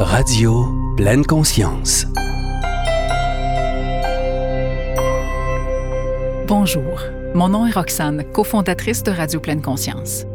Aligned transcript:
Radio 0.00 0.94
Pleine 0.96 1.24
Conscience. 1.24 2.06
Bonjour, 6.46 7.02
mon 7.34 7.48
nom 7.48 7.66
est 7.66 7.72
Roxane, 7.72 8.22
cofondatrice 8.32 9.02
de 9.02 9.10
Radio 9.10 9.40
Pleine 9.40 9.60
Conscience. 9.60 10.27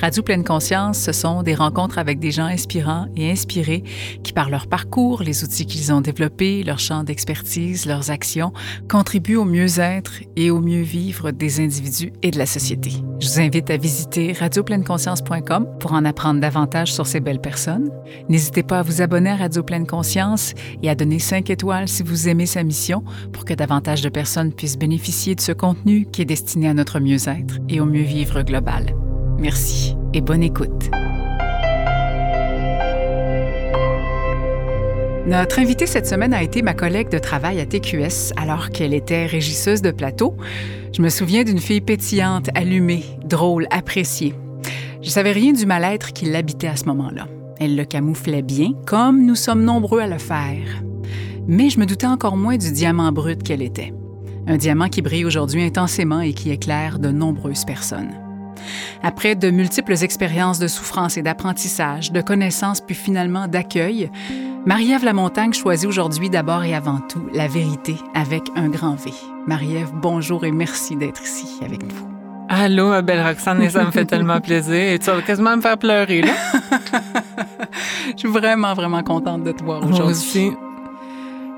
Radio 0.00 0.22
Pleine 0.22 0.44
Conscience, 0.44 0.98
ce 0.98 1.12
sont 1.12 1.42
des 1.42 1.54
rencontres 1.54 1.98
avec 1.98 2.18
des 2.18 2.30
gens 2.30 2.46
inspirants 2.46 3.06
et 3.16 3.30
inspirés 3.30 3.82
qui, 4.22 4.32
par 4.32 4.50
leur 4.50 4.66
parcours, 4.66 5.22
les 5.22 5.44
outils 5.44 5.66
qu'ils 5.66 5.92
ont 5.92 6.00
développés, 6.00 6.62
leur 6.62 6.78
champ 6.78 7.04
d'expertise, 7.04 7.86
leurs 7.86 8.10
actions, 8.10 8.52
contribuent 8.88 9.36
au 9.36 9.44
mieux-être 9.44 10.12
et 10.36 10.50
au 10.50 10.60
mieux-vivre 10.60 11.30
des 11.30 11.60
individus 11.60 12.12
et 12.22 12.30
de 12.30 12.38
la 12.38 12.46
société. 12.46 12.92
Je 13.20 13.28
vous 13.28 13.40
invite 13.40 13.70
à 13.70 13.76
visiter 13.76 14.32
radiopleineconscience.com 14.32 15.66
pour 15.80 15.92
en 15.92 16.04
apprendre 16.04 16.40
davantage 16.40 16.92
sur 16.92 17.06
ces 17.06 17.20
belles 17.20 17.40
personnes. 17.40 17.90
N'hésitez 18.28 18.62
pas 18.62 18.80
à 18.80 18.82
vous 18.82 19.02
abonner 19.02 19.30
à 19.30 19.36
Radio 19.36 19.62
Pleine 19.62 19.86
Conscience 19.86 20.54
et 20.82 20.90
à 20.90 20.94
donner 20.94 21.18
5 21.18 21.50
étoiles 21.50 21.88
si 21.88 22.02
vous 22.02 22.28
aimez 22.28 22.46
sa 22.46 22.62
mission 22.62 23.02
pour 23.32 23.44
que 23.44 23.54
davantage 23.54 24.02
de 24.02 24.08
personnes 24.08 24.52
puissent 24.52 24.78
bénéficier 24.78 25.34
de 25.34 25.40
ce 25.40 25.52
contenu 25.52 26.06
qui 26.06 26.22
est 26.22 26.26
destiné 26.26 26.68
à 26.68 26.74
notre 26.74 27.00
mieux-être 27.00 27.58
et 27.68 27.80
au 27.80 27.86
mieux-vivre 27.86 28.42
global. 28.42 28.94
Merci 29.38 29.96
et 30.14 30.20
bonne 30.20 30.42
écoute. 30.42 30.90
Notre 35.26 35.60
invitée 35.60 35.86
cette 35.86 36.06
semaine 36.06 36.34
a 36.34 36.42
été 36.42 36.62
ma 36.62 36.74
collègue 36.74 37.10
de 37.10 37.18
travail 37.18 37.60
à 37.60 37.66
TQS 37.66 38.32
alors 38.36 38.70
qu'elle 38.70 38.94
était 38.94 39.26
régisseuse 39.26 39.82
de 39.82 39.90
plateau. 39.90 40.36
Je 40.92 41.02
me 41.02 41.08
souviens 41.08 41.44
d'une 41.44 41.60
fille 41.60 41.82
pétillante, 41.82 42.48
allumée, 42.54 43.04
drôle, 43.24 43.66
appréciée. 43.70 44.34
Je 45.02 45.10
savais 45.10 45.32
rien 45.32 45.52
du 45.52 45.66
mal-être 45.66 46.12
qui 46.12 46.24
l'habitait 46.24 46.66
à 46.66 46.76
ce 46.76 46.86
moment-là. 46.86 47.28
Elle 47.60 47.76
le 47.76 47.84
camouflait 47.84 48.42
bien, 48.42 48.72
comme 48.86 49.24
nous 49.24 49.36
sommes 49.36 49.62
nombreux 49.62 50.00
à 50.00 50.08
le 50.08 50.18
faire. 50.18 50.82
Mais 51.46 51.70
je 51.70 51.78
me 51.78 51.86
doutais 51.86 52.06
encore 52.06 52.36
moins 52.36 52.56
du 52.56 52.72
diamant 52.72 53.12
brut 53.12 53.42
qu'elle 53.42 53.62
était. 53.62 53.92
Un 54.48 54.56
diamant 54.56 54.88
qui 54.88 55.02
brille 55.02 55.26
aujourd'hui 55.26 55.62
intensément 55.62 56.20
et 56.20 56.32
qui 56.32 56.50
éclaire 56.50 56.98
de 56.98 57.10
nombreuses 57.10 57.64
personnes. 57.64 58.27
Après 59.02 59.34
de 59.34 59.50
multiples 59.50 60.02
expériences 60.02 60.58
de 60.58 60.68
souffrance 60.68 61.16
et 61.16 61.22
d'apprentissage, 61.22 62.12
de 62.12 62.20
connaissances 62.20 62.80
puis 62.80 62.94
finalement 62.94 63.48
d'accueil, 63.48 64.10
Marie-Ève 64.66 65.04
Lamontagne 65.04 65.52
choisit 65.52 65.88
aujourd'hui 65.88 66.30
d'abord 66.30 66.64
et 66.64 66.74
avant 66.74 67.00
tout 67.00 67.28
la 67.32 67.48
vérité 67.48 67.96
avec 68.14 68.42
un 68.56 68.68
grand 68.68 68.94
V. 68.96 69.12
Marie-Ève, 69.46 69.92
bonjour 69.94 70.44
et 70.44 70.52
merci 70.52 70.96
d'être 70.96 71.22
ici 71.22 71.46
avec 71.64 71.82
nous. 71.82 72.08
Allô, 72.50 72.88
ma 72.88 73.02
belle 73.02 73.22
Roxane, 73.22 73.62
et 73.62 73.68
ça 73.68 73.84
me 73.84 73.90
fait 73.90 74.06
tellement 74.06 74.40
plaisir. 74.40 74.74
Et 74.74 74.98
tu 74.98 75.10
vas 75.10 75.20
quasiment 75.20 75.56
me 75.56 75.60
faire 75.60 75.76
pleurer, 75.76 76.22
là. 76.22 76.32
Je 78.12 78.16
suis 78.16 78.28
vraiment, 78.28 78.72
vraiment 78.72 79.02
contente 79.02 79.44
de 79.44 79.52
te 79.52 79.62
voir 79.62 79.86
aujourd'hui. 79.86 80.52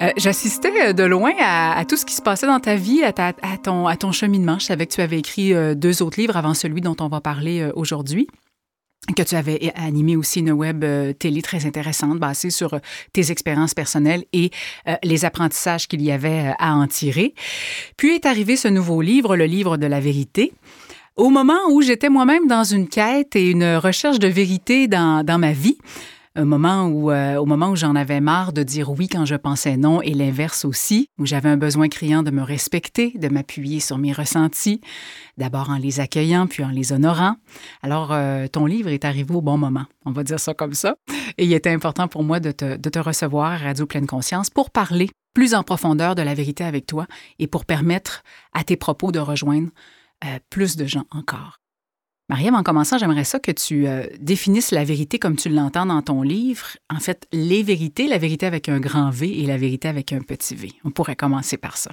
Euh, 0.02 0.10
J'assistais 0.16 0.88
euh, 0.88 0.92
de 0.92 1.02
loin 1.02 1.32
à, 1.38 1.84
tout 1.84 1.96
ce 1.96 2.04
qui 2.04 2.14
se 2.14 2.22
passait 2.22 2.46
dans 2.46 2.60
ta 2.60 2.76
vie, 2.76 3.02
à, 3.02 3.12
ton, 3.58 3.86
à 3.86 3.96
ton 3.96 4.12
cheminement. 4.12 4.58
Je 4.58 4.66
savais 4.66 4.86
que 4.86 4.94
tu 4.94 5.00
avais 5.00 5.18
écrit 5.18 5.52
euh, 5.52 5.74
deux 5.74 6.02
autres 6.02 6.20
livres 6.20 6.36
avant 6.36 6.54
celui 6.54 6.80
dont 6.80 6.96
on 7.00 7.08
va 7.08 7.20
parler 7.20 7.70
aujourd'hui 7.74 8.28
que 9.16 9.22
tu 9.22 9.34
avais 9.34 9.72
animé 9.76 10.14
aussi 10.14 10.40
une 10.40 10.52
web 10.52 10.84
télé 11.18 11.40
très 11.40 11.64
intéressante 11.64 12.18
basée 12.18 12.50
sur 12.50 12.78
tes 13.14 13.32
expériences 13.32 13.72
personnelles 13.72 14.24
et 14.34 14.50
les 15.02 15.24
apprentissages 15.24 15.88
qu'il 15.88 16.02
y 16.02 16.12
avait 16.12 16.52
à 16.58 16.74
en 16.74 16.86
tirer. 16.86 17.34
Puis 17.96 18.14
est 18.14 18.26
arrivé 18.26 18.56
ce 18.56 18.68
nouveau 18.68 19.00
livre, 19.00 19.36
le 19.36 19.46
livre 19.46 19.78
de 19.78 19.86
la 19.86 20.00
vérité. 20.00 20.52
Au 21.16 21.30
moment 21.30 21.58
où 21.70 21.80
j'étais 21.80 22.10
moi-même 22.10 22.46
dans 22.46 22.62
une 22.62 22.88
quête 22.88 23.34
et 23.34 23.50
une 23.50 23.76
recherche 23.76 24.18
de 24.18 24.28
vérité 24.28 24.86
dans 24.86 25.38
ma 25.38 25.52
vie, 25.52 25.78
un 26.36 26.44
moment 26.44 26.86
où, 26.86 27.10
euh, 27.10 27.36
au 27.36 27.46
moment 27.46 27.70
où 27.70 27.76
j'en 27.76 27.96
avais 27.96 28.20
marre 28.20 28.52
de 28.52 28.62
dire 28.62 28.90
oui 28.90 29.08
quand 29.08 29.24
je 29.24 29.34
pensais 29.34 29.76
non 29.76 30.00
et 30.00 30.14
l'inverse 30.14 30.64
aussi, 30.64 31.08
où 31.18 31.26
j'avais 31.26 31.48
un 31.48 31.56
besoin 31.56 31.88
criant 31.88 32.22
de 32.22 32.30
me 32.30 32.42
respecter, 32.42 33.12
de 33.16 33.28
m'appuyer 33.28 33.80
sur 33.80 33.98
mes 33.98 34.12
ressentis, 34.12 34.80
d'abord 35.38 35.70
en 35.70 35.76
les 35.76 36.00
accueillant 36.00 36.46
puis 36.46 36.64
en 36.64 36.68
les 36.68 36.92
honorant. 36.92 37.36
Alors, 37.82 38.12
euh, 38.12 38.46
ton 38.46 38.66
livre 38.66 38.90
est 38.90 39.04
arrivé 39.04 39.34
au 39.34 39.40
bon 39.40 39.58
moment, 39.58 39.86
on 40.06 40.12
va 40.12 40.22
dire 40.22 40.38
ça 40.38 40.54
comme 40.54 40.74
ça. 40.74 40.94
Et 41.36 41.44
il 41.44 41.52
était 41.52 41.70
important 41.70 42.06
pour 42.06 42.22
moi 42.22 42.38
de 42.40 42.52
te, 42.52 42.76
de 42.76 42.90
te 42.90 42.98
recevoir 42.98 43.52
à 43.52 43.56
Radio 43.56 43.86
Pleine 43.86 44.06
Conscience 44.06 44.50
pour 44.50 44.70
parler 44.70 45.10
plus 45.34 45.54
en 45.54 45.62
profondeur 45.62 46.14
de 46.14 46.22
la 46.22 46.34
vérité 46.34 46.64
avec 46.64 46.86
toi 46.86 47.06
et 47.38 47.46
pour 47.46 47.64
permettre 47.64 48.22
à 48.52 48.64
tes 48.64 48.76
propos 48.76 49.12
de 49.12 49.18
rejoindre 49.18 49.70
euh, 50.24 50.38
plus 50.50 50.76
de 50.76 50.86
gens 50.86 51.06
encore. 51.10 51.59
Mariam, 52.30 52.54
en 52.54 52.62
commençant, 52.62 52.96
j'aimerais 52.96 53.24
ça 53.24 53.40
que 53.40 53.50
tu 53.50 53.88
euh, 53.88 54.06
définisses 54.20 54.70
la 54.70 54.84
vérité 54.84 55.18
comme 55.18 55.34
tu 55.34 55.48
l'entends 55.48 55.84
dans 55.84 56.00
ton 56.00 56.22
livre. 56.22 56.64
En 56.88 57.00
fait, 57.00 57.26
les 57.32 57.64
vérités, 57.64 58.06
la 58.06 58.18
vérité 58.18 58.46
avec 58.46 58.68
un 58.68 58.78
grand 58.78 59.10
V 59.10 59.40
et 59.42 59.46
la 59.46 59.56
vérité 59.56 59.88
avec 59.88 60.12
un 60.12 60.20
petit 60.20 60.54
V. 60.54 60.70
On 60.84 60.90
pourrait 60.92 61.16
commencer 61.16 61.56
par 61.56 61.76
ça. 61.76 61.90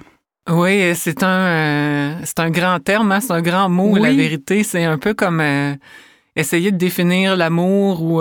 Oui, 0.48 0.94
c'est 0.94 1.24
un, 1.24 1.26
euh, 1.28 2.14
c'est 2.22 2.38
un 2.38 2.50
grand 2.50 2.78
terme, 2.78 3.10
hein? 3.10 3.18
c'est 3.20 3.32
un 3.32 3.42
grand 3.42 3.68
mot, 3.68 3.94
Oui. 3.94 4.00
la 4.00 4.12
vérité. 4.12 4.62
C'est 4.62 4.84
un 4.84 4.96
peu 4.96 5.12
comme 5.12 5.40
euh, 5.40 5.74
essayer 6.36 6.70
de 6.70 6.76
définir 6.76 7.34
l'amour 7.34 8.00
ou 8.00 8.20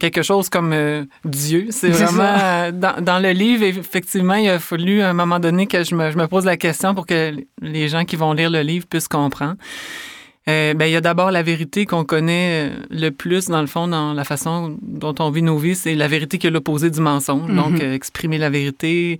quelque 0.00 0.22
chose 0.22 0.48
comme 0.48 0.74
Dieu. 1.26 1.66
C'est 1.68 1.90
vraiment, 1.90 2.70
dans 2.72 3.22
le 3.22 3.30
livre, 3.32 3.64
effectivement, 3.64 4.36
il 4.36 4.48
a 4.48 4.58
fallu 4.58 5.02
à 5.02 5.10
un 5.10 5.12
moment 5.12 5.38
donné 5.38 5.66
que 5.66 5.84
je 5.84 5.94
me, 5.94 6.10
je 6.10 6.16
me 6.16 6.28
pose 6.28 6.46
la 6.46 6.56
question 6.56 6.94
pour 6.94 7.04
que 7.04 7.36
les 7.60 7.88
gens 7.88 8.06
qui 8.06 8.16
vont 8.16 8.32
lire 8.32 8.48
le 8.48 8.62
livre 8.62 8.86
puissent 8.86 9.06
comprendre. 9.06 9.56
Euh, 10.48 10.74
ben, 10.74 10.86
il 10.86 10.92
y 10.92 10.96
a 10.96 11.00
d'abord 11.00 11.30
la 11.30 11.42
vérité 11.42 11.86
qu'on 11.86 12.04
connaît 12.04 12.70
euh, 12.70 12.76
le 12.90 13.10
plus, 13.10 13.46
dans 13.46 13.60
le 13.60 13.68
fond, 13.68 13.86
dans 13.86 14.12
la 14.12 14.24
façon 14.24 14.76
dont 14.82 15.14
on 15.20 15.30
vit 15.30 15.42
nos 15.42 15.56
vies, 15.56 15.76
c'est 15.76 15.94
la 15.94 16.08
vérité 16.08 16.38
qui 16.38 16.48
est 16.48 16.50
l'opposé 16.50 16.90
du 16.90 17.00
mensonge. 17.00 17.48
Mhm. 17.48 17.56
Donc, 17.56 17.80
euh, 17.80 17.94
exprimer 17.94 18.38
la 18.38 18.50
vérité, 18.50 19.18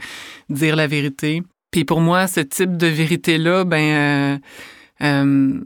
dire 0.51 0.75
la 0.75 0.87
vérité. 0.87 1.43
Puis 1.71 1.85
pour 1.85 2.01
moi, 2.01 2.27
ce 2.27 2.41
type 2.41 2.77
de 2.77 2.89
vérité-là, 2.89 3.65
ben, 3.65 4.41
euh, 5.01 5.61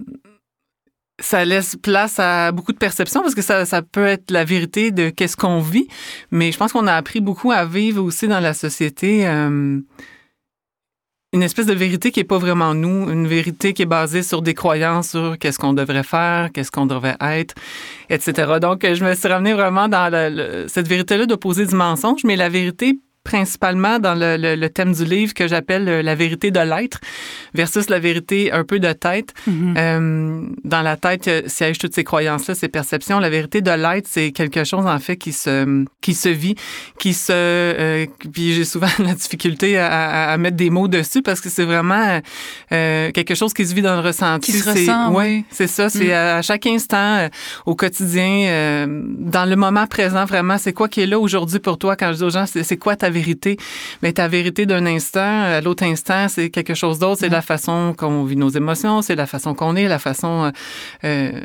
ça 1.18 1.44
laisse 1.46 1.74
place 1.76 2.18
à 2.18 2.52
beaucoup 2.52 2.72
de 2.72 2.78
perceptions 2.78 3.22
parce 3.22 3.34
que 3.34 3.42
ça, 3.42 3.64
ça 3.64 3.80
peut 3.80 4.06
être 4.06 4.30
la 4.30 4.44
vérité 4.44 4.90
de 4.90 5.08
qu'est-ce 5.08 5.38
qu'on 5.38 5.60
vit, 5.60 5.88
mais 6.30 6.52
je 6.52 6.58
pense 6.58 6.72
qu'on 6.72 6.86
a 6.86 6.92
appris 6.92 7.20
beaucoup 7.20 7.50
à 7.50 7.64
vivre 7.64 8.04
aussi 8.04 8.28
dans 8.28 8.40
la 8.40 8.52
société. 8.52 9.26
Une 11.32 11.42
espèce 11.42 11.66
de 11.66 11.74
vérité 11.74 12.10
qui 12.10 12.20
est 12.20 12.24
pas 12.24 12.38
vraiment 12.38 12.72
nous, 12.74 13.10
une 13.10 13.26
vérité 13.26 13.72
qui 13.72 13.82
est 13.82 13.86
basée 13.86 14.22
sur 14.22 14.42
des 14.42 14.54
croyances 14.54 15.10
sur 15.10 15.38
qu'est-ce 15.38 15.58
qu'on 15.58 15.74
devrait 15.74 16.02
faire, 16.02 16.50
qu'est-ce 16.52 16.70
qu'on 16.70 16.86
devrait 16.86 17.16
être, 17.20 17.54
etc. 18.08 18.54
Donc, 18.60 18.82
je 18.82 19.04
me 19.04 19.14
suis 19.14 19.28
ramenée 19.28 19.52
vraiment 19.52 19.88
dans 19.88 20.66
cette 20.68 20.88
vérité-là 20.88 21.26
d'opposer 21.26 21.66
du 21.66 21.74
mensonge, 21.74 22.24
mais 22.24 22.36
la 22.36 22.48
vérité 22.48 22.98
principalement 23.30 23.98
dans 23.98 24.14
le, 24.14 24.36
le- 24.36 24.54
le 24.54 24.68
thème 24.70 24.92
du 24.92 25.04
livre 25.04 25.34
que 25.34 25.48
j'appelle 25.48 25.88
euh, 25.88 26.02
la 26.02 26.14
vérité 26.14 26.50
de 26.52 26.60
l'être 26.60 26.98
versus 27.54 27.88
la 27.90 27.98
vérité 27.98 28.52
un 28.52 28.64
peu 28.64 28.78
de 28.78 28.92
tête. 28.92 29.34
Euh, 29.48 30.42
dans 30.64 30.82
la 30.82 30.96
tête 30.96 31.26
euh, 31.28 31.42
siègent 31.46 31.78
toutes 31.78 31.94
ces 31.94 32.04
croyances-là, 32.04 32.54
ces 32.54 32.68
perceptions. 32.68 33.18
La 33.18 33.28
vérité 33.30 33.60
de 33.62 33.70
l'être, 33.72 34.06
c'est 34.08 34.30
quelque 34.30 34.62
chose 34.64 34.86
en 34.86 34.98
fait 35.00 35.16
qui 35.16 35.32
se 35.32 35.84
qui 36.00 36.14
se 36.14 36.28
vit, 36.28 36.54
qui 37.00 37.12
se. 37.14 37.32
euh, 37.32 38.06
puis 38.32 38.54
j'ai 38.54 38.64
souvent 38.64 38.86
la 39.00 39.14
difficulté 39.14 39.76
à, 39.76 39.88
à- 39.88 40.32
à 40.32 40.36
mettre 40.38 40.56
des 40.56 40.70
mots 40.70 40.88
dessus 40.88 41.22
parce 41.22 41.40
que 41.40 41.48
c'est 41.48 41.64
vraiment 41.64 42.20
euh, 42.72 43.10
quelque 43.10 43.34
chose 43.34 43.52
qui 43.52 43.66
se 43.66 43.74
vit 43.74 43.82
dans 43.82 43.96
le 44.00 44.06
ressenti. 44.06 44.52
Qui 44.52 44.58
se 44.58 44.64
C'est- 44.64 44.70
ressent, 44.80 45.08
oui. 45.10 45.16
ouais, 45.16 45.44
c'est 45.50 45.66
ça. 45.66 45.88
C'est 45.88 46.06
Mm. 46.08 46.10
à, 46.12 46.36
à 46.36 46.42
chaque 46.42 46.66
instant, 46.66 47.28
au 47.66 47.74
quotidien, 47.74 48.86
dans 49.18 49.44
le 49.44 49.56
moment 49.56 49.86
présent, 49.86 50.24
vraiment, 50.26 50.58
c'est 50.58 50.72
quoi 50.72 50.88
qui 50.88 51.00
est 51.00 51.06
là 51.06 51.18
aujourd'hui 51.18 51.58
pour 51.58 51.76
toi? 51.78 51.96
Quand 51.96 52.12
je 52.12 52.18
dis 52.18 52.22
aux 52.22 52.30
gens, 52.30 52.46
c'est 52.46 52.62
c'est 52.62 52.76
quoi 52.76 52.94
ta 52.96 53.10
vérité? 53.18 53.56
Mais 54.02 54.12
ta 54.12 54.26
vérité 54.36 54.66
d'un 54.66 54.86
instant, 54.96 55.34
à 55.56 55.60
l'autre 55.60 55.84
instant, 55.84 56.22
c'est 56.34 56.48
quelque 56.56 56.74
chose 56.82 56.98
d'autre. 56.98 57.18
C'est 57.20 57.26
Ouais. 57.26 57.40
la 57.40 57.46
façon 57.54 57.94
qu'on 57.98 58.24
vit 58.30 58.36
nos 58.36 58.52
émotions, 58.62 59.02
c'est 59.06 59.16
la 59.24 59.26
façon 59.34 59.52
qu'on 59.58 59.74
est, 59.76 59.88
la 59.88 59.98
façon... 59.98 60.32
euh, 60.44 60.50
euh, 61.04 61.40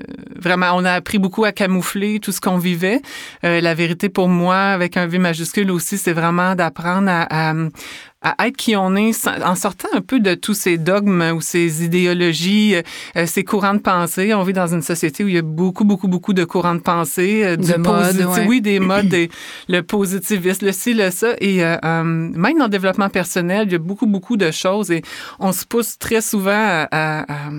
vraiment, 0.45 0.71
on 0.79 0.83
a 0.85 0.93
appris 1.01 1.19
beaucoup 1.19 1.45
à 1.45 1.51
camoufler 1.51 2.19
tout 2.19 2.31
ce 2.37 2.41
qu'on 2.41 2.57
vivait. 2.69 2.99
Euh, 3.43 3.61
la 3.61 3.73
vérité 3.73 4.09
pour 4.09 4.27
moi, 4.27 4.57
avec 4.77 4.97
un 4.97 5.07
V 5.07 5.17
majuscule 5.19 5.71
aussi, 5.71 5.97
c'est 5.97 6.13
vraiment 6.21 6.55
d'apprendre 6.55 7.09
à, 7.09 7.23
à, 7.51 7.53
à 8.21 8.47
être 8.47 8.55
qui 8.57 8.75
on 8.75 8.95
est 8.95 9.11
en 9.43 9.55
sortant 9.55 9.87
un 9.93 10.01
peu 10.01 10.19
de 10.19 10.35
tous 10.35 10.53
ces 10.53 10.77
dogmes 10.77 11.23
ou 11.35 11.41
ces 11.41 11.83
idéologies, 11.83 12.75
euh, 13.15 13.25
ces 13.25 13.43
courants 13.43 13.73
de 13.73 13.79
pensée. 13.79 14.33
On 14.33 14.43
vit 14.43 14.53
dans 14.53 14.67
une 14.73 14.83
société 14.83 15.23
où 15.23 15.27
il 15.27 15.33
y 15.33 15.37
a 15.39 15.41
beaucoup, 15.41 15.85
beaucoup, 15.85 16.07
beaucoup 16.07 16.33
de 16.33 16.43
courants 16.43 16.75
de 16.75 16.81
pensée. 16.81 17.43
euh, 17.43 17.55
du 17.57 17.71
De 17.71 17.77
modes, 17.77 18.15
posit- 18.15 18.25
ouais. 18.41 18.45
Oui, 18.47 18.61
des 18.61 18.79
modes, 18.79 19.07
des- 19.09 19.29
le 19.67 19.81
positivisme, 19.81 20.65
le 20.67 20.71
ci, 20.71 20.93
le 20.93 21.09
ça. 21.09 21.33
Et 21.39 21.63
euh, 21.63 21.77
euh, 21.83 22.03
même 22.03 22.57
dans 22.57 22.65
le 22.65 22.69
développement 22.69 23.09
personnel, 23.09 23.67
il 23.67 23.71
y 23.71 23.75
a 23.75 23.79
beaucoup, 23.79 24.05
beaucoup 24.07 24.37
de 24.37 24.51
choses 24.51 24.91
et 24.91 25.01
on 25.39 25.51
se 25.51 25.65
pousse 25.65 25.97
très 25.97 26.21
souvent 26.21 26.51
à, 26.51 26.87
à- 26.91 27.21
à- 27.47 27.51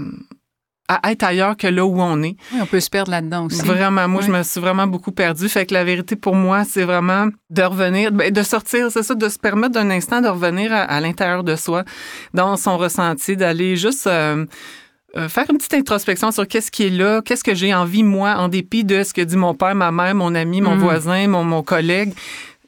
à 1.03 1.11
être 1.11 1.23
ailleurs 1.23 1.57
que 1.57 1.67
là 1.67 1.85
où 1.85 2.01
on 2.01 2.23
est. 2.23 2.37
Oui, 2.53 2.59
on 2.63 2.67
peut 2.67 2.81
se 2.81 2.91
perdre 2.91 3.11
là-dedans 3.11 3.47
aussi. 3.47 3.63
Vraiment, 3.63 4.09
moi, 4.09 4.23
je 4.23 4.31
me 4.31 4.43
suis 4.43 4.61
vraiment 4.61 4.87
beaucoup 4.87 5.13
perdue. 5.13 5.49
Fait 5.49 5.67
que 5.67 5.75
la 5.75 5.85
vérité 5.85 6.17
pour 6.17 6.35
moi, 6.35 6.65
c'est 6.65 6.85
vraiment 6.85 7.29
de 7.51 7.63
revenir, 7.63 8.13
ben, 8.13 8.31
de 8.33 8.43
sortir, 8.43 8.91
c'est 8.91 9.03
ça, 9.03 9.15
de 9.15 9.29
se 9.29 9.39
permettre 9.39 9.73
d'un 9.75 9.91
instant 9.91 10.21
de 10.21 10.29
revenir 10.29 10.73
à, 10.73 10.83
à 10.83 11.01
l'intérieur 11.01 11.45
de 11.45 11.57
soi, 11.57 11.85
dans 12.35 12.57
son 12.57 12.77
ressenti, 12.79 13.37
d'aller 13.37 13.77
juste 13.77 14.07
euh, 14.07 14.47
euh, 15.17 15.29
faire 15.29 15.45
une 15.51 15.59
petite 15.59 15.75
introspection 15.75 16.31
sur 16.31 16.47
qu'est-ce 16.49 16.71
qui 16.71 16.85
est 16.87 16.91
là, 16.91 17.21
qu'est-ce 17.23 17.45
que 17.45 17.55
j'ai 17.55 17.75
envie, 17.75 18.03
moi, 18.03 18.35
en 18.39 18.49
dépit 18.49 18.83
de 18.85 19.03
ce 19.03 19.13
que 19.13 19.21
dit 19.21 19.37
mon 19.37 19.55
père, 19.55 19.75
ma 19.75 19.91
mère, 19.93 20.15
mon 20.15 20.35
ami, 20.35 20.61
mon 20.61 20.77
Mm. 20.77 20.81
voisin, 20.81 21.29
mon, 21.29 21.45
mon 21.45 21.63
collègue. 21.63 22.13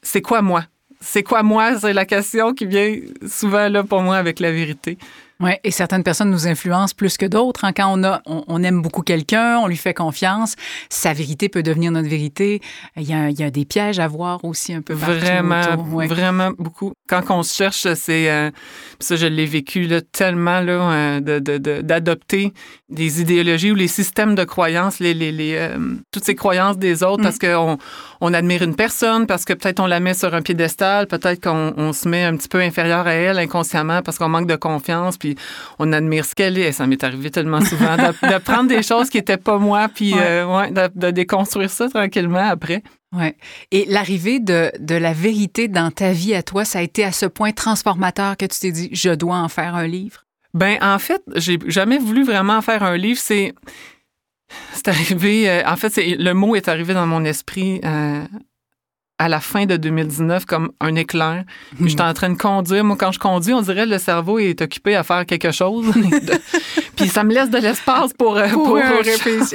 c'est 0.03 0.21
quoi 0.21 0.43
moi? 0.43 0.65
C'est 1.01 1.23
quoi 1.23 1.43
moi? 1.43 1.79
C'est 1.79 1.93
la 1.93 2.05
question 2.07 2.53
qui 2.55 2.67
vient 2.67 2.95
souvent 3.27 3.69
là 3.69 3.83
pour 3.85 4.01
moi 4.03 4.17
avec 4.17 4.41
la 4.41 4.51
vérité. 4.53 4.97
Oui, 5.41 5.51
et 5.65 5.71
certaines 5.71 6.05
personnes 6.05 6.31
nous 6.31 6.47
influencent 6.47 6.95
plus 6.97 7.17
que 7.17 7.27
d'autres. 7.27 7.65
Hein. 7.65 7.73
Quand 7.73 7.93
on, 7.93 8.05
a, 8.05 8.23
on, 8.27 8.63
aime 8.63 8.83
beaucoup 8.83 9.03
quelqu'un, 9.03 9.59
on 9.59 9.67
lui 9.67 9.77
fait 9.77 9.95
confiance, 9.95 10.55
sa 10.89 11.13
vérité 11.13 11.49
peut 11.49 11.63
devenir 11.63 11.91
notre 11.91 12.09
vérité. 12.09 12.61
Il 12.97 13.03
y 13.03 13.13
a, 13.13 13.31
il 13.31 13.39
y 13.39 13.43
a 13.43 13.51
des 13.51 13.65
pièges 13.65 13.99
à 13.99 14.07
voir 14.07 14.45
aussi 14.45 14.73
un 14.73 14.81
peu 14.81 14.95
Vraiment, 14.95 15.77
vraiment 16.07 16.51
beaucoup. 16.57 16.93
Quand 17.09 17.23
on 17.31 17.43
se 17.43 17.55
cherche, 17.55 17.87
c'est... 17.95 18.31
Euh, 18.31 18.51
ça, 19.01 19.17
je 19.17 19.27
l'ai 19.27 19.47
vécu 19.47 19.83
là, 19.83 20.01
tellement 20.01 20.61
là, 20.61 20.93
euh, 20.93 21.21
d'adopter 21.83 22.53
de, 22.89 22.95
des 22.95 23.21
idéologies 23.21 23.73
ou 23.73 23.75
les 23.75 23.89
systèmes 23.89 24.35
de 24.35 24.45
croyances, 24.45 25.01
les, 25.01 25.15
les, 25.15 25.33
les 25.33 25.57
euh, 25.57 25.77
toutes 26.11 26.25
ces 26.25 26.35
croyances 26.35 26.79
des 26.79 27.03
autres, 27.03 27.21
mm. 27.21 27.25
parce 27.25 27.39
qu'on 27.39 27.79
on 28.21 28.35
admire 28.35 28.63
une 28.63 28.77
personne, 28.77 29.27
parce 29.27 29.45
que 29.45 29.53
peut-être 29.53 29.81
on 29.81 29.87
la 29.87 30.01
met 30.01 30.15
sur 30.15 30.35
un 30.35 30.43
piédestal, 30.43 31.07
peut-être 31.07 31.43
qu'on 31.43 31.75
on 31.77 31.93
se 31.93 32.09
met 32.09 32.25
un 32.25 32.37
petit 32.37 32.49
peu 32.49 32.61
inférieur 32.61 33.07
à 33.07 33.13
elle 33.13 33.39
inconsciemment 33.39 34.03
parce 34.03 34.19
qu'on 34.19 34.29
manque 34.29 34.47
de 34.47 34.57
confiance 34.57 35.19
puis 35.25 35.37
on 35.79 35.93
admire 35.93 36.25
ce 36.25 36.35
qu'elle 36.35 36.59
est. 36.59 36.73
Ça 36.73 36.87
m'est 36.87 37.03
arrivé 37.03 37.31
tellement 37.31 37.61
souvent 37.63 37.97
de, 37.97 38.39
prendre 38.45 38.69
des 38.69 38.83
choses 38.83 39.09
qui 39.09 39.17
n'étaient 39.17 39.39
pas 39.39 39.59
moi, 39.59 39.89
puis 39.89 40.13
euh, 40.17 40.69
de, 40.95 41.11
déconstruire 41.11 41.71
ça 41.71 41.89
tranquillement 41.89 42.51
après. 42.51 42.83
Ouais. 43.17 43.37
Et 43.71 43.87
l'arrivée 43.89 44.41
de, 44.41 44.71
de 44.79 44.95
la 44.95 45.13
vérité 45.13 45.69
dans 45.69 45.91
ta 45.91 46.13
vie 46.13 46.35
à 46.35 46.43
toi, 46.43 46.65
ça 46.65 46.81
a 46.81 46.83
été 46.83 47.05
à 47.05 47.13
ce 47.13 47.27
point 47.27 47.53
transformateur 47.53 48.37
que 48.37 48.45
tu 48.45 48.59
t'es 48.59 48.73
dit, 48.73 48.91
je 48.93 49.11
dois 49.11 49.37
en 49.37 49.49
faire 49.49 49.75
un 49.75 49.87
livre? 49.87 50.25
Ben 50.53 50.77
en 50.83 50.99
fait, 50.99 51.23
j'ai 51.35 51.59
jamais 51.67 51.99
voulu 51.99 52.25
vraiment 52.25 52.61
faire 52.61 52.83
un 52.83 52.97
livre. 52.97 53.19
C'est 53.19 53.55
c'est 54.73 54.89
arrivé. 54.89 55.49
Euh, 55.49 55.63
en 55.67 55.77
fait, 55.77 55.91
c'est 55.91 56.17
le 56.17 56.33
mot 56.33 56.55
est 56.55 56.69
arrivé 56.69 56.95
dans 56.95 57.07
mon 57.07 57.25
esprit 57.25 57.81
euh, 57.85 58.25
à 59.19 59.29
la 59.29 59.41
fin 59.41 59.67
de 59.67 59.77
2019 59.77 60.45
comme 60.45 60.73
un 60.81 60.95
éclair. 60.97 61.45
J'étais 61.81 62.03
en 62.03 62.15
train 62.15 62.31
de 62.31 62.37
conduire. 62.37 62.85
Moi, 62.85 62.97
quand 62.99 63.13
je 63.13 63.19
conduis, 63.19 63.53
on 63.53 63.63
dirait 63.63 63.85
que 63.85 63.91
le 63.91 63.99
cerveau 63.99 64.39
est 64.39 64.61
occupé 64.61 64.97
à 64.97 65.05
faire 65.05 65.25
quelque 65.25 65.53
chose. 65.53 65.87
puis 66.97 67.09
ça 67.09 67.23
me 67.23 67.33
laisse 67.33 67.51
de 67.51 67.59
l'espace 67.59 68.13
pour, 68.13 68.37
euh, 68.37 68.49
pour, 68.49 68.77
euh, 68.77 69.03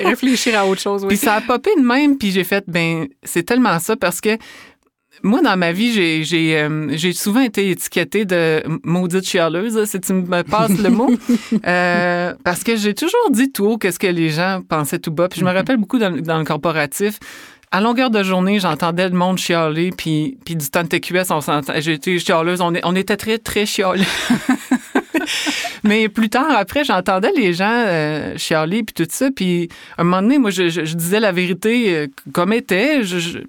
réfléchir, 0.05 0.57
à 0.57 0.65
autre 0.65 0.81
chose. 0.81 1.05
Puis 1.07 1.17
ça 1.17 1.35
a 1.35 1.41
popé 1.41 1.71
de 1.77 1.85
même. 1.85 2.17
Puis 2.17 2.31
j'ai 2.31 2.45
fait, 2.45 2.63
ben 2.67 3.07
c'est 3.23 3.43
tellement 3.43 3.79
ça 3.79 3.97
parce 3.97 4.21
que 4.21 4.37
moi, 5.21 5.41
dans 5.41 5.57
ma 5.57 5.73
vie, 5.73 5.91
j'ai, 5.91 6.23
j'ai, 6.23 6.57
euh, 6.57 7.11
souvent 7.11 7.41
été 7.41 7.71
étiquetée 7.71 8.23
de 8.23 8.63
maudite 8.85 9.27
chialeuse, 9.27 9.83
si 9.83 9.99
tu 9.99 10.13
me 10.13 10.43
passes 10.43 10.77
le 10.77 10.89
mot. 10.89 11.11
parce 12.45 12.63
que 12.63 12.77
j'ai 12.77 12.93
toujours 12.93 13.29
dit 13.31 13.51
tout 13.51 13.65
haut 13.65 13.77
qu'est-ce 13.77 13.99
que 13.99 14.07
les 14.07 14.29
gens 14.29 14.61
pensaient 14.69 14.99
tout 14.99 15.11
bas. 15.11 15.27
Puis 15.27 15.41
je 15.41 15.45
me 15.45 15.51
rappelle 15.51 15.75
beaucoup 15.75 15.97
dans, 15.97 16.11
dans 16.11 16.37
le 16.37 16.45
corporatif, 16.45 17.19
à 17.71 17.81
longueur 17.81 18.09
de 18.09 18.23
journée, 18.23 18.59
j'entendais 18.59 19.07
le 19.07 19.15
monde 19.15 19.37
chialer, 19.37 19.91
puis, 19.91 20.37
puis 20.43 20.55
du 20.55 20.69
temps 20.69 20.83
de 20.83 20.87
TQS, 20.87 21.31
on 21.31 21.41
s'entendait. 21.41 21.81
J'étais 21.81 22.17
chialeuse, 22.17 22.61
on, 22.61 22.73
on 22.83 22.95
était 22.95 23.17
très, 23.17 23.37
très 23.37 23.65
chialés. 23.65 24.03
Mais 25.83 26.09
plus 26.09 26.29
tard, 26.29 26.51
après, 26.51 26.83
j'entendais 26.83 27.31
les 27.35 27.53
gens 27.53 27.69
euh, 27.71 28.37
chialer, 28.37 28.83
puis 28.83 28.93
tout 28.93 29.07
ça. 29.09 29.29
Puis 29.31 29.69
à 29.97 30.01
un 30.01 30.03
moment 30.03 30.21
donné, 30.21 30.39
moi, 30.39 30.49
je, 30.49 30.93
disais 30.93 31.19
la 31.19 31.31
vérité 31.31 31.95
euh, 31.95 32.07
comme 32.33 32.53
était. 32.53 33.01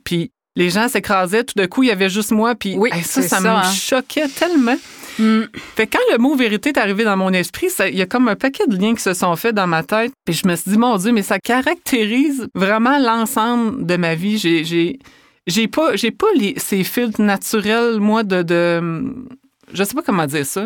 puis 0.05 0.31
les 0.57 0.71
gens 0.71 0.89
s'écrasaient. 0.89 1.45
Tout 1.45 1.55
d'un 1.57 1.67
coup, 1.67 1.83
il 1.83 1.89
y 1.89 1.93
avait 1.93 2.11
juste 2.11 2.33
moi. 2.33 2.55
Puis 2.55 2.77
ça, 3.03 3.23
ça, 3.23 3.41
me 3.41 3.49
hein. 3.49 3.63
choquait 3.73 4.29
tellement. 4.29 4.77
Mm. 5.21 5.43
Fait 5.77 5.87
quand 5.87 5.99
le 6.13 6.19
mot 6.19 6.35
vérité 6.35 6.71
est 6.71 6.79
arrivé 6.79 7.05
dans 7.05 7.17
mon 7.17 7.33
esprit, 7.33 7.69
il 7.89 7.97
y 7.97 8.03
a 8.03 8.07
comme 8.07 8.29
un 8.29 8.37
paquet 8.37 8.67
de 8.67 8.77
liens 8.77 8.95
qui 8.95 9.03
se 9.03 9.15
sont 9.15 9.37
faits 9.37 9.55
dans 9.55 9.67
ma 9.67 9.83
tête. 9.83 10.13
Puis 10.25 10.35
je 10.35 10.49
me 10.49 10.57
suis 10.57 10.71
dit, 10.71 10.79
mon 10.79 10.97
Dieu, 10.97 11.13
mais 11.13 11.23
ça 11.23 11.39
caractérise 11.39 12.49
vraiment 12.55 12.99
l'ensemble 12.99 13.85
de 13.85 13.97
ma 13.97 14.15
vie. 14.15 14.39
J'ai, 14.39 14.99
j'ai, 15.47 15.69
pas, 15.69 15.97
j'ai 15.97 16.11
pas 16.11 16.27
ces 16.57 16.85
filtres 16.85 17.21
naturels, 17.21 18.01
moi, 18.01 18.23
de, 18.23 18.43
de 18.43 19.15
je 19.73 19.85
sais 19.85 19.95
pas 19.95 20.03
comment 20.03 20.27
dire 20.27 20.47
ça. 20.47 20.65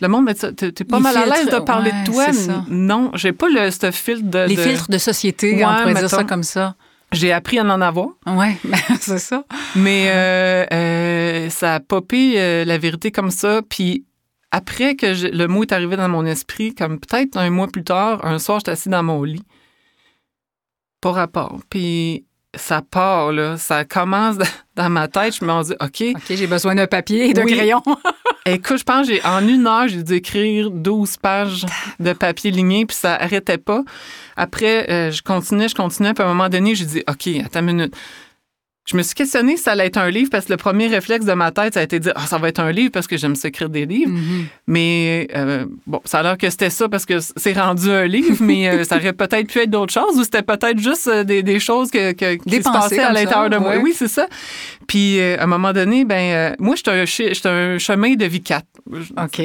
le 0.00 0.08
monde 0.08 0.26
me 0.26 0.32
dit, 0.32 0.72
t'es 0.72 0.84
pas 0.84 1.00
mal 1.00 1.16
à 1.16 1.26
l'aise 1.26 1.46
de 1.46 1.58
parler 1.60 1.90
de 1.92 2.10
toi. 2.10 2.26
Non, 2.68 3.10
j'ai 3.14 3.32
pas 3.32 3.48
le, 3.48 3.70
ce 3.70 3.90
filtre 3.90 4.28
de. 4.28 4.46
Les 4.46 4.56
filtres 4.56 4.90
de 4.90 4.98
société, 4.98 5.64
on 5.64 5.74
pourrait 5.74 5.94
dire 5.94 6.10
ça 6.10 6.24
comme 6.24 6.42
ça. 6.42 6.74
J'ai 7.12 7.32
appris 7.32 7.58
à 7.58 7.64
en 7.64 7.80
avoir. 7.80 8.08
Oui, 8.26 8.48
c'est 9.00 9.18
ça. 9.18 9.44
Mais 9.74 10.10
euh, 10.10 10.66
euh, 10.72 11.50
ça 11.50 11.76
a 11.76 11.80
popé 11.80 12.34
euh, 12.36 12.64
la 12.64 12.78
vérité 12.78 13.10
comme 13.10 13.30
ça. 13.30 13.62
Puis 13.68 14.04
après 14.50 14.96
que 14.96 15.06
le 15.30 15.46
mot 15.46 15.62
est 15.62 15.72
arrivé 15.72 15.96
dans 15.96 16.08
mon 16.08 16.26
esprit, 16.26 16.74
comme 16.74 16.98
peut-être 16.98 17.36
un 17.36 17.50
mois 17.50 17.68
plus 17.68 17.84
tard, 17.84 18.24
un 18.24 18.38
soir, 18.38 18.58
j'étais 18.58 18.72
assis 18.72 18.88
dans 18.88 19.02
mon 19.02 19.22
lit. 19.22 19.44
Pas 21.00 21.12
rapport. 21.12 21.60
Puis 21.70 22.26
ça 22.54 22.82
part, 22.82 23.32
là. 23.32 23.56
Ça 23.56 23.84
commence 23.84 24.36
dans 24.74 24.90
ma 24.90 25.08
tête. 25.08 25.36
Je 25.38 25.44
me 25.44 25.62
dis, 25.62 25.74
OK. 25.80 26.16
OK, 26.16 26.36
j'ai 26.36 26.46
besoin 26.46 26.74
d'un 26.74 26.86
papier 26.86 27.30
et 27.30 27.34
d'un 27.34 27.46
crayon. 27.46 27.82
Écoute, 28.48 28.78
je 28.78 28.84
pense 28.84 29.08
que 29.08 29.26
en 29.26 29.46
une 29.48 29.66
heure, 29.66 29.88
j'ai 29.88 30.04
dû 30.04 30.14
écrire 30.14 30.70
12 30.70 31.16
pages 31.16 31.66
de 31.98 32.12
papier 32.12 32.52
ligné, 32.52 32.86
puis 32.86 32.96
ça 32.96 33.16
arrêtait 33.16 33.58
pas. 33.58 33.82
Après, 34.36 34.88
euh, 34.88 35.10
je 35.10 35.20
continuais, 35.20 35.68
je 35.68 35.74
continuais, 35.74 36.14
puis 36.14 36.22
à 36.22 36.26
un 36.26 36.28
moment 36.32 36.48
donné, 36.48 36.76
j'ai 36.76 36.84
dit, 36.84 37.02
OK, 37.08 37.28
attends 37.44 37.60
une 37.60 37.66
minute. 37.66 37.96
Je 38.86 38.96
me 38.96 39.02
suis 39.02 39.14
questionnée 39.14 39.56
si 39.56 39.64
ça 39.64 39.72
allait 39.72 39.86
être 39.86 39.96
un 39.96 40.10
livre 40.10 40.30
parce 40.30 40.46
que 40.46 40.52
le 40.52 40.56
premier 40.56 40.86
réflexe 40.86 41.26
de 41.26 41.32
ma 41.32 41.50
tête, 41.50 41.74
ça 41.74 41.80
a 41.80 41.82
été 41.82 41.98
de 41.98 42.04
dire 42.04 42.12
ah, 42.14 42.26
ça 42.26 42.38
va 42.38 42.48
être 42.48 42.60
un 42.60 42.70
livre 42.70 42.92
parce 42.92 43.08
que 43.08 43.16
j'aime 43.16 43.34
s'écrire 43.34 43.68
des 43.68 43.84
livres. 43.84 44.12
Mm-hmm. 44.12 44.44
Mais 44.68 45.28
euh, 45.34 45.66
bon, 45.88 46.00
ça 46.04 46.20
a 46.20 46.22
l'air 46.22 46.38
que 46.38 46.48
c'était 46.48 46.70
ça 46.70 46.88
parce 46.88 47.04
que 47.04 47.14
c'est 47.18 47.52
rendu 47.54 47.90
un 47.90 48.06
livre, 48.06 48.36
mais 48.40 48.68
euh, 48.68 48.84
ça 48.84 48.96
aurait 48.96 49.12
peut-être 49.12 49.48
pu 49.48 49.58
être 49.58 49.70
d'autres 49.70 49.92
choses 49.92 50.16
ou 50.16 50.22
c'était 50.22 50.42
peut-être 50.42 50.78
juste 50.78 51.08
des, 51.08 51.42
des, 51.42 51.58
choses 51.58 51.90
que, 51.90 52.12
que 52.12 52.34
qui 52.36 52.62
se 52.62 52.70
passaient 52.70 53.00
à 53.00 53.12
l'intérieur 53.12 53.50
de 53.50 53.56
moi. 53.56 53.76
Oui, 53.78 53.92
c'est 53.92 54.08
ça. 54.08 54.28
Puis 54.86 55.20
à 55.20 55.42
un 55.42 55.46
moment 55.46 55.72
donné, 55.72 56.04
ben 56.04 56.54
moi, 56.60 56.76
j'étais 56.76 56.92
un, 56.92 57.50
un 57.50 57.78
chemin 57.78 58.14
de 58.14 58.24
vie 58.24 58.42
4. 58.42 58.64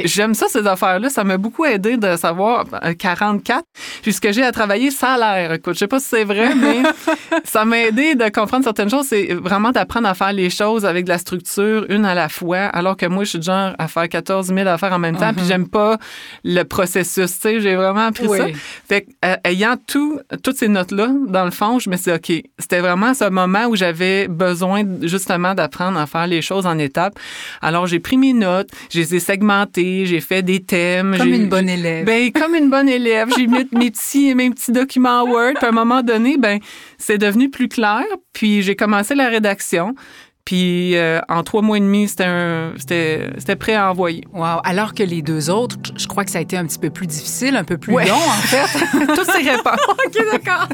J'aime 0.06 0.34
ça, 0.34 0.48
ces 0.50 0.68
affaires-là. 0.68 1.10
Ça 1.10 1.24
m'a 1.24 1.38
beaucoup 1.38 1.66
aidé 1.66 1.98
de 1.98 2.16
savoir 2.16 2.66
44. 2.98 3.64
Puis 4.02 4.14
ce 4.14 4.22
que 4.22 4.32
j'ai 4.32 4.44
à 4.44 4.52
travailler, 4.52 4.92
ça 4.92 5.14
a 5.14 5.18
l'air. 5.18 5.54
Écoute, 5.54 5.74
je 5.74 5.80
sais 5.80 5.88
pas 5.88 6.00
si 6.00 6.08
c'est 6.08 6.24
vrai, 6.24 6.54
mais 6.56 6.84
ça 7.44 7.66
m'a 7.66 7.80
aidé 7.80 8.16
de 8.16 8.30
comprendre 8.30 8.64
certaines 8.64 8.90
choses. 8.90 9.08
C'est 9.08 9.34
vraiment 9.34 9.72
d'apprendre 9.72 10.08
à 10.08 10.14
faire 10.14 10.34
les 10.34 10.50
choses 10.50 10.86
avec 10.86 11.06
de 11.06 11.10
la 11.10 11.18
structure, 11.18 11.86
une 11.90 12.06
à 12.06 12.14
la 12.14 12.30
fois, 12.30 12.66
alors 12.66 12.98
que 12.98 13.06
moi, 13.06 13.24
je 13.24 13.30
suis 13.30 13.40
du 13.40 13.46
genre 13.46 13.74
à 13.78 13.88
faire 13.88 14.08
14 14.08 14.48
000 14.48 14.68
affaires 14.68 14.94
en 14.94 15.00
même 15.00 15.18
temps, 15.18 15.34
puis 15.34 15.44
uh-huh. 15.44 15.48
j'aime 15.48 15.68
pas 15.68 15.98
le 16.44 16.64
processus. 16.64 17.32
Tu 17.34 17.40
sais, 17.40 17.60
j'ai 17.60 17.76
vraiment 17.76 18.08
appris 18.08 18.28
ça. 18.28 18.48
Fait 18.88 19.08
euh, 19.26 19.36
ayant 19.44 19.76
tout, 19.88 20.20
toutes 20.44 20.58
ces 20.58 20.68
notes-là, 20.68 21.10
dans 21.28 21.46
le 21.46 21.52
fond, 21.52 21.80
je 21.80 21.90
me 21.90 21.96
suis 21.98 22.12
dit, 22.12 22.18
OK, 22.18 22.44
c'était 22.60 22.80
vraiment 22.80 23.14
ce 23.14 23.30
moment 23.30 23.66
où 23.66 23.76
j'avais 23.76 24.28
besoin 24.28 24.84
justement 25.02 25.54
d'apprendre 25.54 26.00
à 26.00 26.06
faire 26.06 26.28
les 26.28 26.42
choses 26.42 26.66
en 26.66 26.78
étapes. 26.78 27.18
Alors, 27.62 27.88
j'ai 27.88 28.00
pris 28.00 28.18
mes 28.18 28.33
notes, 28.33 28.69
je 28.90 29.00
les 29.00 29.16
ai 29.16 29.19
segmenté, 29.31 30.06
j'ai 30.06 30.19
fait 30.19 30.42
des 30.42 30.61
thèmes. 30.61 31.16
Comme 31.18 31.33
une 31.33 31.47
bonne 31.47 31.69
élève. 31.69 32.06
Ben, 32.06 32.31
comme 32.31 32.56
une 32.56 32.69
bonne 32.69 32.90
élève. 32.90 33.30
J'ai 33.38 33.47
mis 33.47 33.66
mes 33.71 33.92
petits, 33.92 34.35
mes 34.35 34.50
petits 34.50 34.71
documents 34.71 35.23
Word. 35.23 35.54
Puis 35.56 35.66
à 35.66 35.69
un 35.69 35.73
moment 35.73 36.04
donné, 36.04 36.38
ben, 36.38 36.59
c'est 36.97 37.18
devenu 37.18 37.50
plus 37.50 37.69
clair. 37.69 38.04
Puis 38.33 38.61
j'ai 38.61 38.76
commencé 38.76 39.16
la 39.16 39.30
rédaction. 39.30 39.95
Puis 40.44 40.97
euh, 40.97 41.19
en 41.30 41.44
trois 41.44 41.61
mois 41.61 41.78
et 41.78 41.81
demi, 41.81 42.07
c'était 42.07 43.56
prêt 43.57 43.76
à 43.76 43.92
envoyer. 43.92 44.23
Wow. 44.33 44.59
Alors 44.64 44.94
que 44.94 45.04
les 45.04 45.21
deux 45.21 45.50
autres, 45.50 45.78
je 45.95 46.07
crois 46.07 46.26
que 46.26 46.31
ça 46.31 46.40
a 46.40 46.42
été 46.42 46.57
un 46.57 46.66
petit 46.66 46.80
peu 46.80 46.90
plus 46.90 47.07
difficile, 47.07 47.56
un 47.56 47.64
peu 47.64 47.78
plus 47.78 47.94
long, 47.94 48.16
en 48.16 48.42
fait. 48.42 48.80
Toutes 49.16 49.31
ces 49.31 49.50
réponses. 49.50 49.80
OK, 50.06 50.26
d'accord. 50.31 50.68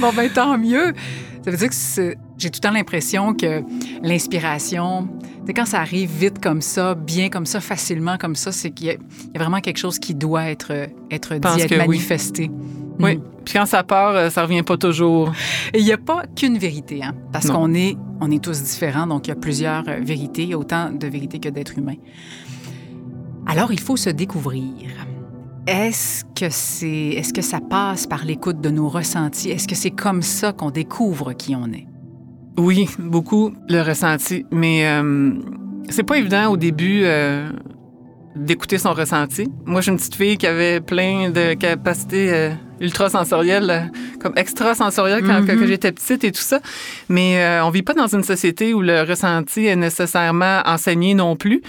bon, 0.00 0.12
ben 0.14 0.30
tant 0.30 0.56
mieux. 0.56 0.94
Ça 1.44 1.50
veut 1.50 1.56
dire 1.56 1.68
que 1.68 2.16
j'ai 2.38 2.50
tout 2.50 2.58
le 2.62 2.68
temps 2.68 2.72
l'impression 2.72 3.34
que 3.34 3.62
l'inspiration, 4.02 5.08
quand 5.52 5.66
ça 5.66 5.80
arrive 5.80 6.10
vite 6.10 6.40
comme 6.40 6.60
ça, 6.60 6.94
bien 6.94 7.28
comme 7.28 7.46
ça, 7.46 7.60
facilement 7.60 8.16
comme 8.18 8.34
ça, 8.34 8.52
c'est 8.52 8.70
qu'il 8.70 8.86
y, 8.86 8.90
a 8.90 8.96
vraiment 9.36 9.60
quelque 9.60 9.78
chose 9.78 9.98
qui 9.98 10.14
doit 10.14 10.44
être, 10.50 10.72
être 11.10 11.34
dit, 11.34 11.60
être 11.62 11.76
manifesté. 11.76 12.50
Oui. 12.98 13.16
Mm. 13.16 13.22
Puis 13.44 13.54
quand 13.54 13.66
ça 13.66 13.84
part, 13.84 14.16
euh, 14.16 14.30
ça 14.30 14.42
revient 14.42 14.62
pas 14.62 14.76
toujours. 14.76 15.32
Il 15.74 15.84
n'y 15.84 15.92
a 15.92 15.98
pas 15.98 16.24
qu'une 16.34 16.58
vérité, 16.58 17.02
hein? 17.04 17.14
Parce 17.32 17.48
qu'on 17.48 17.74
est, 17.74 17.96
on 18.20 18.30
est 18.30 18.42
tous 18.42 18.62
différents, 18.62 19.06
donc 19.06 19.26
il 19.26 19.30
y 19.30 19.32
a 19.32 19.36
plusieurs 19.36 19.88
euh, 19.88 20.00
vérités, 20.00 20.42
il 20.42 20.48
y 20.48 20.54
a 20.54 20.58
autant 20.58 20.90
de 20.90 21.06
vérités 21.06 21.38
que 21.38 21.48
d'êtres 21.48 21.78
humains. 21.78 21.96
Alors, 23.46 23.72
il 23.72 23.80
faut 23.80 23.96
se 23.96 24.10
découvrir. 24.10 24.72
Est-ce 25.68 26.24
que 26.24 26.48
c'est, 26.50 26.88
est-ce 26.88 27.32
que 27.32 27.42
ça 27.42 27.60
passe 27.60 28.06
par 28.06 28.24
l'écoute 28.24 28.60
de 28.60 28.70
nos 28.70 28.88
ressentis? 28.88 29.50
Est-ce 29.50 29.68
que 29.68 29.74
c'est 29.74 29.90
comme 29.90 30.22
ça 30.22 30.52
qu'on 30.52 30.70
découvre 30.70 31.32
qui 31.32 31.54
on 31.54 31.66
est? 31.72 31.86
Oui, 32.58 32.88
beaucoup 32.98 33.52
le 33.68 33.82
ressenti, 33.82 34.46
mais 34.50 34.86
euh, 34.86 35.32
c'est 35.90 36.02
pas 36.02 36.16
évident 36.16 36.50
au 36.50 36.56
début 36.56 37.02
euh, 37.04 37.50
d'écouter 38.34 38.78
son 38.78 38.94
ressenti. 38.94 39.46
Moi, 39.66 39.82
suis 39.84 39.92
une 39.92 39.98
petite 39.98 40.14
fille 40.14 40.38
qui 40.38 40.46
avait 40.46 40.80
plein 40.80 41.30
de 41.30 41.52
capacités 41.52 42.32
euh, 42.32 42.50
ultra 42.80 43.08
sensoriel, 43.08 43.70
euh, 43.70 43.80
comme 44.20 44.32
extra 44.36 44.74
sensoriel 44.74 45.22
quand 45.22 45.46
que 45.46 45.52
Mhm. 45.52 45.66
j'étais 45.66 45.92
petite 45.92 46.24
et 46.24 46.32
tout 46.32 46.40
ça. 46.42 46.60
Mais 47.08 47.42
euh, 47.42 47.64
on 47.64 47.70
vit 47.70 47.82
pas 47.82 47.94
dans 47.94 48.06
une 48.06 48.22
société 48.24 48.74
où 48.74 48.82
le 48.82 49.02
ressenti 49.02 49.66
est 49.66 49.76
nécessairement 49.76 50.60
enseigné 50.66 51.14
non 51.14 51.36
plus. 51.36 51.62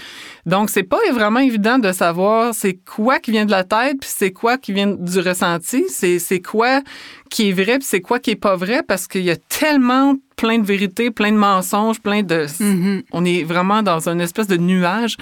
Donc, 0.46 0.70
c'est 0.70 0.84
pas 0.84 0.98
vraiment 1.14 1.40
évident 1.40 1.78
de 1.80 1.92
savoir 1.92 2.54
c'est 2.54 2.76
quoi 2.86 3.20
qui 3.20 3.32
vient 3.32 3.46
de 3.46 3.52
la 3.52 3.64
tête, 3.64 3.98
puis 4.02 4.10
c'est 4.12 4.32
quoi 4.32 4.58
qui 4.58 4.74
vient 4.74 4.88
du 4.88 5.20
ressenti, 5.20 5.84
c'est 5.90 6.20
c'est 6.20 6.42
quoi 6.42 6.82
qui 7.30 7.50
est 7.50 7.54
vrai, 7.54 7.80
puis 7.80 7.88
c'est 7.88 8.02
quoi 8.02 8.20
qui 8.20 8.32
est 8.32 8.36
pas 8.36 8.56
vrai, 8.56 8.82
parce 8.88 9.08
qu'il 9.08 9.24
y 9.24 9.32
a 9.32 9.36
tellement 9.36 10.16
plein 10.38 10.60
de 10.60 10.66
vérités, 10.66 11.12
plein 11.12 11.32
de 11.32 11.38
mensonges, 11.38 12.00
plein 12.00 12.22
de... 12.24 12.46
Mhm. 12.60 13.04
On 13.12 13.26
est 13.26 13.44
vraiment 13.44 13.82
dans 13.84 14.08
une 14.08 14.22
espèce 14.22 14.48
de 14.48 14.56
nuage. 14.58 15.18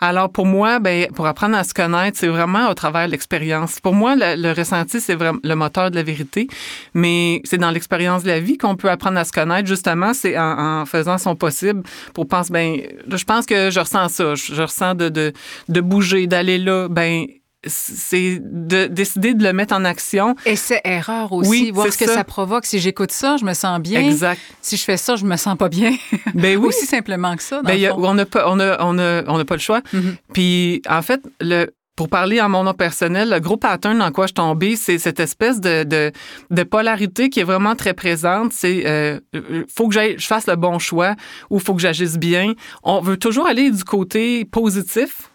Alors 0.00 0.30
pour 0.30 0.46
moi, 0.46 0.78
ben, 0.78 1.08
pour 1.14 1.26
apprendre 1.26 1.56
à 1.56 1.64
se 1.64 1.74
connaître, 1.74 2.18
c'est 2.18 2.28
vraiment 2.28 2.68
au 2.68 2.74
travers 2.74 3.06
de 3.06 3.12
l'expérience. 3.12 3.80
Pour 3.80 3.94
moi, 3.94 4.14
le, 4.16 4.52
ressenti, 4.52 5.00
c'est 5.00 5.14
vraiment 5.14 5.38
le 5.42 5.54
moteur 5.54 5.90
de 5.90 5.96
la 5.96 6.02
vérité, 6.02 6.48
mais 6.94 7.40
c'est 7.44 7.58
dans 7.58 7.70
l'expérience 7.70 8.22
de 8.22 8.28
la 8.28 8.40
vie 8.40 8.58
qu'on 8.58 8.76
peut 8.76 8.90
apprendre 8.90 9.18
à 9.18 9.24
se 9.24 9.32
connaître. 9.32 9.66
Justement, 9.68 10.14
c'est 10.14 10.38
en, 10.38 10.84
faisant 10.86 11.18
son 11.18 11.36
possible 11.36 11.82
pour 12.12 12.28
penser, 12.28 12.52
ben, 12.52 12.80
je 13.08 13.24
pense 13.24 13.46
que 13.46 13.70
je 13.70 13.80
ressens 13.80 14.08
ça, 14.08 14.34
je, 14.34 14.54
je 14.54 14.62
ressens 14.62 14.94
de, 14.94 15.08
de, 15.08 15.32
de 15.68 15.80
bouger, 15.80 16.26
d'aller 16.26 16.58
là, 16.58 16.88
ben 16.88 17.26
c'est 17.66 18.40
de 18.42 18.86
décider 18.86 19.34
de 19.34 19.42
le 19.42 19.52
mettre 19.52 19.74
en 19.74 19.84
action. 19.84 20.34
Essai-erreur 20.46 21.32
aussi, 21.32 21.48
Oui, 21.50 21.70
voir 21.70 21.86
c'est 21.86 21.92
ce 21.92 21.98
que 21.98 22.06
ça. 22.06 22.14
ça 22.14 22.24
provoque. 22.24 22.66
Si 22.66 22.78
j'écoute 22.78 23.12
ça, 23.12 23.36
je 23.36 23.44
me 23.44 23.54
sens 23.54 23.80
bien. 23.80 24.00
Exact. 24.00 24.40
Si 24.62 24.76
je 24.76 24.84
fais 24.84 24.96
ça, 24.96 25.16
je 25.16 25.24
me 25.24 25.36
sens 25.36 25.56
pas 25.56 25.68
bien. 25.68 25.94
Ben 26.34 26.56
oui. 26.56 26.68
Aussi 26.68 26.86
simplement 26.86 27.36
que 27.36 27.42
ça, 27.42 27.56
dans 27.56 27.62
Ben, 27.68 27.74
le 27.74 27.78
y 27.80 27.86
a- 27.86 27.90
fond. 27.90 28.04
on 28.04 28.14
n'a 28.14 28.26
pas, 28.26 28.44
on 28.48 28.58
a, 28.60 28.76
on 28.84 28.98
a, 28.98 29.22
on 29.28 29.38
n'a 29.38 29.44
pas 29.44 29.54
le 29.54 29.60
choix. 29.60 29.80
Mhm. 29.92 30.16
Puis, 30.32 30.82
en 30.88 31.00
fait, 31.02 31.20
le, 31.40 31.66
pour 31.96 32.08
parler 32.08 32.40
en 32.40 32.48
mon 32.48 32.64
nom 32.64 32.74
personnel, 32.74 33.30
le 33.30 33.38
gros 33.38 33.56
pattern 33.56 33.96
dans 33.98 34.10
quoi 34.10 34.26
je 34.26 34.32
tombée, 34.32 34.74
c'est 34.74 34.98
cette 34.98 35.20
espèce 35.20 35.60
de, 35.60 35.84
de, 35.84 36.10
de 36.50 36.62
polarité 36.64 37.30
qui 37.30 37.38
est 37.40 37.44
vraiment 37.44 37.76
très 37.76 37.94
présente. 37.94 38.52
C'est 38.52 38.82
euh, 38.86 39.20
euh, 39.36 39.64
faut 39.72 39.88
que 39.88 39.94
je 39.94 40.26
fasse 40.26 40.48
le 40.48 40.56
bon 40.56 40.78
choix 40.80 41.14
ou 41.50 41.60
faut 41.60 41.74
que 41.74 41.80
j'agisse 41.80 42.18
bien. 42.18 42.54
On 42.82 43.00
veut 43.00 43.16
toujours 43.16 43.46
aller 43.46 43.70
du 43.70 43.84
côté 43.84 44.44
positif 44.44 45.30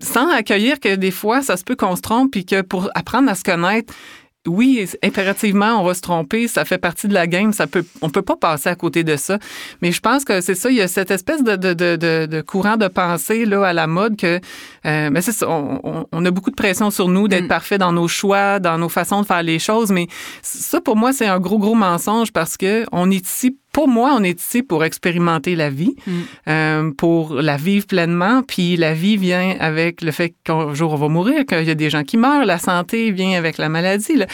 sans 0.00 0.30
accueillir 0.30 0.80
que 0.80 0.94
des 0.94 1.10
fois, 1.10 1.42
ça 1.42 1.56
se 1.56 1.64
peut 1.64 1.76
qu'on 1.76 1.96
se 1.96 2.02
trompe 2.02 2.32
puis 2.32 2.44
que 2.44 2.62
pour 2.62 2.90
apprendre 2.94 3.30
à 3.30 3.34
se 3.34 3.44
connaître, 3.44 3.92
oui, 4.46 4.88
impérativement, 5.02 5.80
on 5.80 5.84
va 5.84 5.94
se 5.94 6.00
tromper. 6.00 6.48
Ça 6.48 6.64
fait 6.64 6.78
partie 6.78 7.08
de 7.08 7.14
la 7.14 7.26
game. 7.26 7.52
Ça 7.52 7.66
peut, 7.66 7.84
on 8.00 8.10
peut 8.10 8.22
pas 8.22 8.36
passer 8.36 8.68
à 8.68 8.74
côté 8.74 9.04
de 9.04 9.16
ça. 9.16 9.38
Mais 9.82 9.92
je 9.92 10.00
pense 10.00 10.24
que 10.24 10.40
c'est 10.40 10.54
ça. 10.54 10.70
Il 10.70 10.76
y 10.76 10.82
a 10.82 10.88
cette 10.88 11.10
espèce 11.10 11.42
de, 11.42 11.56
de, 11.56 11.74
de, 11.74 12.26
de, 12.26 12.40
courant 12.42 12.76
de 12.76 12.88
pensée 12.88 13.44
là 13.44 13.64
à 13.64 13.72
la 13.72 13.86
mode 13.86 14.16
que, 14.16 14.40
euh, 14.86 15.10
mais 15.10 15.20
c'est 15.20 15.32
ça. 15.32 15.48
On, 15.48 16.24
a 16.24 16.30
beaucoup 16.30 16.50
de 16.50 16.54
pression 16.56 16.90
sur 16.90 17.08
nous 17.08 17.28
d'être 17.28 17.44
Mm. 17.44 17.48
parfait 17.48 17.78
dans 17.78 17.92
nos 17.92 18.08
choix, 18.08 18.58
dans 18.60 18.78
nos 18.78 18.88
façons 18.88 19.20
de 19.22 19.26
faire 19.26 19.42
les 19.42 19.58
choses. 19.58 19.90
Mais 19.90 20.06
ça, 20.42 20.80
pour 20.80 20.96
moi, 20.96 21.12
c'est 21.12 21.26
un 21.26 21.40
gros, 21.40 21.58
gros 21.58 21.74
mensonge 21.74 22.32
parce 22.32 22.56
que 22.56 22.84
on 22.92 23.10
est 23.10 23.24
ici. 23.26 23.56
Pour 23.72 23.88
moi, 23.88 24.14
on 24.18 24.22
est 24.22 24.40
ici 24.40 24.62
pour 24.62 24.84
expérimenter 24.84 25.54
la 25.56 25.68
vie, 25.70 25.94
Mm. 26.06 26.12
euh, 26.48 26.90
pour 26.96 27.34
la 27.34 27.56
vivre 27.56 27.86
pleinement. 27.86 28.42
Puis 28.42 28.76
la 28.76 28.94
vie 28.94 29.16
vient 29.16 29.56
avec 29.60 30.00
le 30.02 30.12
fait 30.12 30.34
qu'un 30.44 30.72
jour 30.74 30.92
on 30.92 30.96
va 30.96 31.08
mourir, 31.08 31.44
qu'il 31.44 31.64
y 31.64 31.70
a 31.70 31.74
des 31.74 31.90
gens 31.90 32.04
qui 32.04 32.16
meurent. 32.16 32.44
La 32.46 32.58
santé 32.58 33.10
vient 33.10 33.36
avec 33.36 33.58
la 33.58 33.68
maladie. 33.68 34.16
là. 34.16 34.26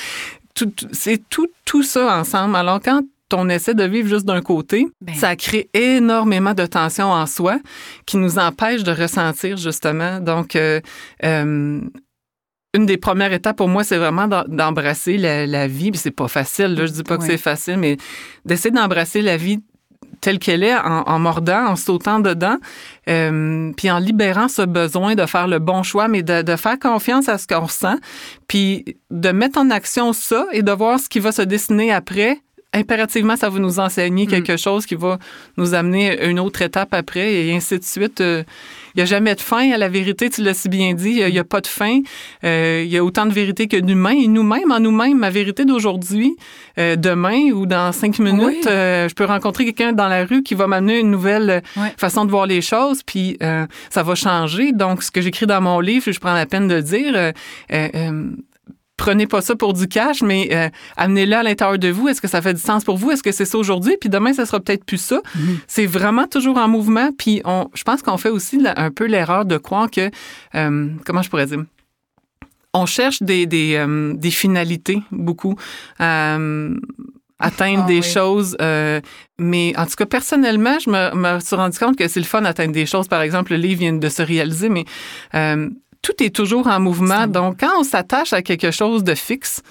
Tout- 0.54 0.70
c'est 0.92 1.20
tout, 1.30 1.48
tout 1.64 1.82
ça 1.82 2.18
ensemble. 2.18 2.56
Alors 2.56 2.78
quand 2.84 3.00
on 3.34 3.48
essaie 3.48 3.74
de 3.74 3.84
vivre 3.84 4.08
juste 4.08 4.26
d'un 4.26 4.40
côté, 4.40 4.86
Ben. 5.00 5.14
ça 5.14 5.36
crée 5.36 5.68
énormément 5.74 6.54
de 6.54 6.66
tension 6.66 7.10
en 7.10 7.26
soi 7.26 7.58
qui 8.06 8.16
nous 8.16 8.38
empêche 8.38 8.82
de 8.82 8.92
ressentir 8.92 9.56
justement. 9.56 10.20
Donc, 10.20 10.56
euh, 10.56 10.80
euh, 11.24 11.80
une 12.74 12.86
des 12.86 12.96
premières 12.96 13.32
étapes 13.32 13.56
pour 13.56 13.68
moi, 13.68 13.84
c'est 13.84 13.98
vraiment 13.98 14.26
d'embrasser 14.48 15.18
la, 15.18 15.46
la 15.46 15.66
vie. 15.66 15.90
Puis 15.90 16.00
c'est 16.00 16.10
pas 16.10 16.28
facile, 16.28 16.74
là, 16.74 16.86
je 16.86 16.92
dis 16.92 17.02
pas 17.02 17.18
que 17.18 17.24
c'est 17.24 17.36
facile, 17.36 17.76
mais 17.76 17.98
d'essayer 18.46 18.70
d'embrasser 18.70 19.20
la 19.20 19.36
vie 19.36 19.60
telle 20.22 20.38
qu'elle 20.38 20.62
est, 20.62 20.74
en, 20.74 21.02
en 21.02 21.18
mordant, 21.18 21.66
en 21.66 21.76
sautant 21.76 22.20
dedans, 22.20 22.56
euh, 23.08 23.72
puis 23.76 23.90
en 23.90 23.98
libérant 23.98 24.48
ce 24.48 24.62
besoin 24.62 25.16
de 25.16 25.26
faire 25.26 25.48
le 25.48 25.58
bon 25.58 25.82
choix, 25.82 26.06
mais 26.08 26.22
de, 26.22 26.42
de 26.42 26.56
faire 26.56 26.78
confiance 26.78 27.28
à 27.28 27.38
ce 27.38 27.46
qu'on 27.46 27.62
ressent, 27.62 27.96
puis 28.46 28.84
de 29.10 29.30
mettre 29.32 29.58
en 29.58 29.68
action 29.70 30.12
ça 30.12 30.46
et 30.52 30.62
de 30.62 30.72
voir 30.72 31.00
ce 31.00 31.08
qui 31.08 31.18
va 31.18 31.32
se 31.32 31.42
dessiner 31.42 31.92
après. 31.92 32.38
Impérativement, 32.74 33.36
ça 33.36 33.50
va 33.50 33.58
nous 33.58 33.80
enseigner 33.80 34.26
quelque 34.26 34.56
chose 34.56 34.86
qui 34.86 34.94
va 34.94 35.18
nous 35.58 35.74
amener 35.74 36.18
à 36.18 36.24
une 36.24 36.40
autre 36.40 36.62
étape 36.62 36.94
après 36.94 37.34
et 37.34 37.54
ainsi 37.54 37.78
de 37.78 37.84
suite. 37.84 38.22
Euh, 38.22 38.44
Il 38.94 38.98
n'y 38.98 39.02
a 39.02 39.06
jamais 39.06 39.34
de 39.34 39.40
fin 39.40 39.70
à 39.72 39.76
la 39.76 39.90
vérité, 39.90 40.30
tu 40.30 40.42
l'as 40.42 40.54
si 40.54 40.70
bien 40.70 40.94
dit. 40.94 41.20
Il 41.20 41.32
n'y 41.32 41.38
a, 41.38 41.44
pas 41.44 41.60
de 41.60 41.66
fin. 41.66 42.00
Euh, 42.44 42.82
il 42.84 42.90
y 42.90 42.96
a 42.96 43.04
autant 43.04 43.26
de 43.26 43.32
vérité 43.32 43.68
que 43.68 43.76
d'humains. 43.76 44.16
Et 44.16 44.26
nous-mêmes, 44.26 44.72
en 44.72 44.80
nous-mêmes, 44.80 45.18
ma 45.18 45.28
vérité 45.28 45.66
d'aujourd'hui, 45.66 46.34
euh, 46.78 46.96
demain 46.96 47.50
ou 47.52 47.66
dans 47.66 47.92
cinq 47.92 48.18
minutes, 48.18 48.42
Oui. 48.46 48.56
je 48.64 49.14
peux 49.14 49.26
rencontrer 49.26 49.64
quelqu'un 49.66 49.92
dans 49.92 50.08
la 50.08 50.24
rue 50.24 50.42
qui 50.42 50.54
va 50.54 50.66
m'amener 50.66 50.98
une 50.98 51.10
nouvelle 51.10 51.62
façon 51.98 52.24
de 52.24 52.30
voir 52.30 52.46
les 52.46 52.62
choses, 52.62 53.02
puis 53.02 53.38
ça 53.90 54.02
va 54.02 54.14
changer. 54.14 54.72
Donc, 54.72 55.02
ce 55.02 55.10
que 55.10 55.20
j'écris 55.20 55.46
dans 55.46 55.60
mon 55.60 55.80
livre, 55.80 56.10
je 56.10 56.18
prends 56.18 56.34
la 56.34 56.46
peine 56.46 56.68
de 56.68 56.76
le 56.76 56.82
dire. 56.82 57.32
Prenez 59.04 59.26
pas 59.26 59.40
ça 59.40 59.56
pour 59.56 59.72
du 59.72 59.88
cash, 59.88 60.22
mais 60.22 60.48
euh, 60.52 60.68
amenez-le 60.96 61.34
à 61.34 61.42
l'intérieur 61.42 61.76
de 61.76 61.88
vous. 61.88 62.06
Est-ce 62.08 62.20
que 62.20 62.28
ça 62.28 62.40
fait 62.40 62.54
du 62.54 62.60
sens 62.60 62.84
pour 62.84 62.96
vous? 62.96 63.10
Est-ce 63.10 63.22
que 63.24 63.32
c'est 63.32 63.44
ça 63.44 63.58
aujourd'hui? 63.58 63.96
Puis 64.00 64.08
demain, 64.08 64.32
ça 64.32 64.46
sera 64.46 64.60
peut-être 64.60 64.84
plus 64.84 65.00
ça. 65.00 65.20
C'est 65.66 65.86
vraiment 65.86 66.28
toujours 66.28 66.56
en 66.56 66.68
mouvement. 66.68 67.10
Puis 67.18 67.42
on, 67.44 67.68
je 67.74 67.82
pense 67.82 68.00
qu'on 68.02 68.16
fait 68.16 68.28
aussi 68.28 68.60
un 68.76 68.90
peu 68.92 69.06
l'erreur 69.06 69.44
de 69.44 69.56
croire 69.58 69.90
que, 69.90 70.08
euh, 70.54 70.88
comment 71.04 71.22
je 71.22 71.30
pourrais 71.30 71.46
dire? 71.46 71.64
On 72.74 72.86
cherche 72.86 73.22
des, 73.22 73.44
des, 73.46 73.74
euh, 73.74 74.12
des 74.14 74.30
finalités 74.30 75.02
beaucoup. 75.10 75.56
Atteindre 77.44 77.82
Ah 77.84 77.88
des 77.88 77.98
oui. 77.98 78.02
choses. 78.04 78.56
euh, 78.60 79.00
mais 79.36 79.72
en 79.76 79.84
tout 79.86 79.96
cas, 79.98 80.06
personnellement, 80.06 80.78
je 80.78 80.88
me, 80.88 81.12
me 81.16 81.40
suis 81.40 81.56
rendu 81.56 81.76
compte 81.76 81.96
que 81.96 82.06
c'est 82.06 82.20
le 82.20 82.26
fun 82.26 82.42
d'atteindre 82.42 82.72
des 82.72 82.86
choses. 82.86 83.08
Par 83.08 83.20
exemple, 83.20 83.50
le 83.50 83.58
livre 83.58 83.80
vient 83.80 83.92
de 83.92 84.08
se 84.08 84.22
réaliser, 84.22 84.68
mais 84.68 84.84
euh, 85.34 85.68
tout 86.02 86.22
est 86.22 86.34
toujours 86.34 86.66
en 86.66 86.80
mouvement. 86.80 87.26
Donc, 87.26 87.60
quand 87.60 87.78
on 87.78 87.84
s'attache 87.84 88.32
à 88.32 88.42
quelque 88.42 88.70
chose 88.70 89.04
de 89.04 89.14
fixe, 89.14 89.62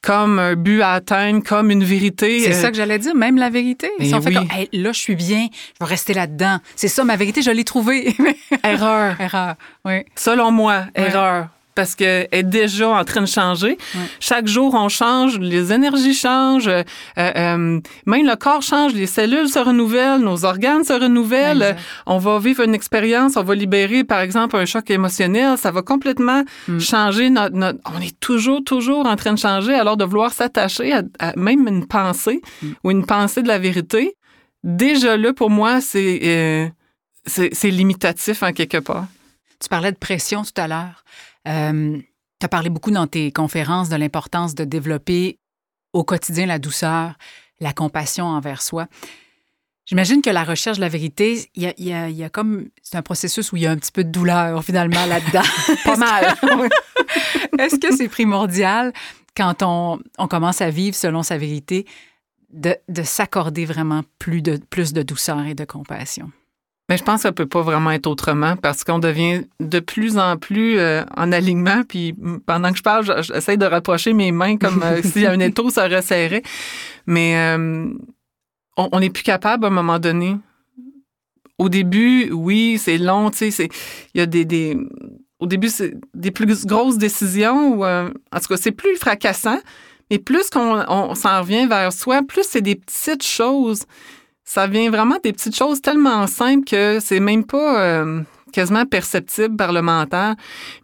comme 0.00 0.38
un 0.38 0.54
but 0.54 0.80
à 0.80 0.92
atteindre, 0.92 1.42
comme 1.42 1.70
une 1.70 1.82
vérité. 1.82 2.40
C'est 2.40 2.52
euh, 2.52 2.62
ça 2.62 2.70
que 2.70 2.76
j'allais 2.76 2.98
dire, 2.98 3.14
même 3.14 3.36
la 3.36 3.50
vérité. 3.50 3.90
Si 4.00 4.14
on 4.14 4.20
fait 4.22 4.28
oui. 4.28 4.34
comme, 4.36 4.48
Hey, 4.52 4.68
là, 4.72 4.92
je 4.92 4.98
suis 5.00 5.16
bien, 5.16 5.48
je 5.52 5.84
vais 5.84 5.88
rester 5.90 6.14
là-dedans. 6.14 6.58
C'est 6.76 6.88
ça, 6.88 7.02
ma 7.04 7.16
vérité, 7.16 7.42
je 7.42 7.50
l'ai 7.50 7.64
trouvée. 7.64 8.14
Erreur. 8.62 9.16
Erreur, 9.20 9.54
oui. 9.84 10.04
Selon 10.14 10.52
moi, 10.52 10.84
Ouais. 10.96 11.02
erreur. 11.08 11.48
Parce 11.78 11.94
qu'elle 11.94 12.26
est 12.32 12.42
déjà 12.42 12.88
en 12.88 13.04
train 13.04 13.20
de 13.20 13.26
changer. 13.26 13.78
Ouais. 13.94 14.00
Chaque 14.18 14.48
jour, 14.48 14.74
on 14.74 14.88
change, 14.88 15.38
les 15.38 15.72
énergies 15.72 16.12
changent, 16.12 16.66
euh, 16.66 16.82
euh, 17.18 17.80
même 18.04 18.26
le 18.26 18.34
corps 18.36 18.62
change, 18.62 18.94
les 18.94 19.06
cellules 19.06 19.48
se 19.48 19.60
renouvellent, 19.60 20.20
nos 20.20 20.44
organes 20.44 20.82
se 20.82 20.92
renouvellent. 20.92 21.76
On 22.06 22.18
va 22.18 22.40
vivre 22.40 22.64
une 22.64 22.74
expérience, 22.74 23.36
on 23.36 23.44
va 23.44 23.54
libérer, 23.54 24.02
par 24.02 24.18
exemple, 24.26 24.56
un 24.56 24.64
choc 24.66 24.90
émotionnel. 24.90 25.56
Ça 25.56 25.70
va 25.70 25.82
complètement 25.82 26.42
Mm. 26.66 26.80
changer 26.80 27.30
notre, 27.30 27.54
notre- 27.54 27.78
On 27.96 28.00
est 28.00 28.18
toujours, 28.18 28.60
toujours 28.64 29.06
en 29.06 29.14
train 29.14 29.34
de 29.34 29.38
changer. 29.38 29.74
Alors, 29.74 29.96
de 29.96 30.04
vouloir 30.04 30.32
s'attacher 30.32 30.92
à, 30.92 31.02
à 31.20 31.32
même 31.36 31.68
une 31.68 31.86
pensée 31.86 32.40
Mm. 32.62 32.66
ou 32.82 32.90
une 32.90 33.06
pensée 33.06 33.42
de 33.42 33.48
la 33.48 33.58
vérité, 33.60 34.16
déjà 34.64 35.16
là, 35.16 35.32
pour 35.32 35.50
moi, 35.50 35.80
c'est 35.80 36.18
euh, 36.24 36.66
c'est 37.24 37.50
c'est 37.54 37.70
limitatif 37.70 38.42
en 38.42 38.52
quelque 38.52 38.78
part. 38.78 39.06
Tu 39.60 39.68
parlais 39.68 39.90
de 39.92 39.96
pression 39.96 40.42
tout 40.42 40.60
à 40.60 40.68
l'heure. 40.68 41.04
Euh, 41.46 41.98
tu 42.40 42.44
as 42.44 42.48
parlé 42.48 42.70
beaucoup 42.70 42.90
dans 42.90 43.06
tes 43.06 43.30
conférences 43.32 43.88
de 43.88 43.96
l'importance 43.96 44.54
de 44.54 44.64
développer 44.64 45.38
au 45.92 46.04
quotidien 46.04 46.46
la 46.46 46.58
douceur, 46.58 47.14
la 47.60 47.72
compassion 47.72 48.26
envers 48.26 48.62
soi. 48.62 48.86
J'imagine 49.86 50.20
que 50.20 50.28
la 50.30 50.44
recherche 50.44 50.76
de 50.76 50.82
la 50.82 50.88
vérité, 50.90 51.48
il 51.54 51.62
y 51.62 51.66
a, 51.66 51.72
y 51.78 51.92
a- 51.94 52.10
y 52.10 52.22
a 52.22 52.28
comme. 52.28 52.68
C'est 52.82 52.96
un 52.96 53.02
processus 53.02 53.52
où 53.52 53.56
il 53.56 53.62
y 53.62 53.66
a 53.66 53.70
un 53.70 53.76
petit 53.76 53.90
peu 53.92 54.04
de 54.04 54.10
douleur 54.10 54.62
finalement 54.62 55.06
là-dedans. 55.06 55.42
Pas 55.84 55.96
mal. 55.96 56.34
Est-ce 57.58 57.76
que 57.78 57.96
c'est 57.96 58.08
primordial 58.08 58.92
quand 59.34 59.62
on, 59.62 59.98
on 60.18 60.28
commence 60.28 60.60
à 60.60 60.68
vivre 60.68 60.94
selon 60.94 61.22
sa 61.22 61.38
vérité 61.38 61.86
de, 62.52 62.76
de 62.88 63.02
s'accorder 63.02 63.64
vraiment 63.64 64.02
plus 64.18 64.42
de, 64.42 64.58
plus 64.70 64.92
de 64.92 65.02
douceur 65.02 65.40
et 65.46 65.54
de 65.54 65.64
compassion? 65.64 66.30
Mais 66.88 66.96
je 66.96 67.02
pense 67.04 67.16
que 67.16 67.22
ça 67.22 67.32
peut 67.32 67.46
pas 67.46 67.60
vraiment 67.62 67.90
être 67.90 68.06
autrement 68.06 68.56
parce 68.56 68.82
qu'on 68.82 68.98
devient 68.98 69.42
de 69.60 69.78
plus 69.80 70.16
en 70.18 70.36
plus 70.38 70.78
euh, 70.78 71.02
en 71.16 71.32
alignement. 71.32 71.82
Puis 71.86 72.14
pendant 72.46 72.70
que 72.72 72.78
je 72.78 72.82
parle, 72.82 73.04
je- 73.04 73.22
j'essaie 73.32 73.56
de 73.58 73.66
rapprocher 73.66 74.14
mes 74.14 74.32
mains 74.32 74.56
comme 74.56 74.82
euh, 74.82 75.02
si 75.04 75.26
un 75.26 75.38
étau 75.40 75.68
se 75.70 75.80
resserrait. 75.80 76.42
Mais 77.06 77.36
euh, 77.36 77.86
on 78.76 79.00
n'est 79.00 79.10
plus 79.10 79.22
capable 79.22 79.64
à 79.64 79.68
un 79.68 79.72
moment 79.72 79.98
donné. 79.98 80.36
Au 81.58 81.68
début, 81.68 82.30
oui, 82.30 82.78
c'est 82.78 82.98
long, 82.98 83.30
tu 83.30 83.38
sais, 83.38 83.50
c'est- 83.50 83.68
il 84.14 84.18
y 84.18 84.20
a 84.22 84.26
des, 84.26 84.44
des 84.44 84.76
au 85.40 85.46
début, 85.46 85.68
c'est 85.68 85.94
des 86.14 86.30
plus 86.30 86.64
grosses 86.66 86.98
décisions 86.98 87.74
ou 87.74 87.84
euh, 87.84 88.08
en 88.32 88.40
tout 88.40 88.46
cas, 88.48 88.56
c'est 88.56 88.72
plus 88.72 88.96
fracassant. 88.96 89.58
Mais 90.10 90.18
plus 90.18 90.48
qu'on 90.48 90.82
on 90.88 91.14
s'en 91.14 91.40
revient 91.42 91.66
vers 91.66 91.92
soi, 91.92 92.22
plus 92.26 92.44
c'est 92.48 92.62
des 92.62 92.76
petites 92.76 93.22
choses. 93.24 93.82
Ça 94.50 94.66
vient 94.66 94.88
vraiment 94.90 95.16
des 95.22 95.34
petites 95.34 95.54
choses 95.54 95.82
tellement 95.82 96.26
simples 96.26 96.64
que 96.64 97.00
c'est 97.00 97.20
même 97.20 97.44
pas 97.44 97.82
euh, 97.82 98.22
quasiment 98.50 98.86
perceptible 98.86 99.54
par 99.56 99.74
le 99.74 99.82
mental. 99.82 100.36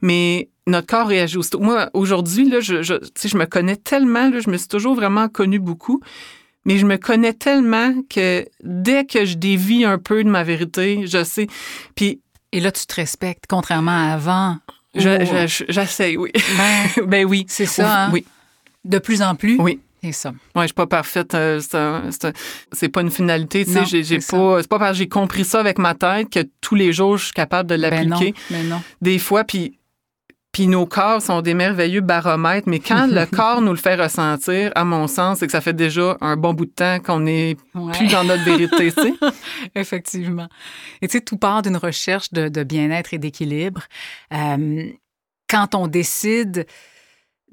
Mais 0.02 0.50
notre 0.66 0.86
corps 0.86 1.06
réagit 1.08 1.38
aussitôt. 1.38 1.60
Moi, 1.60 1.88
aujourd'hui, 1.94 2.46
là, 2.46 2.60
je, 2.60 2.82
je, 2.82 2.92
je 3.24 3.36
me 3.38 3.46
connais 3.46 3.76
tellement, 3.76 4.28
là, 4.28 4.40
je 4.40 4.50
me 4.50 4.58
suis 4.58 4.68
toujours 4.68 4.94
vraiment 4.94 5.28
connue 5.30 5.60
beaucoup, 5.60 6.00
mais 6.66 6.76
je 6.76 6.84
me 6.84 6.98
connais 6.98 7.32
tellement 7.32 7.94
que 8.10 8.44
dès 8.62 9.06
que 9.06 9.24
je 9.24 9.36
dévie 9.38 9.86
un 9.86 9.96
peu 9.96 10.22
de 10.22 10.28
ma 10.28 10.42
vérité, 10.42 11.06
je 11.06 11.24
sais. 11.24 11.46
Puis 11.94 12.20
Et 12.52 12.60
là, 12.60 12.70
tu 12.70 12.84
te 12.86 12.94
respectes, 12.96 13.44
contrairement 13.48 13.90
à 14.10 14.12
avant. 14.12 14.58
je- 14.94 15.08
où- 15.08 15.46
je- 15.48 15.64
j'essaye, 15.70 16.18
oui. 16.18 16.30
Ben, 16.34 17.04
ben 17.06 17.24
oui. 17.24 17.46
c'est 17.48 17.64
ça, 17.66 18.04
hein? 18.04 18.10
Oui, 18.12 18.26
de 18.84 18.98
plus 18.98 19.22
en 19.22 19.34
plus. 19.34 19.56
oui. 19.58 19.80
C'est 20.04 20.12
ça. 20.12 20.30
Ouais, 20.54 20.62
je 20.62 20.66
suis 20.66 20.74
pas 20.74 20.86
parfaite. 20.86 21.34
euh, 21.34 21.60
c'est 22.72 22.88
pas 22.90 23.00
une 23.00 23.10
finalité. 23.10 23.64
Tu 23.64 23.70
Non, 23.70 23.86
sais, 23.86 24.02
j'ai- 24.02 24.18
pas. 24.18 24.60
C'est 24.60 24.68
pas 24.68 24.78
parce 24.78 24.92
que 24.92 24.98
j'ai 24.98 25.08
compris 25.08 25.44
ça 25.44 25.60
avec 25.60 25.78
ma 25.78 25.94
tête 25.94 26.28
que 26.30 26.40
tous 26.60 26.74
les 26.74 26.92
jours 26.92 27.16
je 27.16 27.24
suis 27.26 27.32
capable 27.32 27.70
de 27.70 27.76
Ben 27.76 28.06
non, 28.06 28.16
l'appliquer. 28.16 28.34
ben 28.50 28.68
non. 28.68 28.82
Des 29.00 29.18
fois, 29.18 29.44
puis. 29.44 29.78
Puis 30.52 30.68
nos 30.68 30.86
corps 30.86 31.20
sont 31.20 31.42
des 31.42 31.52
merveilleux 31.52 32.00
baromètres, 32.00 32.68
mais 32.68 32.78
quand 32.78 33.08
le 33.10 33.26
corps 33.36 33.60
nous 33.60 33.72
le 33.72 33.76
fait 33.76 33.96
ressentir, 33.96 34.70
à 34.76 34.84
mon 34.84 35.08
sens, 35.08 35.38
c'est 35.40 35.46
que 35.46 35.50
ça 35.52 35.60
fait 35.60 35.72
déjà 35.72 36.16
un 36.20 36.36
bon 36.36 36.54
bout 36.54 36.66
de 36.66 36.70
temps 36.70 37.00
qu'on 37.00 37.18
n'est 37.18 37.56
Ouais. 37.74 37.90
plus 37.92 38.06
dans 38.06 38.22
notre 38.22 38.44
vérité, 38.44 38.92
tu 38.92 39.02
sais. 39.02 39.14
Effectivement. 39.74 40.46
Et 41.02 41.08
tu 41.08 41.18
sais, 41.18 41.24
tout 41.24 41.38
part 41.38 41.62
d'une 41.62 41.76
recherche 41.76 42.32
de, 42.32 42.48
de 42.48 42.62
bien-être 42.62 43.14
et 43.14 43.18
d'équilibre. 43.18 43.82
Euh, 44.32 44.84
quand 45.50 45.74
on 45.74 45.88
décide 45.88 46.66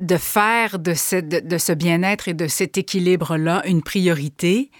de 0.01 0.17
faire 0.17 0.79
de 0.79 0.93
ce, 0.93 1.15
de, 1.15 1.39
de 1.39 1.57
ce 1.57 1.71
bien-être 1.71 2.27
et 2.27 2.33
de 2.33 2.47
cet 2.47 2.77
équilibre-là 2.77 3.61
une 3.67 3.83
priorité, 3.83 4.71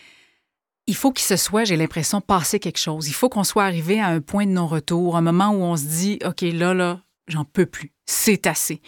il 0.88 0.96
faut 0.96 1.12
qu'il 1.12 1.26
se 1.26 1.38
soit, 1.38 1.64
j'ai 1.64 1.78
l'impression, 1.78 2.22
passé 2.22 2.60
quelque 2.60 2.80
chose. 2.80 3.08
Il 3.08 3.14
faut 3.14 3.30
qu'on 3.30 3.44
soit 3.44 3.64
arrivé 3.64 4.02
à 4.02 4.08
un 4.08 4.20
point 4.20 4.46
de 4.46 4.52
non-retour, 4.52 5.16
un 5.16 5.22
moment 5.22 5.50
où 5.52 5.62
on 5.62 5.78
se 5.78 5.84
dit, 5.86 6.20
OK, 6.26 6.42
là, 6.42 6.74
là, 6.74 7.02
j'en 7.28 7.46
peux 7.46 7.68
plus. 7.68 7.94
C'est 8.06 8.48
assez. 8.48 8.82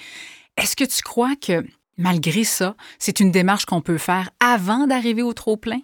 Est-ce 0.57 0.75
que 0.75 0.83
tu 0.83 1.01
crois 1.03 1.35
que, 1.35 1.63
malgré 1.97 2.43
ça, 2.43 2.75
c'est 2.99 3.19
une 3.19 3.31
démarche 3.31 3.65
qu'on 3.65 3.81
peut 3.81 3.99
faire 3.99 4.31
avant 4.39 4.87
d'arriver 4.87 5.21
au 5.21 5.33
trop-plein? 5.33 5.81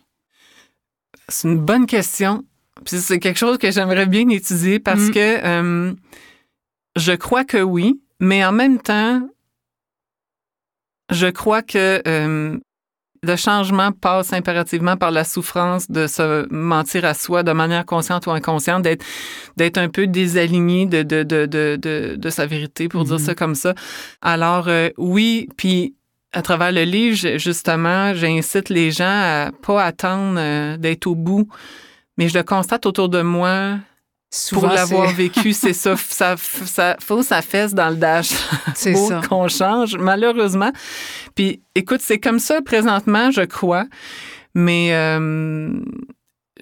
C'est 1.29 1.47
une 1.47 1.59
bonne 1.59 1.85
question. 1.85 2.43
Puis 2.85 2.97
c'est 2.97 3.19
quelque 3.19 3.37
chose 3.37 3.57
que 3.59 3.71
j'aimerais 3.71 4.07
bien 4.07 4.27
étudier 4.29 4.79
parce 4.79 5.09
Mm. 5.09 5.11
que 5.11 5.45
euh, 5.45 5.93
je 6.95 7.11
crois 7.11 7.45
que 7.45 7.57
oui, 7.61 8.01
mais 8.19 8.43
en 8.43 8.51
même 8.51 8.79
temps, 8.81 9.21
je 11.09 11.27
crois 11.27 11.61
que 11.61 12.01
euh, 12.07 12.57
le 13.21 13.35
changement 13.35 13.91
passe 13.91 14.31
impérativement 14.33 14.95
par 14.95 15.11
la 15.11 15.23
souffrance 15.23 15.89
de 15.91 16.07
se 16.07 16.47
mentir 16.53 17.03
à 17.05 17.13
soi 17.13 17.43
de 17.43 17.51
manière 17.51 17.85
consciente 17.85 18.27
ou 18.27 18.31
inconsciente, 18.31 18.83
d'être, 18.83 19.05
d'être 19.57 19.77
un 19.77 19.89
peu 19.89 20.07
désaligné 20.07 20.85
de, 20.85 21.03
de, 21.03 21.23
de, 21.23 21.45
de, 21.45 22.15
de, 22.17 22.29
sa 22.29 22.45
vérité, 22.45 22.87
pour 22.87 23.03
dire 23.03 23.15
Mhm. 23.19 23.25
ça 23.25 23.35
comme 23.35 23.55
ça. 23.55 23.73
Alors, 24.21 24.67
euh, 24.69 24.89
oui, 24.97 25.49
puis 25.57 25.95
à 26.31 26.41
travers 26.41 26.71
le 26.71 26.83
livre, 26.83 27.37
justement, 27.37 28.13
j'incite 28.13 28.69
les 28.69 28.91
gens 28.91 29.05
à 29.05 29.51
pas 29.63 29.83
attendre 29.83 30.35
euh, 30.39 30.77
d'être 30.77 31.07
au 31.07 31.15
bout, 31.15 31.47
mais 32.17 32.29
je 32.29 32.37
le 32.37 32.43
constate 32.43 32.85
autour 32.85 33.09
de 33.09 33.21
moi. 33.21 33.79
Souvent, 34.31 34.61
pour 34.61 34.69
l'avoir 34.69 35.11
vécu, 35.13 35.53
c'est 35.53 35.73
ça, 35.73 35.95
ça, 35.97 36.35
ça, 36.37 36.97
faut 36.99 37.23
sa 37.23 37.41
fesse 37.41 37.73
dans 37.73 37.89
le 37.89 37.95
dash. 37.95 38.31
C'est 38.75 38.95
ça. 38.95 39.21
qu'on 39.27 39.47
change, 39.47 39.97
malheureusement. 39.97 40.71
Puis, 41.35 41.61
écoute, 41.75 42.01
c'est 42.03 42.19
comme 42.19 42.39
ça 42.39 42.61
présentement, 42.61 43.31
je 43.31 43.41
crois. 43.41 43.85
Mais 44.53 44.89
euh, 44.93 45.71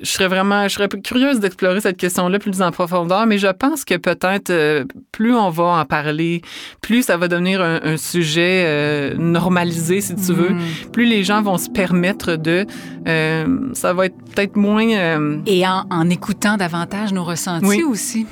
je 0.01 0.09
serais 0.11 0.27
vraiment, 0.27 0.67
je 0.67 0.73
serais 0.75 0.87
curieuse 0.87 1.39
d'explorer 1.39 1.81
cette 1.81 1.97
question-là 1.97 2.39
plus 2.39 2.61
en 2.61 2.71
profondeur. 2.71 3.25
Mais 3.25 3.37
je 3.37 3.47
pense 3.47 3.83
que 3.85 3.95
peut-être 3.97 4.49
euh, 4.49 4.85
plus 5.11 5.33
on 5.35 5.49
va 5.49 5.63
en 5.81 5.85
parler, 5.85 6.41
plus 6.81 7.03
ça 7.03 7.17
va 7.17 7.27
devenir 7.27 7.61
un, 7.61 7.79
un 7.83 7.97
sujet 7.97 8.63
euh, 8.65 9.15
normalisé, 9.17 10.01
si 10.01 10.15
tu 10.15 10.33
veux. 10.33 10.51
Mm. 10.51 10.59
Plus 10.91 11.05
les 11.05 11.23
gens 11.23 11.41
vont 11.41 11.57
se 11.57 11.69
permettre 11.69 12.35
de, 12.35 12.65
euh, 13.07 13.69
ça 13.73 13.93
va 13.93 14.05
être 14.05 14.17
peut-être 14.35 14.55
moins. 14.55 15.41
Et 15.45 15.67
en, 15.67 15.85
en 15.89 16.09
écoutant 16.09 16.57
davantage 16.57 17.13
nos 17.13 17.23
ressentis 17.23 17.65
Oui. 17.65 17.83
aussi, 17.83 18.25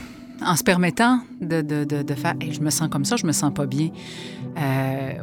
en 0.46 0.56
se 0.56 0.64
permettant 0.64 1.20
de, 1.42 1.62
de, 1.62 1.84
de, 1.84 2.04
de 2.04 2.14
faire 2.14 2.34
Hey, 2.42 2.54
je 2.54 2.62
me 2.62 2.70
sens 2.70 2.90
comme 2.90 3.06
ça, 3.06 3.16
je 3.16 3.26
me 3.26 3.32
sens 3.32 3.54
pas 3.54 3.66
bien. 3.66 3.90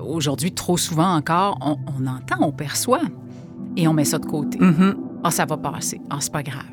Aujourd'hui, 0.07 0.53
trop 0.53 0.77
souvent 0.77 1.15
encore, 1.15 1.59
on, 1.61 1.77
on 1.87 2.07
entend, 2.07 2.37
on 2.47 2.53
perçoit 2.53 3.01
et 3.77 3.89
on 3.89 3.93
met 3.95 4.05
ça 4.05 4.19
de 4.19 4.27
côté. 4.27 4.59
mhm. 4.61 4.97
Ah, 5.25 5.31
ça 5.31 5.45
va 5.45 5.57
passer. 5.57 6.01
Ah, 6.11 6.19
c'est 6.21 6.33
pas 6.33 6.43
grave. 6.43 6.65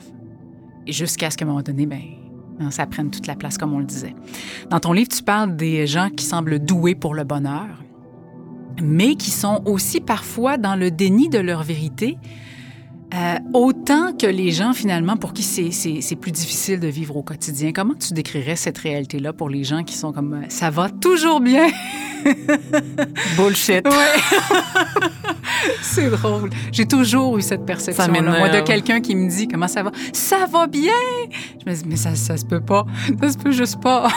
Et 0.87 0.91
jusqu'à 0.91 1.29
ce 1.29 1.37
qu'à 1.37 1.45
un 1.45 1.47
moment 1.47 1.61
donné, 1.61 1.85
ben, 1.85 2.01
hein, 2.59 2.71
ça 2.71 2.87
prenne 2.87 3.11
toute 3.11 3.27
la 3.27 3.35
place, 3.35 3.57
comme 3.57 3.73
on 3.73 3.79
le 3.79 3.85
disait. 3.85 4.15
Dans 4.69 4.79
ton 4.79 4.91
livre, 4.91 5.09
tu 5.09 5.23
parles 5.23 5.55
des 5.55 5.85
gens 5.85 6.09
qui 6.09 6.25
semblent 6.25 6.59
doués 6.59 6.95
pour 6.95 7.13
le 7.13 7.23
bonheur, 7.23 7.83
mais 8.81 9.15
qui 9.15 9.29
sont 9.29 9.62
aussi 9.65 10.01
parfois 10.01 10.57
dans 10.57 10.75
le 10.75 10.89
déni 10.89 11.29
de 11.29 11.39
leur 11.39 11.63
vérité, 11.63 12.17
euh, 13.13 13.36
autant 13.54 14.13
que 14.13 14.28
les 14.28 14.52
gens, 14.52 14.74
finalement, 14.74 15.17
pour 15.17 15.34
qui 15.34 15.41
c'est- 15.43 15.72
c'est 15.72 16.02
c'est 16.02 16.15
plus 16.15 16.32
difficile 16.32 16.80
de 16.80 16.88
vivre 16.88 17.17
au 17.17 17.24
quotidien. 17.24 17.72
Comment 17.74 17.95
tu 17.95 18.13
décrirais 18.13 18.56
cette 18.56 18.78
réalité-là 18.78 19.34
pour 19.34 19.50
les 19.50 19.63
gens 19.63 19.84
qui 19.84 19.95
sont 19.95 20.12
comme 20.13 20.34
euh, 20.34 20.45
ça 20.50 20.69
va 20.69 20.89
toujours 20.89 21.39
bien? 21.41 21.67
Bullshit. 23.38 23.86
C'est 25.82 26.10
drôle. 26.10 26.50
J'ai 26.72 26.86
toujours 26.86 27.38
eu 27.38 27.41
cette 27.41 27.65
perception 27.65 28.04
Ça 28.06 28.22
moi 28.22 28.50
de 28.50 28.62
quelqu'un 28.62 29.02
qui 29.02 29.15
me 29.15 29.30
dit 29.30 29.48
comment 29.48 29.67
ça 29.67 29.84
va? 29.84 29.91
Ça 30.13 30.45
va 30.45 30.67
bien. 30.67 30.93
Je 31.65 31.69
me 31.69 31.76
dis 31.76 31.84
mais 31.88 31.95
ça 31.95 32.15
ça 32.15 32.38
se 32.38 32.45
peut 32.45 32.62
pas. 32.62 32.86
Ça 33.22 33.32
se 33.32 33.38
peut 33.38 33.52
juste 33.52 33.82
pas. 33.82 34.08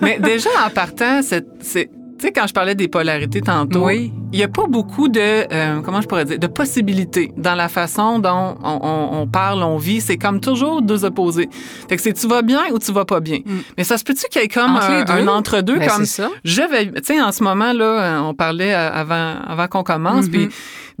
Mais 0.00 0.18
déjà, 0.18 0.50
en 0.66 0.70
partant, 0.70 1.20
c'est. 1.22 1.90
Tu 2.22 2.28
sais, 2.28 2.32
quand 2.32 2.46
je 2.46 2.52
parlais 2.54 2.76
des 2.76 2.86
polarités 2.86 3.40
tantôt, 3.40 3.86
Oui. 3.86 4.12
il 4.32 4.36
n'y 4.36 4.44
a 4.44 4.48
pas 4.48 4.66
beaucoup 4.68 5.08
de, 5.08 5.18
euh, 5.20 5.80
comment 5.84 6.00
je 6.00 6.06
pourrais 6.06 6.24
dire, 6.24 6.38
de 6.38 6.46
possibilités 6.46 7.32
dans 7.36 7.56
la 7.56 7.68
façon 7.68 8.20
dont 8.20 8.54
on, 8.62 8.78
on- 8.80 9.20
on 9.22 9.26
parle, 9.26 9.60
on 9.64 9.76
vit. 9.76 10.00
C'est 10.00 10.18
comme 10.18 10.38
toujours 10.40 10.82
deux 10.82 11.04
opposés. 11.04 11.48
Fait 11.88 11.96
que 11.96 12.02
c'est 12.02 12.12
tu 12.12 12.28
vas 12.28 12.42
bien 12.42 12.60
ou 12.72 12.78
tu 12.78 12.92
vas 12.92 13.04
pas 13.04 13.18
bien. 13.18 13.38
Mm. 13.44 13.50
Mais 13.76 13.82
ça 13.82 13.98
se 13.98 14.04
peut-tu 14.04 14.24
qu'il 14.30 14.40
y 14.40 14.44
ait 14.44 14.48
comme 14.48 14.76
Entre 14.76 14.88
un, 14.88 15.02
deux? 15.02 15.12
un 15.14 15.26
entre-deux, 15.26 15.78
Ben, 15.80 15.88
comme 15.88 16.04
c'est 16.04 16.22
ça. 16.22 16.28
je 16.44 16.62
vais, 16.62 16.92
tu 16.92 17.02
sais, 17.02 17.20
en 17.20 17.32
ce 17.32 17.42
moment 17.42 17.72
là, 17.72 18.22
on 18.24 18.34
parlait 18.34 18.72
euh, 18.72 18.92
avant, 18.92 19.34
avant 19.44 19.66
qu'on 19.66 19.82
commence, 19.82 20.26
Mhm. 20.26 20.30
puis 20.30 20.48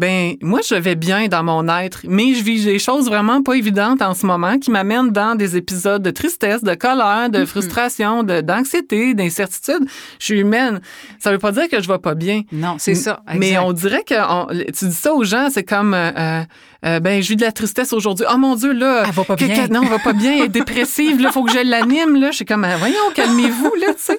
ben 0.02 0.34
moi 0.42 0.60
je 0.68 0.74
vais 0.74 0.96
bien 0.96 1.28
dans 1.28 1.44
mon 1.44 1.68
être, 1.68 2.00
mais 2.08 2.34
je 2.34 2.42
vis 2.42 2.64
des 2.64 2.80
choses 2.80 3.06
vraiment 3.06 3.40
pas 3.40 3.54
évidentes 3.54 4.02
en 4.02 4.14
ce 4.14 4.26
moment 4.26 4.58
qui 4.58 4.72
m'amènent 4.72 5.10
dans 5.10 5.36
des 5.36 5.56
épisodes 5.56 6.02
de 6.02 6.10
tristesse, 6.10 6.64
de 6.64 6.74
colère, 6.74 7.30
de 7.30 7.38
Mhm. 7.40 7.46
frustration, 7.46 8.22
d'anxiété, 8.24 9.14
d'incertitude. 9.14 9.84
Je 10.18 10.24
suis 10.24 10.40
humaine. 10.40 10.80
Ça 11.20 11.30
veut 11.30 11.38
pas 11.38 11.52
dire 11.52 11.68
que 11.68 11.80
je 11.80 11.86
vais 11.86 11.98
pas 12.00 12.14
bien. 12.16 12.42
Non, 12.50 12.74
c'est 12.78 12.96
ça. 12.96 13.22
Mais 13.38 13.56
on 13.58 13.72
dirait 13.72 14.02
que 14.02 14.14
on- 14.28 14.48
tu 14.76 14.86
dis 14.86 14.92
ça 15.06 15.14
aux 15.14 15.22
gens, 15.22 15.48
c'est 15.50 15.62
comme 15.62 15.94
euh, 15.94 16.10
euh, 16.18 16.42
euh, 16.84 16.98
ben 17.00 17.22
j'ai 17.22 17.34
eu 17.34 17.36
de 17.36 17.42
la 17.42 17.52
tristesse 17.52 17.92
aujourd'hui. 17.92 18.26
Oh 18.28 18.38
mon 18.38 18.56
dieu 18.56 18.72
là, 18.72 19.04
Elle 19.06 19.12
va 19.12 19.22
pas 19.24 19.36
bien. 19.36 19.68
non, 19.70 19.82
elle 19.84 19.88
va 19.88 19.98
pas 20.00 20.12
bien, 20.14 20.32
elle 20.38 20.42
est 20.46 20.48
dépressive 20.48 21.20
là, 21.22 21.30
faut 21.30 21.44
que 21.44 21.52
je 21.52 21.64
l'anime 21.64 22.16
là. 22.16 22.32
Je 22.32 22.36
suis 22.36 22.44
comme 22.44 22.64
euh, 22.64 22.76
voyons, 22.76 22.96
calmez-vous 23.14 23.72
là, 23.80 23.94
tu 23.94 24.02
sais. 24.02 24.18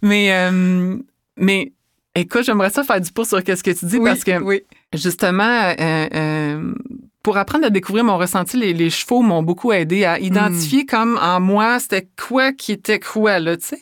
Mais 0.00 0.32
euh, 0.32 0.96
mais 1.36 1.72
écoute, 2.14 2.44
j'aimerais 2.44 2.70
ça 2.70 2.84
faire 2.84 3.00
du 3.00 3.10
pouce 3.10 3.28
sur 3.28 3.42
qu'est-ce 3.42 3.64
que 3.64 3.72
tu 3.72 3.84
dis 3.86 3.96
Oui, 3.98 4.04
parce 4.10 4.22
que 4.22 4.38
oui. 4.40 4.60
Justement 4.94 5.44
euh, 5.78 6.06
euh, 6.14 6.74
pour 7.22 7.36
apprendre 7.36 7.66
à 7.66 7.70
découvrir 7.70 8.04
mon 8.04 8.16
ressenti, 8.16 8.56
les, 8.56 8.72
les 8.72 8.90
chevaux 8.90 9.20
m'ont 9.22 9.42
beaucoup 9.42 9.72
aidé 9.72 10.04
à 10.04 10.18
identifier 10.18 10.84
Hmm. 10.84 10.86
comme 10.86 11.18
en 11.20 11.40
moi 11.40 11.78
c'était 11.78 12.08
quoi 12.28 12.52
qui 12.52 12.72
était 12.72 13.00
quoi 13.00 13.38
là, 13.38 13.56
tu 13.56 13.66
sais. 13.66 13.80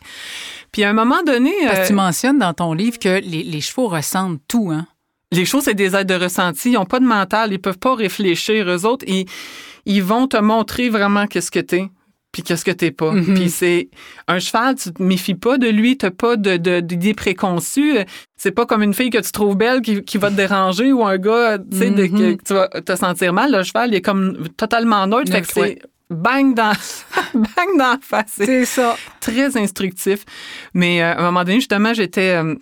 Puis 0.73 0.85
à 0.85 0.91
un 0.91 0.93
moment 0.95 1.23
donné, 1.25 1.53
Parce 1.63 1.77
que 1.79 1.83
euh, 1.85 1.87
tu 1.87 1.93
mentionnes 1.93 2.39
dans 2.39 2.53
ton 2.55 2.73
livre 2.73 2.99
que 2.99 3.21
les, 3.21 3.43
les 3.43 3.61
chevaux 3.61 3.89
ressentent 3.89 4.41
tout, 4.49 4.71
hein. 4.73 4.87
les 5.33 5.45
choses, 5.45 5.65
c'est 5.65 5.75
des 5.75 5.95
aides 5.95 6.09
de 6.09 6.15
ressenti. 6.15 6.71
Ils 6.71 6.75
n'ont 6.75 6.85
pas 6.87 7.01
de 7.01 7.07
mental. 7.07 7.53
Ils 7.53 7.59
peuvent 7.61 7.79
pas 7.79 7.95
réfléchir. 7.95 8.69
Eux 8.69 8.85
autres, 8.85 9.05
ils, 9.09 9.27
ils 9.87 10.03
vont 10.03 10.27
te 10.27 10.37
montrer 10.37 10.89
vraiment 10.89 11.27
qu'est-ce 11.27 11.51
que 11.51 11.61
t'es 11.61 11.89
puis 12.37 12.43
qu'est-ce 12.43 12.67
que 12.67 12.71
t'es 12.71 12.91
pas. 12.91 13.13
Mhm. 13.13 13.33
Puis 13.35 13.49
c'est 13.49 13.89
un 14.29 14.39
cheval, 14.39 14.75
tu 14.75 14.93
te 14.93 15.03
méfies 15.03 15.35
pas 15.37 15.57
de 15.57 15.69
lui, 15.69 15.97
t'as 15.97 16.11
pas 16.11 16.37
de, 16.37 16.81
d'idées 16.81 17.15
préconçues. 17.15 17.95
C'est 18.37 18.51
pas 18.51 18.67
comme 18.67 18.83
une 18.83 18.93
fille 18.93 19.09
que 19.09 19.17
tu 19.17 19.33
trouves 19.33 19.57
belle 19.57 19.81
qui, 19.81 20.03
qui 20.03 20.19
va 20.19 20.29
te 20.29 20.35
déranger 20.35 20.93
ou 20.93 21.03
un 21.03 21.17
gars, 21.17 21.57
tu 21.59 21.79
sais, 21.79 21.89
Mhm. 21.91 22.37
que, 22.37 22.43
tu 22.45 22.53
vas 22.53 22.69
te 22.69 22.95
sentir 22.95 23.33
mal. 23.33 23.53
Le 23.53 23.63
cheval, 23.63 23.89
il 23.91 23.95
est 23.95 24.03
comme 24.03 24.37
totalement 24.59 25.07
neutre. 25.07 25.33
Fait 25.33 25.41
que 25.41 25.61
ouais. 25.61 25.79
c'est 25.81 25.89
bang 26.15 26.53
dans, 26.55 26.73
bang 27.35 27.79
dans 27.79 27.93
la 27.93 27.99
face. 28.03 28.33
C'est 28.37 28.45
C'est 28.45 28.65
ça. 28.67 28.97
très 29.21 29.57
instructif. 29.57 30.27
Mais 30.75 31.03
euh, 31.03 31.15
à 31.15 31.21
un 31.21 31.23
moment 31.23 31.45
donné, 31.45 31.55
justement, 31.55 31.95
j'étais 31.95 32.37
euh, 32.37 32.55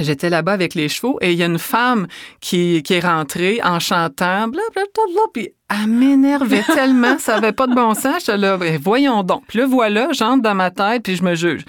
j'étais 0.00 0.30
là-bas 0.30 0.52
avec 0.52 0.74
les 0.74 0.88
chevaux 0.88 1.18
et 1.20 1.32
il 1.32 1.38
y 1.38 1.42
a 1.42 1.46
une 1.46 1.58
femme 1.58 2.06
qui, 2.40 2.82
qui 2.82 2.94
est 2.94 3.00
rentrée 3.00 3.60
en 3.62 3.78
chantant 3.80 4.48
bla 4.48 4.62
bla 4.74 4.82
bla 4.94 5.04
bla 5.12 5.22
puis 5.32 5.50
elle 5.68 5.88
m'énervait 5.90 6.62
tellement, 6.74 7.18
ça 7.18 7.36
avait 7.36 7.52
pas 7.52 7.66
de 7.66 7.74
bon 7.74 7.94
sens. 7.94 8.20
J'étais 8.20 8.36
là, 8.36 8.56
Ben, 8.58 8.78
voyons 8.82 9.22
donc. 9.22 9.44
Puis 9.48 9.58
là, 9.58 9.66
voilà, 9.66 10.08
j'entre 10.12 10.42
dans 10.42 10.54
ma 10.54 10.70
tête 10.70 11.02
puis 11.02 11.16
je 11.16 11.22
me 11.22 11.34
juge. 11.34 11.62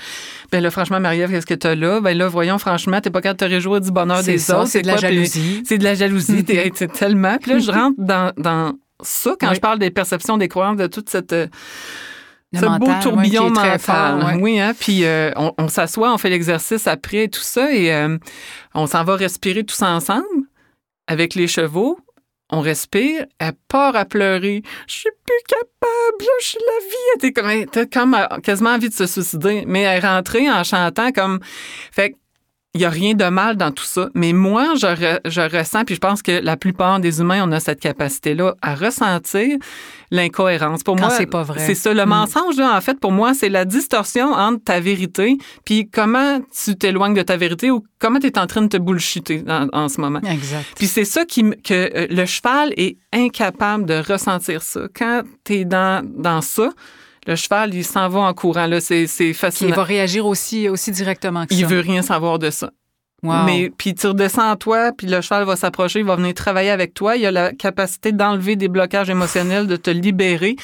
Ben 0.51 0.61
là, 0.61 0.71
franchement, 0.71 0.99
Marie-Ève, 0.99 1.31
qu'est-ce 1.31 1.45
que 1.45 1.53
t'as 1.53 1.75
là? 1.75 2.01
Ben 2.01 2.17
là, 2.17 2.27
voyons, 2.27 2.57
franchement, 2.57 2.99
t'es 3.01 3.09
pas 3.11 3.21
capable 3.21 3.39
de 3.39 3.45
te 3.45 3.49
réjouir 3.51 3.79
du 3.81 3.91
bonheur 3.91 4.21
des 4.23 4.37
ça, 4.37 4.59
autres. 4.59 4.69
c'est 4.69 4.81
de 4.81 4.87
la 4.87 4.93
quoi? 4.93 5.01
Jalousie. 5.09 5.63
C'est 5.65 5.77
de 5.77 5.83
la 5.83 5.95
jalousie, 5.95 6.45
c'est 6.75 6.91
tellement. 6.91 7.37
Puis 7.41 7.51
là, 7.51 7.59
je 7.59 7.71
rentre 7.79 7.95
dans, 7.97 8.31
dans 8.37 8.73
ça 9.01 9.35
quand 9.39 9.49
Oui. 9.49 9.55
je 9.55 9.59
parle 9.61 9.79
des 9.79 9.89
perceptions, 9.91 10.37
des 10.37 10.47
croyances, 10.47 10.77
de 10.77 10.87
toute 10.87 11.09
cette... 11.09 11.33
Le 12.53 12.59
ce 12.59 12.65
beau 12.65 12.71
mental, 12.71 12.89
ouais, 12.95 13.01
tourbillon 13.01 13.51
très 13.51 13.71
mental. 13.71 13.79
fort, 13.79 14.25
ouais. 14.25 14.41
Oui, 14.41 14.59
hein? 14.59 14.73
Puis 14.79 15.03
euh, 15.05 15.31
on, 15.35 15.53
on 15.57 15.67
s'assoit, 15.67 16.13
on 16.13 16.17
fait 16.17 16.29
l'exercice 16.29 16.87
après, 16.87 17.27
tout 17.27 17.41
ça, 17.41 17.73
et 17.73 17.93
euh, 17.93 18.17
on 18.73 18.87
s'en 18.87 19.03
va 19.03 19.15
respirer 19.15 19.63
tous 19.63 19.81
ensemble 19.81 20.23
avec 21.07 21.35
les 21.35 21.47
chevaux. 21.47 21.97
On 22.51 22.61
respire, 22.61 23.25
elle 23.39 23.53
part 23.67 23.95
à 23.95 24.05
pleurer. 24.05 24.61
Je 24.87 24.93
suis 24.93 25.09
plus 25.25 25.35
capable, 25.47 26.31
je 26.41 26.45
suis 26.45 26.59
la 26.59 26.85
vie. 26.85 26.95
Elle 27.13 27.17
était 27.17 27.33
comme, 27.33 27.65
t'as 27.71 27.85
comme 27.87 28.13
euh, 28.13 28.39
quasiment 28.41 28.71
envie 28.71 28.89
de 28.89 28.93
se 28.93 29.07
suicider. 29.07 29.63
Mais 29.65 29.81
elle 29.81 30.03
est 30.03 30.07
rentrée 30.07 30.51
en 30.51 30.63
chantant 30.63 31.11
comme. 31.11 31.39
Fait 31.91 32.11
que 32.11 32.15
il 32.75 32.79
n'y 32.79 32.85
a 32.85 32.89
rien 32.89 33.13
de 33.13 33.25
mal 33.25 33.55
dans 33.55 33.71
tout 33.71 33.83
ça. 33.83 34.09
Mais 34.15 34.33
moi, 34.33 34.73
je, 34.75 34.87
re- 34.87 35.19
je 35.25 35.41
ressens, 35.41 35.85
puis 35.85 35.93
je 35.95 35.99
pense 35.99 36.23
que 36.23 36.31
la 36.43 36.57
plupart 36.57 36.99
des 36.99 37.21
humains, 37.21 37.47
on 37.47 37.51
a 37.51 37.59
cette 37.59 37.79
capacité-là 37.79 38.55
à 38.63 38.73
ressentir 38.73 39.57
l'incohérence. 40.11 40.83
Pour 40.83 40.95
Quand 40.95 41.03
moi, 41.07 41.09
c'est 41.11 41.25
pas 41.25 41.43
vrai. 41.43 41.59
C'est 41.65 41.75
ça. 41.75 41.93
Le 41.93 42.05
Mm. 42.05 42.09
mensonge, 42.09 42.57
là, 42.57 42.75
en 42.75 42.81
fait, 42.81 42.99
pour 42.99 43.11
moi, 43.11 43.33
c'est 43.33 43.49
la 43.49 43.65
distorsion 43.65 44.31
entre 44.33 44.63
ta 44.63 44.79
vérité 44.79 45.37
puis 45.65 45.89
comment 45.89 46.39
tu 46.63 46.75
t'éloignes 46.75 47.13
de 47.13 47.21
ta 47.21 47.37
vérité 47.37 47.71
ou 47.71 47.83
comment 47.99 48.19
tu 48.19 48.27
es 48.27 48.37
en 48.37 48.47
train 48.47 48.61
de 48.63 48.67
te 48.67 48.77
bullshiter 48.77 49.43
en, 49.47 49.67
en 49.71 49.89
ce 49.89 50.01
moment. 50.01 50.19
Exact. 50.21 50.65
Puis 50.75 50.87
c'est 50.87 51.05
ça 51.05 51.25
qui, 51.25 51.43
que 51.63 51.73
euh, 51.95 52.07
le 52.09 52.25
cheval 52.25 52.73
est 52.77 52.97
incapable 53.13 53.85
de 53.85 54.01
ressentir 54.11 54.61
ça. 54.61 54.81
Quand 54.95 55.21
tu 55.43 55.53
es 55.53 55.65
dans, 55.65 56.03
dans 56.17 56.41
ça, 56.41 56.69
le 57.27 57.35
cheval, 57.35 57.73
il 57.73 57.83
s'en 57.85 58.09
va 58.09 58.21
en 58.21 58.33
courant. 58.33 58.67
Là, 58.67 58.81
c'est, 58.81 59.07
c'est 59.07 59.31
Puis 59.33 59.49
il 59.67 59.73
va 59.73 59.83
réagir 59.83 60.25
aussi, 60.25 60.67
aussi 60.69 60.91
directement 60.91 61.45
que 61.45 61.53
Il 61.53 61.61
ça. 61.61 61.67
veut 61.67 61.79
rien 61.79 62.01
savoir 62.01 62.39
de 62.39 62.49
ça. 62.49 62.71
Wow. 63.23 63.43
Mais 63.45 63.71
puis 63.77 63.95
tu 63.95 64.07
redescends 64.07 64.51
en 64.51 64.55
toi, 64.57 64.91
puis 64.91 65.07
le 65.07 65.21
cheval 65.21 65.45
va 65.45 65.55
s'approcher, 65.55 65.99
il 65.99 66.05
va 66.05 66.17
venir 66.17 66.33
travailler 66.33 66.69
avec 66.71 66.93
toi. 66.93 67.15
Il 67.15 67.25
a 67.25 67.31
la 67.31 67.53
capacité 67.53 68.11
d'enlever 68.11 68.57
des 68.57 68.67
blocages 68.67 69.09
émotionnels, 69.09 69.65
de 69.65 69.77
te 69.77 69.89
libérer. 69.89 70.57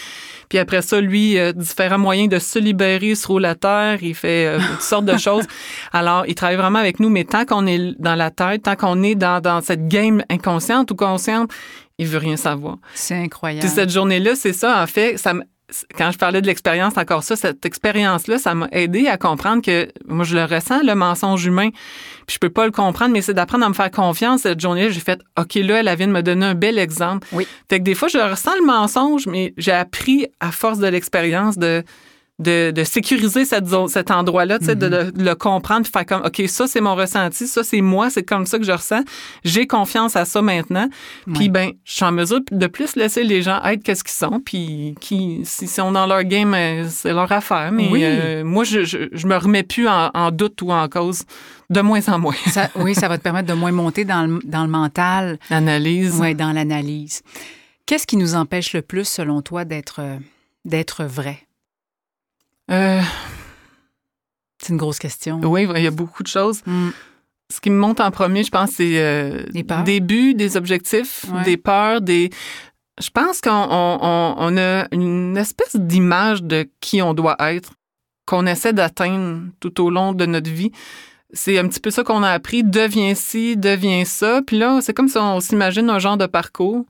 Puis 0.50 0.58
après 0.58 0.82
ça, 0.82 1.00
lui, 1.00 1.38
euh, 1.40 1.54
différents 1.54 1.98
moyens 2.00 2.28
de 2.28 2.38
se 2.38 2.60
libérer, 2.60 3.12
il 3.12 3.16
se 3.16 3.26
roule 3.28 3.46
à 3.46 3.56
terre, 3.56 4.00
il 4.02 4.14
fait 4.14 4.48
euh, 4.48 4.60
toutes 4.72 4.82
sortes 4.82 5.06
de 5.06 5.16
choses. 5.18 5.46
Alors, 5.94 6.26
il 6.28 6.36
travaille 6.36 6.58
vraiment 6.58 6.80
avec 6.80 7.00
nous, 7.00 7.08
mais 7.10 7.24
tant 7.24 7.46
qu'on 7.46 7.66
est 7.66 7.94
dans 7.98 8.16
la 8.16 8.30
tête, 8.30 8.64
tant 8.64 8.76
qu'on 8.76 9.04
est 9.04 9.16
dans, 9.16 9.40
dans 9.40 9.62
cette 9.62 9.88
game 9.88 10.22
inconsciente 10.30 10.92
ou 10.92 10.96
consciente, 10.96 11.52
il 11.98 12.08
veut 12.08 12.18
rien 12.18 12.36
savoir. 12.36 12.76
C'est 12.94 13.16
incroyable. 13.16 13.66
Puis 13.66 13.74
cette 13.74 13.90
journée-là, 13.92 14.36
c'est 14.36 14.54
ça, 14.54 14.84
en 14.84 14.88
fait, 14.88 15.16
ça 15.18 15.34
me- 15.34 15.44
quand 15.98 16.12
je 16.12 16.18
parlais 16.18 16.42
de 16.42 16.48
l'expérience, 16.48 16.98
encore 16.98 17.24
ça, 17.24 17.36
cette 17.36 17.66
expérience-là, 17.66 18.38
ça 18.38 18.56
m'a 18.56 18.68
aidé 18.72 19.08
à 19.08 19.18
comprendre 19.18 19.62
que 19.62 19.88
moi, 20.08 20.26
je 20.26 20.36
le 20.36 20.44
ressens, 20.46 20.84
le 20.84 20.96
mensonge 20.96 21.46
humain, 21.46 21.70
puis 22.26 22.36
je 22.36 22.40
peux 22.40 22.50
pas 22.50 22.66
le 22.66 22.72
comprendre, 22.72 23.12
mais 23.12 23.22
c'est 23.22 23.34
d'apprendre 23.34 23.66
à 23.66 23.70
me 23.70 23.74
faire 23.74 23.92
confiance. 23.92 24.42
Cette 24.42 24.60
journée-là, 24.60 24.90
j'ai 24.90 25.00
fait, 25.00 25.20
OK, 25.38 25.56
là, 25.56 25.80
elle 25.80 25.96
vient 25.96 26.08
de 26.08 26.12
me 26.12 26.24
donner 26.24 26.46
un 26.46 26.56
bel 26.56 26.78
exemple. 26.78 27.28
Oui. 27.32 27.48
Fait 27.70 27.80
que 27.80 27.84
des 27.84 27.96
fois, 27.96 28.08
je 28.08 28.18
ressens 28.18 28.56
le 28.60 28.66
mensonge, 28.66 29.28
mais 29.28 29.54
j'ai 29.58 29.72
appris 29.72 30.28
à 30.40 30.52
force 30.52 30.80
de 30.80 30.88
l'expérience 30.88 31.58
de, 31.58 31.84
de, 32.40 32.72
de 32.72 32.84
sécuriser 32.86 33.44
cette 33.46 33.68
zone, 33.68 33.88
cet 33.90 34.12
endroit-là, 34.12 34.60
tu 34.60 34.66
sais, 34.66 34.76
de, 34.76 34.88
Mm-hmm. 34.88 35.06
de- 35.12 35.12
de 35.12 35.24
le 35.26 35.36
comprendre, 35.36 35.84
puis 35.84 35.92
faire 35.92 36.06
comme, 36.06 36.26
OK, 36.26 36.42
ça, 36.48 36.68
c'est 36.68 36.82
mon 36.82 36.96
ressenti, 36.96 37.48
ça, 37.48 37.64
c'est 37.64 37.82
moi, 37.82 38.10
c'est 38.10 38.24
comme 38.24 38.46
ça 38.46 38.58
que 38.58 38.64
je 38.64 38.72
ressens. 38.72 39.02
J'ai 39.44 39.68
confiance 39.68 40.16
à 40.16 40.26
ça 40.26 40.42
maintenant. 40.42 40.88
Puis, 41.34 41.50
ben, 41.50 41.72
je 41.84 41.94
suis 41.94 42.06
en 42.06 42.12
mesure 42.14 42.40
de 42.52 42.68
plus 42.68 42.96
laisser 42.96 43.24
les 43.24 43.42
gens 43.42 43.62
être 43.64 43.84
qu'est-ce 43.84 44.04
qu'ils 44.04 44.14
sont, 44.14 44.40
puis 44.40 44.96
qui, 45.02 45.42
si 45.44 45.68
si 45.68 45.76
sont 45.76 45.92
dans 45.92 46.06
leur 46.08 46.24
game, 46.24 46.54
euh, 46.54 46.86
c'est 46.90 47.12
leur 47.14 47.32
affaire. 47.32 47.72
Mais 47.72 47.90
Oui. 47.92 48.02
euh, 48.04 48.44
moi, 48.46 48.64
je, 48.64 48.84
je, 48.86 48.98
je 49.12 49.28
me 49.28 49.36
remets 49.38 49.64
plus 49.64 49.88
en, 49.88 50.10
en 50.14 50.32
doute 50.32 50.62
ou 50.62 50.72
en 50.72 50.88
cause, 50.88 51.24
de 51.70 51.82
moins 51.82 52.08
en 52.08 52.20
moins. 52.20 52.36
Ça- 52.48 52.70
oui, 52.76 52.96
ça 52.96 53.08
va 53.10 53.18
te 53.18 53.24
permettre 53.24 53.48
de 53.50 53.54
moins 53.54 53.72
monter 53.74 54.06
dans 54.06 54.26
le, 54.26 54.40
dans 54.46 54.64
le 54.64 54.70
mental, 54.70 55.38
Analyse. 55.50 56.16
ouais, 56.20 56.34
dans 56.36 56.52
l'analyse. 56.54 57.22
Qu'est-ce 57.86 58.08
qui 58.08 58.18
nous 58.18 58.36
empêche 58.36 58.74
le 58.74 58.82
plus, 58.82 59.06
selon 59.08 59.42
toi, 59.42 59.66
d'être 59.66 60.00
d'être 60.66 61.04
vrai? 61.04 61.40
Euh, 62.70 63.02
C'est 64.62 64.70
une 64.74 64.78
grosse 64.78 65.00
question. 65.00 65.40
oui, 65.44 65.68
il 65.76 65.84
y 65.84 65.88
a 65.88 65.92
beaucoup 65.92 66.24
de 66.24 66.28
choses. 66.28 66.62
Mm. 66.66 66.90
Ce 67.52 67.60
qui 67.62 67.70
me 67.72 67.78
monte 67.80 68.00
en 68.00 68.12
premier, 68.12 68.44
je 68.44 68.52
pense, 68.52 68.72
c'est 68.72 69.00
euh, 69.02 69.44
Des 69.86 70.00
buts, 70.02 70.36
des 70.36 70.56
objectifs, 70.58 71.26
Ouais. 71.34 71.44
des 71.44 71.58
peurs, 71.58 72.02
des. 72.02 72.30
Je 73.02 73.10
pense 73.10 73.42
qu'on 73.42 73.50
on, 73.52 73.98
on- 74.02 74.36
on 74.38 74.58
a 74.58 74.86
une 74.92 75.36
espèce 75.38 75.76
d'image 75.76 76.44
de 76.44 76.70
qui 76.82 77.02
on 77.02 77.14
doit 77.14 77.38
être, 77.40 77.74
qu'on 78.26 78.46
essaie 78.46 78.74
d'atteindre 78.74 79.42
tout 79.60 79.82
au 79.82 79.90
long 79.90 80.14
de 80.14 80.26
notre 80.26 80.52
vie. 80.52 80.72
C'est 81.32 81.58
un 81.58 81.68
petit 81.68 81.80
peu 81.80 81.92
ça 81.92 82.04
qu'on 82.04 82.22
a 82.24 82.30
appris. 82.30 82.64
Deviens 82.64 83.16
ci, 83.16 83.56
deviens 83.56 84.04
ça. 84.06 84.42
Puis 84.46 84.58
là, 84.58 84.80
c'est 84.82 84.94
comme 84.94 85.08
si 85.08 85.18
on 85.18 85.40
s'imagine 85.40 85.90
un 85.90 86.00
genre 86.00 86.18
de 86.18 86.26
parcours. 86.26 86.86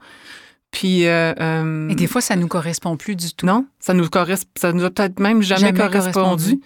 Puis. 0.71 1.07
euh, 1.07 1.33
euh, 1.39 1.89
Et 1.89 1.95
des 1.95 2.07
fois, 2.07 2.21
ça 2.21 2.35
nous 2.35 2.47
correspond 2.47 2.95
plus 2.97 3.15
du 3.15 3.33
tout. 3.33 3.45
non, 3.45 3.65
ça 3.79 3.93
nous 3.93 4.07
correspond, 4.09 4.49
ça 4.57 4.71
nous 4.73 4.83
a 4.83 4.89
peut-être 4.91 5.19
même 5.19 5.41
jamais, 5.41 5.61
Jamais 5.67 5.77
correspondu. 5.79 6.11
correspondu. 6.13 6.61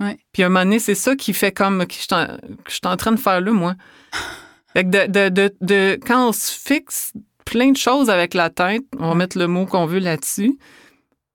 Ouais. 0.00 0.18
Puis 0.32 0.42
à 0.42 0.46
un 0.46 0.48
moment 0.48 0.64
donné, 0.64 0.78
c'est 0.78 0.94
ça 0.94 1.14
qui 1.16 1.32
fait 1.34 1.52
comme 1.52 1.84
que 1.86 1.92
je 1.94 1.98
suis 1.98 2.08
en, 2.12 2.26
que 2.26 2.68
je 2.68 2.72
suis 2.72 2.80
en 2.84 2.96
train 2.96 3.12
de 3.12 3.18
faire 3.20 3.40
là, 3.40 3.52
moi. 3.52 3.74
Fait 4.72 4.84
que 4.84 4.88
de, 4.88 5.10
de, 5.10 5.28
de, 5.30 5.54
de- 5.60 5.98
quand 6.06 6.28
on 6.28 6.32
se 6.32 6.52
fixe 6.52 7.12
plein 7.44 7.72
de 7.72 7.76
choses 7.76 8.08
avec 8.08 8.34
la 8.34 8.50
tête, 8.50 8.82
on 9.00 9.08
va 9.08 9.14
mettre 9.16 9.36
le 9.36 9.48
mot 9.48 9.66
qu'on 9.66 9.84
veut 9.84 9.98
là-dessus, 9.98 10.56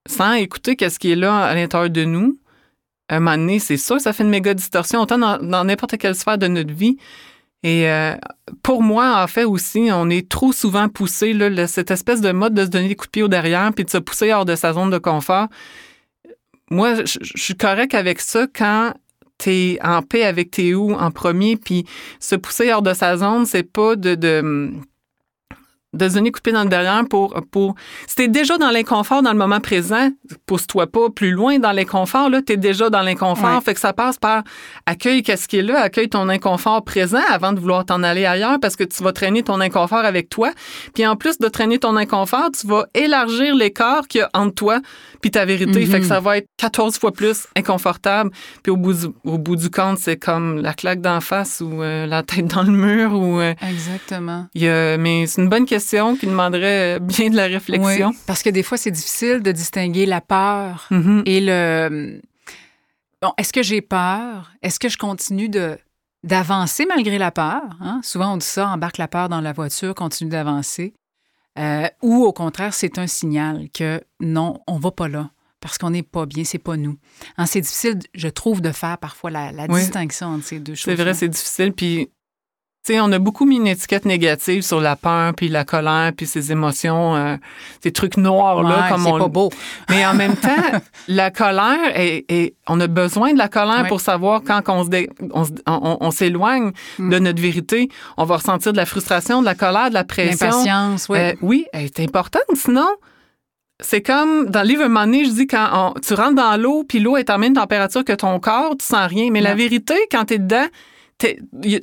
sans 0.08 0.34
écouter 0.34 0.78
qu'est-ce 0.78 0.98
qui 1.00 1.12
est 1.12 1.16
là 1.18 1.44
à 1.44 1.54
l'intérieur 1.54 1.90
de 1.90 2.06
nous, 2.06 2.40
à 3.10 3.18
un 3.18 3.20
moment 3.20 3.36
donné, 3.38 3.60
c'est 3.60 3.76
sûr 3.78 4.00
ça 4.00 4.14
fait 4.14 4.24
une 4.24 4.30
méga 4.30 4.54
distorsion, 4.54 5.02
autant 5.02 5.18
dans 5.18 5.38
dans 5.38 5.66
n'importe 5.66 5.98
quelle 5.98 6.16
sphère 6.16 6.38
de 6.38 6.48
notre 6.48 6.74
vie. 6.74 6.98
Et 7.66 7.90
euh, 7.90 8.14
pour 8.62 8.84
moi, 8.84 9.24
en 9.24 9.26
fait 9.26 9.44
aussi, 9.44 9.90
on 9.92 10.08
est 10.12 10.30
trop 10.30 10.52
souvent 10.52 10.88
poussé, 10.88 11.36
cette 11.66 11.90
espèce 11.90 12.22
de 12.22 12.32
mode 12.32 12.54
de 12.54 12.64
se 12.64 12.70
donner 12.70 12.90
des 12.90 12.96
coups 12.96 13.08
de 13.08 13.12
pied 13.12 13.24
au 13.24 13.28
derrière 13.28 13.72
puis 13.74 13.84
de 13.84 13.90
se 13.90 13.98
pousser 13.98 14.32
hors 14.32 14.46
de 14.46 14.56
sa 14.56 14.74
zone 14.74 14.92
de 14.92 15.00
confort. 15.00 15.48
Moi, 16.70 16.94
je, 17.06 17.18
suis 17.36 17.56
correct 17.56 17.96
avec 17.96 18.20
ça 18.20 18.46
quand 18.56 18.94
tu 19.40 19.50
es 19.50 19.80
en 19.84 20.04
paix 20.04 20.26
avec 20.26 20.52
tes 20.52 20.76
ou 20.76 20.94
en 20.94 21.10
premier, 21.10 21.58
puis 21.58 21.86
se 22.20 22.36
pousser 22.36 22.72
hors 22.72 22.84
de 22.84 22.94
sa 22.94 23.18
zone, 23.18 23.48
c'est 23.48 23.64
pas 23.64 23.96
de, 23.96 24.14
de, 24.14 24.72
de 25.96 26.10
se 26.10 26.14
donner 26.16 26.32
dans 26.54 26.64
le 26.64 26.70
derrière 26.70 27.04
pour... 27.10 27.34
pour... 27.52 27.76
Si 28.08 28.16
t'es 28.16 28.28
déjà 28.28 28.58
dans 28.58 28.70
l'inconfort 28.70 29.22
dans 29.24 29.32
le 29.32 29.38
moment 29.38 29.60
présent, 29.60 30.10
pousse-toi 30.46 30.88
pas 30.88 31.10
plus 31.10 31.32
loin 31.32 31.60
dans 31.60 31.72
l'inconfort, 31.72 32.30
là, 32.30 32.42
t'es 32.42 32.58
déjà 32.58 32.90
dans 32.90 33.02
l'inconfort, 33.02 33.56
Ouais. 33.56 33.62
fait 33.64 33.74
que 33.74 33.80
ça 33.80 33.94
passe 33.94 34.18
par 34.18 34.44
accueille 34.86 35.24
qu'est-ce 35.24 35.48
qui 35.48 35.58
est 35.58 35.62
là, 35.62 35.82
accueille 35.82 36.10
ton 36.10 36.30
inconfort 36.30 36.84
présent 36.84 37.22
avant 37.30 37.54
de 37.54 37.60
vouloir 37.60 37.86
t'en 37.86 38.04
aller 38.04 38.26
ailleurs 38.26 38.60
parce 38.60 38.76
que 38.76 38.84
tu 38.84 39.04
vas 39.04 39.12
traîner 39.14 39.44
ton 39.44 39.60
inconfort 39.62 40.00
avec 40.06 40.30
toi. 40.30 40.52
Puis 40.94 41.06
en 41.08 41.16
plus 41.16 41.38
de 41.40 41.48
traîner 41.48 41.80
ton 41.80 41.96
inconfort, 41.96 42.50
tu 42.60 42.68
vas 42.68 42.86
élargir 42.94 43.56
l'écart 43.56 44.08
qu'il 44.08 44.20
y 44.20 44.24
a 44.24 44.30
entre 44.34 44.54
toi 44.56 44.80
puis 45.22 45.32
ta 45.32 45.46
vérité. 45.46 45.80
Mhm. 45.82 45.86
Fait 45.88 46.00
que 46.00 46.06
ça 46.06 46.20
va 46.20 46.38
être 46.38 46.48
14 46.58 46.98
fois 47.00 47.12
plus 47.12 47.48
inconfortable. 47.56 48.32
Puis 48.64 48.72
au 48.72 48.78
bout 48.78 48.94
du, 48.94 49.06
au 49.24 49.38
bout 49.38 49.56
du 49.56 49.70
compte, 49.70 49.98
c'est 49.98 50.18
comme 50.18 50.62
la 50.62 50.74
claque 50.74 51.02
d'en 51.02 51.22
face 51.22 51.62
ou 51.66 51.82
euh, 51.82 52.06
la 52.06 52.24
tête 52.24 52.48
dans 52.48 52.64
le 52.64 52.72
mur 52.72 53.14
ou... 53.14 53.40
euh, 53.40 53.54
Exactement. 53.68 54.48
y 54.56 54.68
a- 54.68 54.98
mais 54.98 55.26
c'est 55.28 55.42
une 55.42 55.50
bonne 55.50 55.66
question 55.66 55.85
qui 56.20 56.26
demanderait 56.28 57.00
bien 57.00 57.30
de 57.30 57.36
la 57.36 57.46
réflexion. 57.46 58.10
Oui, 58.10 58.18
parce 58.28 58.42
que 58.44 58.50
des 58.50 58.64
fois, 58.64 58.78
c'est 58.78 58.92
difficile 58.92 59.42
de 59.42 59.52
distinguer 59.52 60.06
la 60.06 60.22
peur 60.22 60.88
Mhm. 60.92 61.24
et 61.26 61.42
le. 61.42 62.22
Bon, 63.22 63.34
est-ce 63.38 63.54
que 63.54 63.64
j'ai 63.64 63.82
peur? 63.82 64.52
Est-ce 64.62 64.80
que 64.80 64.90
je 64.90 64.98
continue 64.98 65.50
de 65.50 65.78
d'avancer 66.24 66.86
malgré 66.88 67.18
la 67.20 67.32
peur? 67.32 67.62
hein? 67.82 68.00
Souvent, 68.04 68.34
on 68.34 68.38
dit 68.38 68.46
ça, 68.46 68.68
embarque 68.70 68.98
la 68.98 69.08
peur 69.08 69.30
dans 69.30 69.42
la 69.42 69.54
voiture, 69.54 69.94
continue 69.94 70.30
d'avancer. 70.32 70.94
Euh, 71.58 71.88
ou 72.02 72.24
au 72.26 72.34
contraire, 72.34 72.74
c'est 72.74 72.98
un 73.00 73.08
signal 73.08 73.68
que 73.74 74.02
non, 74.20 74.60
on 74.68 74.78
va 74.78 74.92
pas 74.92 75.08
là 75.08 75.30
parce 75.62 75.78
qu'on 75.80 75.90
n'est 75.92 76.04
pas 76.04 76.26
bien, 76.26 76.44
c'est 76.44 76.60
pas 76.60 76.78
nous. 76.78 76.98
Hein, 77.38 77.46
c'est 77.48 77.62
difficile, 77.62 77.98
je 78.14 78.28
trouve, 78.28 78.62
de 78.62 78.72
faire 78.72 78.98
parfois 79.00 79.32
la, 79.32 79.52
la 79.52 79.66
Oui. 79.70 79.80
distinction 79.80 80.28
entre 80.28 80.46
ces 80.46 80.60
deux 80.60 80.76
choses. 80.76 80.94
C'est 80.96 81.02
vrai, 81.02 81.14
c'est 81.16 81.30
difficile. 81.30 81.74
Puis, 81.74 82.10
on 82.90 83.12
a 83.12 83.20
beaucoup 83.20 83.46
mis 83.46 83.56
une 83.58 83.68
étiquette 83.68 84.06
négative 84.06 84.62
sur 84.62 84.80
la 84.80 84.96
peur, 84.96 85.34
puis 85.36 85.48
la 85.50 85.64
colère, 85.66 86.12
puis 86.16 86.26
ces 86.28 86.52
émotions, 86.52 87.16
euh, 87.16 87.36
ces 87.84 87.92
trucs 87.92 88.18
noirs, 88.18 88.64
là, 88.64 88.88
comme 88.90 89.04
c'est 89.04 89.12
on 89.12 89.18
pas 89.20 89.28
beau. 89.28 89.50
Mais 89.90 90.06
en 90.06 90.14
même 90.14 90.36
temps, 90.36 90.50
la 91.08 91.32
colère, 91.32 91.80
est, 91.96 92.26
est- 92.30 92.56
on 92.68 92.80
a 92.80 92.88
besoin 92.88 93.34
de 93.34 93.38
la 93.38 93.48
colère 93.50 93.82
Ouais. 93.84 93.88
pour 93.88 94.02
savoir 94.02 94.42
quand 94.46 94.62
on 94.70 94.84
se 94.84 94.90
dé- 94.90 95.10
on, 95.34 96.12
s'éloigne 96.12 96.72
Mm. 97.00 97.10
de 97.10 97.20
notre 97.20 97.42
vérité. 97.42 97.90
On 98.18 98.24
va 98.26 98.38
ressentir 98.38 98.72
de 98.72 98.78
la 98.78 98.86
frustration, 98.86 99.42
de 99.42 99.46
la 99.46 99.56
colère, 99.56 99.90
de 99.90 99.94
la 99.96 100.04
pression. 100.04 100.48
L'impatience, 100.48 101.08
oui. 101.10 101.18
Euh, 101.20 101.34
oui, 101.42 101.66
elle 101.74 101.86
est 101.86 102.00
importante. 102.00 102.44
Sinon, 102.56 102.88
c'est 103.82 104.02
comme 104.02 104.46
dans 104.50 104.62
le 104.62 104.68
livre 104.68 104.84
un 104.84 104.88
moment 104.88 105.06
donné, 105.06 105.26
je 105.26 105.32
dis 105.32 105.48
quand 105.48 105.68
on- 105.96 106.00
tu 106.00 106.14
rentres 106.14 106.36
dans 106.36 106.56
l'eau, 106.62 106.84
puis 106.88 107.00
l'eau 107.00 107.18
est 107.18 107.30
en 107.30 107.38
même 107.38 107.54
température 107.54 108.06
que 108.06 108.14
ton 108.14 108.40
corps, 108.40 108.76
tu 108.80 108.86
sens 108.86 109.08
rien. 109.10 109.30
Mais 109.32 109.42
la 109.42 109.54
vérité, 109.56 109.96
quand 110.12 110.26
tu 110.26 110.36
es 110.36 110.38
dedans, 110.40 110.66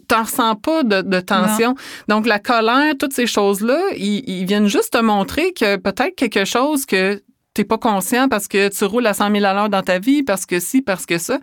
t'en 0.08 0.22
ressens 0.24 0.56
pas 0.56 0.82
de, 0.82 1.02
de 1.02 1.20
tension. 1.20 1.74
Donc, 2.08 2.26
la 2.26 2.38
colère, 2.38 2.94
toutes 2.98 3.12
ces 3.14 3.26
choses-là, 3.26 3.78
ils, 3.96 4.22
ils 4.28 4.44
viennent 4.44 4.68
juste 4.68 4.92
te 4.92 4.98
montrer 4.98 5.52
que 5.52 5.76
peut-être 5.76 6.14
quelque 6.16 6.44
chose 6.44 6.84
que 6.86 7.22
t'es 7.54 7.64
pas 7.64 7.76
conscient 7.76 8.28
parce 8.30 8.48
que 8.48 8.68
tu 8.68 8.84
roules 8.84 9.06
à 9.06 9.12
100 9.12 9.30
000 9.32 9.44
à 9.44 9.52
l'heure 9.52 9.68
dans 9.68 9.82
ta 9.82 9.98
vie, 9.98 10.22
parce 10.22 10.46
que 10.46 10.58
si, 10.58 10.80
parce 10.80 11.04
que 11.04 11.18
ça. 11.18 11.38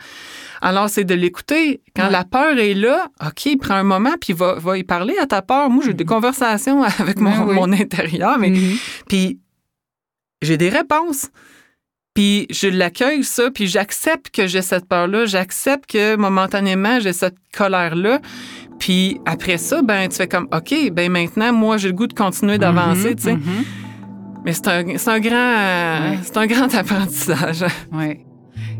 Alors, 0.62 0.90
c'est 0.90 1.04
de 1.04 1.14
l'écouter. 1.14 1.82
Quand 1.96 2.06
Ouais. 2.06 2.12
la 2.12 2.24
peur 2.24 2.58
est 2.58 2.74
là, 2.74 3.10
OK, 3.26 3.48
prends 3.60 3.76
un 3.76 3.84
moment, 3.84 4.14
puis 4.20 4.34
va, 4.34 4.56
va 4.56 4.78
y 4.78 4.84
parler 4.84 5.16
à 5.22 5.28
ta 5.28 5.42
peur. 5.44 5.70
Moi, 5.70 5.84
j'ai 5.86 5.94
des 5.94 6.06
conversations 6.06 6.82
avec 7.00 7.20
mon, 7.20 7.30
Ben 7.32 7.46
oui. 7.48 7.54
mon 7.56 7.72
intérieur, 7.74 8.38
mais 8.40 8.50
Mhm. 8.50 8.78
puis 9.08 9.40
j'ai 10.42 10.58
des 10.58 10.70
réponses. 10.70 11.30
Puis 12.20 12.48
je 12.52 12.68
l'accueille, 12.68 13.24
ça, 13.24 13.50
puis 13.50 13.66
j'accepte 13.66 14.30
que 14.30 14.46
j'ai 14.46 14.62
cette 14.62 14.90
peur-là, 14.90 15.26
j'accepte 15.26 15.90
que 15.90 16.18
momentanément, 16.18 17.00
j'ai 17.00 17.14
cette 17.14 17.38
colère-là. 17.58 18.20
Puis 18.78 19.22
après 19.26 19.58
ça, 19.58 19.82
ben 19.82 20.10
tu 20.10 20.18
fais 20.18 20.28
comme, 20.28 20.50
OK, 20.54 20.92
ben 20.92 21.10
maintenant, 21.10 21.54
moi, 21.54 21.78
j'ai 21.78 21.88
le 21.88 21.94
goût 21.94 22.08
de 22.08 22.14
continuer 22.14 22.58
d'avancer, 22.58 23.12
Mhm, 23.12 23.16
tu 23.16 23.24
sais. 23.24 23.34
mhm. 23.36 23.64
Mais 24.44 24.52
c'est 24.52 24.68
un, 24.68 24.98
c'est 24.98 25.10
un 25.12 25.20
grand, 25.22 26.10
Ouais. 26.12 26.20
c'est 26.24 26.36
un 26.36 26.46
grand 26.48 26.74
apprentissage. 26.76 27.64
Oui. 27.94 28.20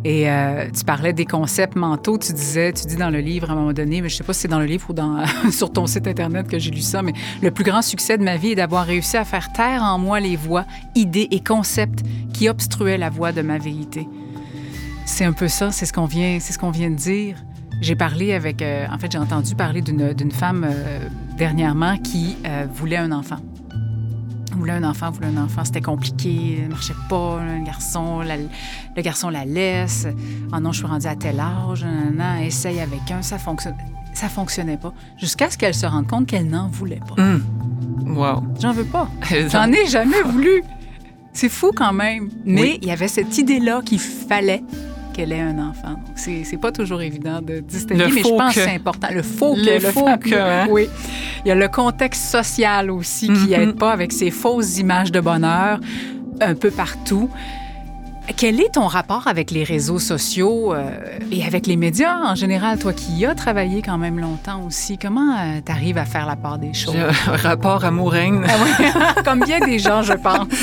Et 0.06 0.30
euh, 0.30 0.70
tu 0.76 0.86
parlais 0.86 1.12
des 1.12 1.26
concepts 1.26 1.76
mentaux. 1.76 2.18
Tu 2.18 2.32
disais, 2.32 2.72
tu 2.72 2.86
dis 2.86 2.96
dans 2.96 3.10
le 3.10 3.20
livre 3.20 3.50
à 3.50 3.54
un 3.54 3.56
moment 3.56 3.74
donné, 3.74 4.02
mais 4.02 4.10
je 4.10 4.16
sais 4.16 4.24
pas 4.24 4.34
si 4.34 4.42
c'est 4.42 4.48
dans 4.48 4.60
le 4.60 4.66
livre 4.66 4.90
ou 4.90 4.94
dans, 4.94 5.24
sur 5.52 5.72
ton 5.72 5.88
site 5.88 6.08
Internet 6.08 6.48
que 6.48 6.58
j'ai 6.58 6.72
lu 6.72 6.82
ça, 6.82 7.02
mais 7.02 7.14
le 7.42 7.52
plus 7.52 7.64
grand 7.64 7.82
succès 7.82 8.18
de 8.18 8.24
ma 8.24 8.38
vie 8.38 8.52
est 8.52 8.56
d'avoir 8.56 8.86
réussi 8.86 9.18
à 9.18 9.26
faire 9.26 9.52
taire 9.52 9.84
en 9.84 9.98
moi 10.00 10.20
les 10.20 10.36
voix, 10.36 10.66
idées 10.96 11.28
et 11.32 11.42
concepts 11.42 12.04
qui 12.34 12.48
obstruaient 12.48 12.98
la 12.98 13.10
voix 13.10 13.32
de 13.32 13.42
ma 13.42 13.58
vérité. 13.58 14.08
C'est 15.06 15.26
un 15.26 15.34
peu 15.34 15.48
ça, 15.48 15.72
c'est 15.72 15.86
ce 15.86 15.94
qu'on 15.94 16.06
vient, 16.06 16.38
c'est 16.40 16.54
ce 16.54 16.60
qu'on 16.60 16.72
vient 16.72 16.90
de 16.90 16.96
dire. 16.96 17.36
J'ai 17.82 17.96
parlé 17.96 18.34
avec, 18.34 18.62
euh, 18.62 18.86
en 18.92 18.98
fait, 19.00 19.12
j'ai 19.12 19.18
entendu 19.18 19.56
parler 19.56 19.82
d'une 19.82 20.32
femme 20.32 20.66
euh, 20.70 21.00
dernièrement 21.38 21.98
qui 21.98 22.38
voulait 22.74 22.98
un 22.98 23.12
enfant 23.12 23.40
voulait 24.58 24.74
un 24.74 24.84
enfant, 24.84 25.12
voulait 25.12 25.28
un 25.28 25.44
enfant. 25.44 25.64
C'était 25.66 25.82
compliqué, 25.82 26.60
ne 26.64 26.70
marchait 26.70 26.94
pas. 27.10 27.40
Le 27.44 27.64
garçon, 27.66 28.20
la- 28.22 28.38
le 28.38 29.02
garçon 29.02 29.30
la 29.30 29.46
laisse. 29.46 30.08
Ah 30.52 30.60
non, 30.60 30.72
je 30.72 30.78
suis 30.80 30.88
rendue 30.88 31.08
à 31.08 31.16
tel 31.16 31.40
âge. 31.40 31.84
nanana, 31.84 32.44
essaye 32.46 32.80
avec 32.80 33.10
un, 33.12 33.22
ça 33.22 33.38
fonctionne. 33.38 33.76
Ça 34.14 34.28
fonctionnait 34.28 34.78
pas. 34.78 34.94
Jusqu'à 35.18 35.50
ce 35.50 35.58
qu'elle 35.58 35.74
se 35.76 35.86
rende 35.86 36.08
compte 36.08 36.26
qu'elle 36.28 36.48
n'en 36.48 36.68
voulait 36.68 37.00
pas. 37.16 37.22
Hum. 37.22 37.44
Wow. 38.18 38.44
J'en 38.60 38.72
veux 38.74 38.84
pas. 38.86 39.08
J'en 39.52 39.72
ai 39.72 39.86
jamais 39.88 40.22
voulu. 40.24 40.64
C'est 41.32 41.48
fou 41.50 41.72
quand 41.76 41.94
même. 41.94 42.30
Mais 42.44 42.62
Oui. 42.62 42.80
il 42.82 42.88
y 42.88 42.92
avait 42.92 43.08
cette 43.08 43.38
idée-là 43.38 43.82
qu'il 43.86 44.00
fallait 44.00 44.64
qu'elle 45.20 45.34
ait 45.34 45.42
un 45.42 45.60
enfant. 45.60 45.90
Donc, 45.92 46.16
c'est 46.16 46.58
pas 46.62 46.72
toujours 46.72 47.02
évident 47.02 47.42
de 47.42 47.60
distinguer, 47.60 48.06
Le 48.06 48.14
mais 48.16 48.22
je 48.24 48.30
pense 48.30 48.56
que. 48.56 48.62
c'est 48.62 48.76
important. 48.76 49.08
Le 49.14 49.22
faux 49.22 49.54
que. 49.56 49.60
Le 49.60 49.74
le 49.74 49.80
faux 49.80 50.06
que, 50.18 50.34
hein? 50.36 50.68
Oui. 50.70 50.88
Il 51.44 51.50
y 51.50 51.52
a 51.52 51.56
le 51.56 51.68
contexte 51.68 52.24
social 52.32 52.90
aussi 52.90 53.28
qui 53.28 53.48
Mhm. 53.50 53.54
aide 53.54 53.76
pas 53.76 53.92
avec 53.92 54.14
ces 54.14 54.32
fausses 54.32 54.78
images 54.80 55.12
de 55.12 55.20
bonheur 55.20 55.80
un 56.40 56.56
peu 56.56 56.72
partout. 56.72 57.30
Quel 58.38 58.62
est 58.62 58.74
ton 58.74 58.88
rapport 58.88 59.28
avec 59.28 59.52
les 59.52 59.64
réseaux 59.64 60.00
sociaux 60.00 60.74
euh, 60.74 60.92
et 61.32 61.46
avec 61.46 61.68
les 61.68 61.76
médias 61.76 62.18
en 62.24 62.36
général, 62.36 62.78
toi 62.80 62.94
qui 62.94 63.12
y 63.14 63.26
as 63.26 63.36
travaillé 63.36 63.82
quand 63.82 63.98
même 63.98 64.20
longtemps 64.20 64.64
aussi? 64.66 64.98
Comment 64.98 65.36
tu 65.66 65.72
arrives 65.72 65.98
à 65.98 66.06
faire 66.06 66.26
la 66.26 66.36
part 66.36 66.58
des 66.58 66.74
choses? 66.74 66.96
Un 66.96 67.36
rapport 67.36 67.84
amour-haine. 67.84 68.46
Ah 68.48 68.54
oui, 68.64 68.86
comme 69.26 69.44
bien 69.44 69.60
des 69.60 69.80
gens, 69.80 70.04
je 70.04 70.14
pense. 70.14 70.48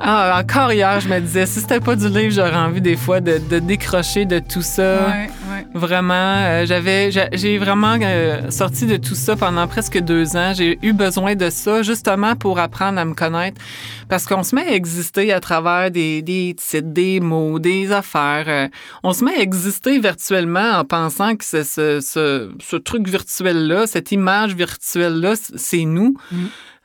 Ah, 0.00 0.40
encore 0.40 0.72
hier, 0.72 1.00
je 1.00 1.08
me 1.08 1.18
disais, 1.20 1.44
si 1.44 1.60
c'était 1.60 1.80
pas 1.80 1.96
du 1.96 2.08
livre, 2.08 2.30
j'aurais 2.30 2.54
envie 2.54 2.80
des 2.80 2.94
fois 2.96 3.20
de, 3.20 3.38
de 3.50 3.58
décrocher 3.58 4.24
de 4.26 4.38
tout 4.38 4.62
ça. 4.62 5.08
Ouais, 5.08 5.30
ouais. 5.58 5.66
Vraiment, 5.74 6.14
euh, 6.14 6.66
j'avais, 6.66 7.10
j'a- 7.10 7.28
j'ai 7.32 7.58
vraiment 7.58 7.96
euh, 8.00 8.50
sorti 8.50 8.86
de 8.86 8.96
tout 8.96 9.14
ça 9.14 9.36
pendant 9.36 9.66
presque 9.66 9.98
deux 10.00 10.36
ans. 10.36 10.52
J'ai 10.54 10.78
eu 10.82 10.92
besoin 10.92 11.34
de 11.34 11.50
ça 11.50 11.82
justement 11.82 12.36
pour 12.36 12.58
apprendre 12.58 12.98
à 12.98 13.04
me 13.04 13.14
connaître, 13.14 13.60
parce 14.08 14.26
qu'on 14.26 14.42
se 14.42 14.54
met 14.54 14.66
à 14.66 14.72
exister 14.74 15.32
à 15.32 15.40
travers 15.40 15.90
des, 15.90 16.22
des 16.22 16.54
titres, 16.56 16.88
des 16.88 17.20
mots, 17.20 17.58
des 17.58 17.92
affaires. 17.92 18.44
Euh, 18.48 18.68
on 19.02 19.12
se 19.12 19.24
met 19.24 19.34
à 19.36 19.40
exister 19.40 19.98
virtuellement 19.98 20.78
en 20.78 20.84
pensant 20.84 21.36
que 21.36 21.44
ce, 21.44 21.62
ce, 21.62 22.00
ce, 22.00 22.76
truc 22.76 23.08
virtuel-là, 23.08 23.86
cette 23.86 24.12
image 24.12 24.54
virtuelle-là, 24.54 25.36
c- 25.36 25.52
c'est 25.56 25.84
nous. 25.84 26.14
Mm. 26.32 26.36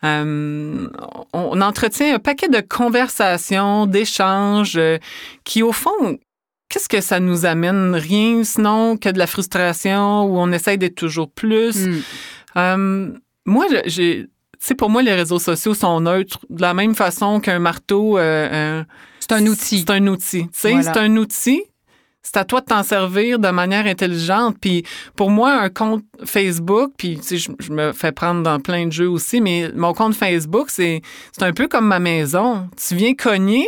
Euh, 0.06 0.88
on, 1.34 1.50
on 1.58 1.62
entretient 1.62 2.16
un 2.16 2.20
paquet 2.20 2.50
de 2.50 2.60
conversations, 2.60 3.86
d'échanges 3.86 4.76
euh, 4.78 4.98
qui, 5.46 5.64
au 5.64 5.72
fond, 5.72 6.18
qu'est-ce 6.70 6.90
que 6.90 7.02
ça 7.02 7.20
nous 7.20 7.46
amène? 7.46 7.96
Rien 7.96 8.44
sinon 8.44 8.98
que 8.98 9.10
de 9.10 9.18
la 9.20 9.28
frustration 9.28 10.24
où 10.26 10.38
on 10.38 10.52
essaye 10.52 10.78
d'être 10.78 10.96
toujours 10.96 11.30
plus. 11.30 11.88
Mm. 11.88 12.02
Euh, 12.58 13.10
moi, 13.46 13.66
j'ai. 13.86 14.26
Tu 14.60 14.68
sais, 14.68 14.76
pour 14.76 14.90
moi, 14.90 15.02
les 15.02 15.14
réseaux 15.14 15.40
sociaux 15.40 15.74
sont 15.74 16.00
neutres 16.00 16.40
de 16.50 16.62
la 16.62 16.74
même 16.74 16.96
façon 16.96 17.40
qu'un 17.42 17.60
marteau. 17.60 18.18
euh, 18.18 18.48
euh, 18.52 18.84
C'est 19.20 19.34
un 19.34 19.46
outil. 19.46 19.80
C'est 19.80 19.90
un 19.92 20.08
outil. 20.08 20.44
Tu 20.44 20.50
sais, 20.54 20.72
Voilà. 20.72 20.94
c'est 20.94 21.00
un 21.00 21.18
outil. 21.18 21.64
C'est 22.26 22.38
à 22.38 22.46
toi 22.46 22.62
de 22.62 22.68
t'en 22.68 22.84
servir 22.84 23.38
de 23.40 23.50
manière 23.50 23.86
intelligente. 23.86 24.56
Puis 24.62 24.86
pour 25.18 25.30
moi, 25.30 25.56
un 25.60 25.70
compte 25.70 26.06
Facebook, 26.24 26.94
puis 26.98 27.18
tu 27.18 27.24
sais, 27.24 27.38
je, 27.38 27.52
je 27.60 27.74
me 27.74 27.92
fais 27.92 28.14
prendre 28.14 28.42
dans 28.44 28.62
plein 28.62 28.88
de 28.88 28.94
jeux 28.94 29.10
aussi, 29.10 29.42
mais 29.42 29.70
mon 29.76 29.94
compte 29.94 30.16
Facebook, 30.16 30.70
c'est 30.70 31.02
c'est 31.34 31.44
un 31.44 31.52
peu 31.52 31.68
comme 31.68 31.86
ma 31.86 32.00
maison. 32.00 32.70
Tu 32.78 32.96
viens 32.96 33.14
cogner, 33.14 33.68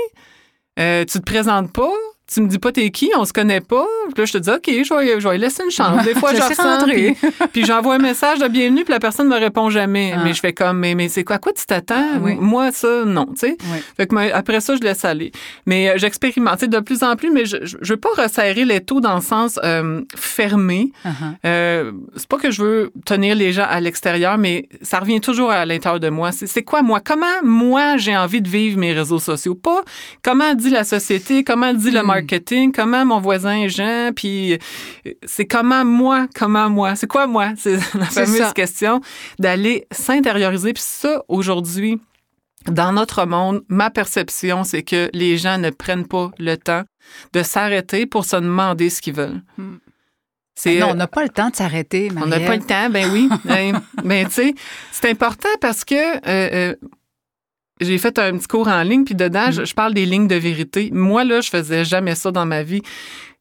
euh, 0.80 1.04
tu 1.04 1.20
te 1.20 1.26
présentes 1.26 1.74
pas, 1.74 1.92
tu 2.28 2.42
me 2.42 2.48
dis 2.48 2.58
pas 2.58 2.72
t'es 2.72 2.90
qui, 2.90 3.12
on 3.18 3.26
se 3.26 3.34
connaît 3.34 3.62
pas. 3.62 3.86
Puis 4.06 4.14
là, 4.18 4.26
je 4.26 4.34
te 4.34 4.38
dis, 4.40 4.50
OK, 4.50 4.64
je 4.66 4.94
vais, 4.94 5.20
je 5.20 5.28
vais 5.28 5.38
laisser 5.38 5.64
une 5.64 5.72
chance. 5.72 6.04
Des 6.04 6.16
fois, 6.16 6.32
Je 6.36 6.38
je 6.38 6.44
ressens, 6.44 6.86
puis, 6.86 7.16
puis 7.54 7.66
j'envoie 7.66 7.96
un 7.96 8.00
message 8.00 8.40
de 8.40 8.48
bienvenue, 8.48 8.84
puis 8.84 8.94
la 8.94 9.00
personne 9.00 9.28
me 9.28 9.36
répond 9.36 9.70
jamais. 9.70 10.14
Ah. 10.16 10.22
Mais 10.24 10.34
je 10.34 10.40
fais 10.40 10.54
comme, 10.54 10.80
mais, 10.80 10.96
mais 10.96 11.08
c'est 11.08 11.24
quoi, 11.24 11.36
à 11.36 11.40
quoi 11.40 11.54
tu 11.54 11.66
t'attends? 11.66 12.20
Oui. 12.22 12.36
Moi, 12.40 12.72
ça, 12.72 13.06
non, 13.06 13.26
tu 13.28 13.48
sais. 13.48 13.58
Fait 13.98 14.08
que 14.08 14.34
après 14.34 14.60
ça, 14.60 14.76
je 14.76 14.82
laisse 14.82 15.06
aller. 15.06 15.32
Mais 15.66 15.90
euh, 15.90 15.94
j'expérimente 15.98 16.64
de 16.66 16.80
plus 16.80 17.04
en 17.04 17.16
plus, 17.16 17.30
mais 17.32 17.46
je, 17.46 17.58
je, 17.64 17.78
veux 17.82 17.98
pas 17.98 18.10
resserrer 18.18 18.66
les 18.66 18.82
taux 18.82 19.02
dans 19.02 19.16
le 19.16 19.22
sens 19.22 19.60
euh, 19.64 20.02
fermé. 20.16 20.92
Uh-huh. 21.06 21.12
Euh, 21.46 21.92
c'est 22.16 22.28
pas 22.28 22.38
que 22.38 22.50
je 22.50 22.62
veux 22.64 22.92
tenir 23.06 23.36
les 23.36 23.54
gens 23.54 23.66
à 23.70 23.80
l'extérieur, 23.80 24.38
mais 24.38 24.68
ça 24.82 25.00
revient 25.00 25.22
toujours 25.22 25.52
à 25.52 25.66
l'intérieur 25.66 26.00
de 26.00 26.10
moi. 26.10 26.32
C'est 26.32 26.48
c'est 26.48 26.64
quoi 26.64 26.82
moi? 26.82 27.02
Comment 27.04 27.26
moi 27.44 27.98
j'ai 27.98 28.18
envie 28.18 28.42
de 28.42 28.50
vivre 28.50 28.80
mes 28.80 28.94
réseaux 28.94 29.20
sociaux? 29.20 29.56
Pas 29.56 29.84
comment 30.24 30.54
dit 30.54 30.70
la 30.70 30.84
société, 30.84 31.44
comment 31.44 31.74
dit 31.74 31.92
le 31.92 32.04
Mm. 32.06 32.08
Marketing, 32.16 32.72
comment 32.72 33.06
mon 33.06 33.20
voisin 33.20 33.68
Jean, 33.68 34.12
puis 34.16 34.54
euh, 34.54 35.12
c'est 35.26 35.46
comment 35.46 35.86
moi, 35.86 36.28
comment 36.36 36.70
moi. 36.70 36.96
C'est 36.96 37.08
quoi 37.08 37.28
moi? 37.28 37.54
C'est 37.58 37.76
la 37.94 38.06
fameuse 38.06 38.38
ça. 38.38 38.52
question 38.54 39.02
d'aller 39.40 39.88
s'intérioriser. 39.92 40.74
Puis 40.74 40.84
ça, 40.86 41.24
aujourd'hui, 41.28 42.00
dans 42.70 42.92
notre 42.92 43.26
monde, 43.26 43.64
ma 43.68 43.90
perception, 43.90 44.64
c'est 44.64 44.84
que 44.84 45.10
les 45.14 45.38
gens 45.38 45.58
ne 45.58 45.70
prennent 45.70 46.08
pas 46.08 46.32
le 46.40 46.58
temps 46.58 46.84
de 47.34 47.44
s'arrêter 47.44 48.06
pour 48.06 48.26
se 48.26 48.36
demander 48.36 48.90
ce 48.90 49.02
qu'ils 49.02 49.14
veulent. 49.14 49.42
Hmm. 49.58 49.76
C'est, 50.58 50.80
non, 50.80 50.88
euh, 50.88 50.92
on 50.92 50.96
n'a 50.96 51.08
pas 51.08 51.24
le 51.24 51.30
temps 51.30 51.50
de 51.50 51.56
s'arrêter, 51.56 52.10
on 52.16 52.28
n'a 52.28 52.40
pas 52.40 52.56
le 52.56 52.64
temps, 52.64 52.90
ben 52.90 53.10
oui. 53.12 53.28
ben, 53.44 53.82
ben, 54.04 54.26
tu 54.28 54.34
sais, 54.34 54.56
c'est 54.94 55.10
important 55.10 55.50
parce 55.60 55.84
que 55.84 55.96
euh, 55.96 56.20
euh, 56.26 56.76
j'ai 57.82 57.98
fait 57.98 58.18
un 58.20 58.38
petit 58.38 58.48
cours 58.48 58.68
en 58.68 58.82
ligne, 58.84 59.04
puis 59.04 59.16
dedans, 59.16 59.52
je, 59.52 59.66
je 59.66 59.74
parle 59.74 59.94
des 59.94 60.06
lignes 60.06 60.28
de 60.28 60.36
vérité. 60.36 60.90
Moi, 60.94 61.24
là, 61.24 61.42
je 61.42 61.50
faisais 61.50 61.84
jamais 61.84 62.16
ça 62.16 62.32
dans 62.32 62.46
ma 62.46 62.64
vie. 62.64 62.82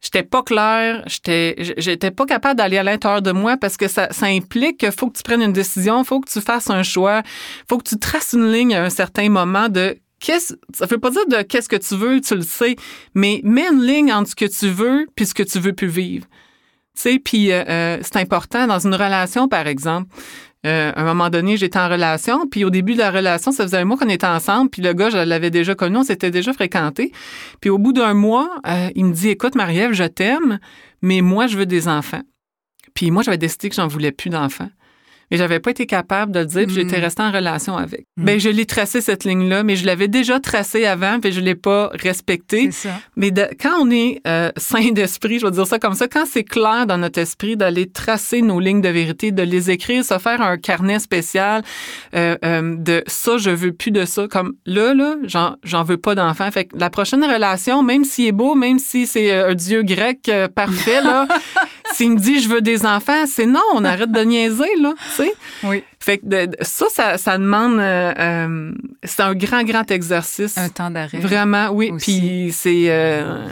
J'étais 0.05 0.23
pas 0.23 0.43
claire, 0.43 1.03
j'étais, 1.07 1.57
j'étais 1.79 2.11
pas 2.11 2.27
capable 2.27 2.59
d'aller 2.59 2.77
à 2.77 2.83
l'intérieur 2.83 3.23
de 3.23 3.33
moi 3.33 3.57
parce 3.57 3.79
que 3.79 3.89
ça, 3.89 4.09
ça 4.11 4.27
implique 4.27 4.79
qu'il 4.79 4.93
faut 4.93 5.09
que 5.09 5.17
tu 5.17 5.23
prennes 5.23 5.41
une 5.41 5.55
décision, 5.55 6.03
il 6.03 6.05
faut 6.05 6.21
que 6.21 6.31
tu 6.31 6.43
fasses 6.43 6.69
un 6.69 6.83
choix, 6.83 7.23
il 7.25 7.65
faut 7.71 7.79
que 7.79 7.89
tu 7.89 7.99
traces 7.99 8.35
une 8.35 8.53
ligne 8.53 8.75
à 8.75 8.85
un 8.85 8.91
certain 8.91 9.31
moment 9.31 9.71
de 9.71 9.97
qu'est-ce, 10.21 10.55
ça 10.75 10.85
veut 10.85 10.99
pas 10.99 11.11
dire 11.11 11.27
de 11.27 11.41
qu'est-ce 11.41 11.71
que 11.71 11.77
tu 11.77 11.97
veux, 11.97 12.21
tu 12.21 12.35
le 12.35 12.43
sais, 12.43 12.77
mais 13.15 13.41
mets 13.45 13.67
une 13.73 13.83
ligne 13.83 14.13
entre 14.13 14.29
ce 14.29 14.37
que 14.37 14.45
tu 14.45 14.69
veux 14.69 15.07
puis 15.17 15.25
ce 15.25 15.33
que 15.33 15.43
tu 15.43 15.59
veux 15.59 15.73
plus 15.73 15.89
vivre. 15.89 16.27
Tu 16.95 17.01
sais, 17.01 17.19
puis 17.19 17.51
euh, 17.51 17.65
euh, 17.67 17.99
c'est 18.03 18.17
important 18.17 18.67
dans 18.67 18.79
une 18.79 18.95
relation, 18.95 19.49
par 19.49 19.67
exemple. 19.67 20.15
Euh, 20.67 20.93
à 20.95 21.03
un 21.03 21.05
moment 21.05 21.31
donné, 21.31 21.57
j'étais 21.57 21.79
en 21.79 21.89
relation, 21.89 22.47
puis 22.49 22.65
au 22.65 22.71
début 22.71 22.95
de 22.95 22.99
la 22.99 23.11
relation, 23.11 23.53
ça 23.53 23.65
faisait 23.65 23.79
un 23.79 23.85
mois 23.85 23.99
qu'on 23.99 24.09
était 24.09 24.27
ensemble, 24.27 24.71
puis 24.71 24.83
le 24.83 24.93
gars, 24.95 25.11
je 25.11 25.19
l'avais 25.19 25.51
déjà 25.51 25.75
connu, 25.75 25.99
on 25.99 26.05
s'était 26.05 26.31
déjà 26.31 26.53
fréquenté. 26.53 27.13
Puis 27.61 27.71
au 27.71 27.79
bout 27.79 27.93
d'un 27.93 28.15
mois, 28.15 28.51
euh, 28.67 28.89
il 28.95 29.05
me 29.05 29.13
dit, 29.13 29.29
écoute, 29.29 29.55
Marie-Ève, 29.55 29.93
je 29.93 30.05
t'aime, 30.05 30.59
mais 31.03 31.21
moi, 31.21 31.47
je 31.47 31.59
veux 31.59 31.67
des 31.67 31.89
enfants. 31.89 32.23
Puis 32.95 33.11
moi, 33.11 33.23
j'avais 33.23 33.39
décidé 33.39 33.69
que 33.69 33.75
j'en 33.75 33.89
voulais 33.89 34.13
plus 34.13 34.31
d'enfants. 34.31 34.71
Mais 35.31 35.37
j'avais 35.37 35.61
pas 35.61 35.71
été 35.71 35.87
capable 35.87 36.33
de 36.33 36.41
le 36.41 36.47
dire, 36.47 36.67
puis 36.67 36.75
Mm. 36.77 36.79
j'étais 36.89 37.01
restée 37.01 37.23
en 37.23 37.31
relation 37.33 37.77
avec. 37.77 38.07
Mm. 38.17 38.25
Ben, 38.25 38.41
je 38.41 38.49
l'ai 38.51 38.67
tracé 38.67 39.01
cette 39.01 39.25
ligne-là, 39.25 39.63
mais 39.63 39.77
je 39.77 39.87
l'avais 39.87 40.09
déjà 40.09 40.41
tracée 40.41 40.85
avant, 40.87 41.21
puis 41.21 41.33
je 41.33 41.41
l'ai 41.41 41.55
pas 41.55 41.91
respectée. 41.95 42.71
Mais 43.17 43.31
de- 43.31 43.49
quand 43.61 43.75
on 43.81 43.91
est 43.91 44.21
euh, 44.27 44.51
sain 44.57 44.91
d'esprit, 44.93 45.39
je 45.39 45.47
vais 45.47 45.53
dire 45.53 45.67
ça 45.67 45.79
comme 45.79 45.95
ça, 45.95 46.09
quand 46.09 46.25
c'est 46.27 46.45
clair 46.45 46.87
dans 46.87 46.99
notre 46.99 47.19
esprit 47.21 47.57
d'aller 47.57 47.91
tracer 47.91 48.43
nos 48.43 48.61
lignes 48.61 48.81
de 48.83 48.89
vérité, 48.89 49.33
de 49.33 49.43
les 49.43 49.71
écrire, 49.71 50.05
se 50.05 50.19
faire 50.19 50.41
un 50.43 50.57
carnet 50.57 50.99
spécial 50.99 51.63
euh, 52.15 52.37
euh, 52.45 52.75
de 52.77 53.03
ça, 53.07 53.37
je 53.39 53.51
veux 53.51 53.73
plus 53.73 53.91
de 53.91 54.05
ça. 54.05 54.29
Comme 54.29 54.55
là, 54.67 54.95
là, 54.95 55.17
j'en, 55.25 55.83
veux 55.85 55.97
pas 55.97 56.15
d'enfant. 56.15 56.51
Fait 56.51 56.65
que 56.67 56.77
la 56.79 56.91
prochaine 56.91 57.25
relation, 57.25 57.83
même 57.83 58.05
s'il 58.05 58.27
est 58.27 58.33
beau, 58.33 58.55
même 58.55 58.79
si 58.79 59.07
c'est 59.07 59.33
euh, 59.33 59.51
un 59.51 59.55
dieu 59.55 59.83
grec 59.83 60.31
parfait, 60.55 61.01
là, 61.03 61.27
s'il 61.95 62.13
me 62.13 62.19
dit 62.19 62.41
je 62.41 62.49
veux 62.49 62.61
des 62.61 62.85
enfants, 62.85 63.25
c'est 63.27 63.47
non, 63.47 63.61
on 63.75 63.85
arrête 63.85 64.13
de 64.13 64.21
niaiser, 64.21 64.65
là, 64.81 64.93
tu 65.17 65.23
sais. 65.25 65.33
Oui. 65.63 65.83
Fait 66.01 66.19
que 66.19 66.27
de- 66.27 66.57
ça, 66.61 66.87
ça, 66.93 67.17
ça 67.19 67.39
demande, 67.39 67.79
euh, 67.79 68.13
euh, 68.19 68.73
c'est 69.03 69.23
un 69.23 69.35
grand, 69.35 69.63
grand 69.63 69.91
exercice. 69.91 70.59
Un 70.59 70.69
temps 70.69 70.91
d'arrêt. 70.91 71.19
Vraiment, 71.19 71.69
oui. 71.73 71.91
Aussi. 71.93 72.19
Puis 72.21 72.53
c'est. 72.53 72.85
euh, 72.89 73.47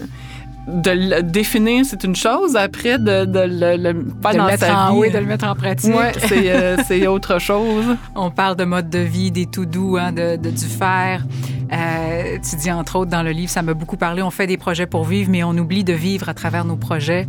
de 0.69 0.91
le 0.93 1.23
définir, 1.25 1.85
c'est 1.85 2.05
une 2.05 2.15
chose. 2.15 2.55
Après, 2.55 2.97
de, 2.97 3.25
de 3.25 3.41
le, 3.41 3.77
le 3.77 4.05
faire 4.23 4.33
de 4.33 4.37
dans 4.39 4.45
le 4.45 4.51
mettre 4.53 4.65
sa 4.65 4.79
en, 4.91 4.93
vie. 4.93 4.99
oui, 5.01 5.11
de 5.11 5.19
le 5.19 5.27
mettre 5.27 5.45
en 5.49 5.57
pratique. 5.57 5.93
Ouais, 5.93 6.13
c'est 6.29 7.03
euh, 7.03 7.11
autre 7.11 7.41
chose. 7.41 7.85
On 8.15 8.31
parle 8.31 8.55
de 8.55 8.63
mode 8.65 8.89
de 8.89 9.01
vie, 9.01 9.33
des 9.33 9.47
tout 9.47 9.67
doux, 9.67 9.97
hein, 10.01 10.13
de, 10.13 10.37
de, 10.37 10.51
du 10.51 10.65
faire. 10.67 11.25
Euh, 11.73 12.39
tu 12.49 12.55
dis 12.55 12.71
entre 12.71 12.95
autres 12.97 13.11
dans 13.11 13.25
le 13.25 13.31
livre, 13.33 13.51
ça 13.51 13.63
m'a 13.63 13.75
beaucoup 13.75 13.97
parlé, 13.97 14.23
on 14.23 14.31
fait 14.31 14.47
des 14.47 14.57
projets 14.57 14.87
pour 14.87 15.05
vivre, 15.05 15.31
mais 15.33 15.43
on 15.43 15.51
oublie 15.57 15.83
de 15.83 15.95
vivre 15.95 16.29
à 16.29 16.35
travers 16.35 16.65
nos 16.65 16.77
projets. 16.77 17.27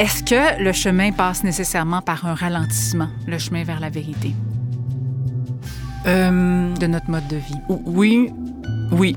Est-ce 0.00 0.24
que 0.24 0.62
le 0.64 0.72
chemin 0.72 1.12
passe 1.12 1.44
nécessairement 1.44 2.00
par 2.00 2.24
un 2.24 2.32
ralentissement, 2.32 3.08
le 3.26 3.36
chemin 3.36 3.64
vers 3.64 3.80
la 3.80 3.90
vérité? 3.90 4.34
Euh, 6.06 6.74
de 6.74 6.86
notre 6.86 7.10
mode 7.10 7.28
de 7.28 7.36
vie? 7.36 7.60
Oui, 7.68 8.30
oui. 8.92 9.14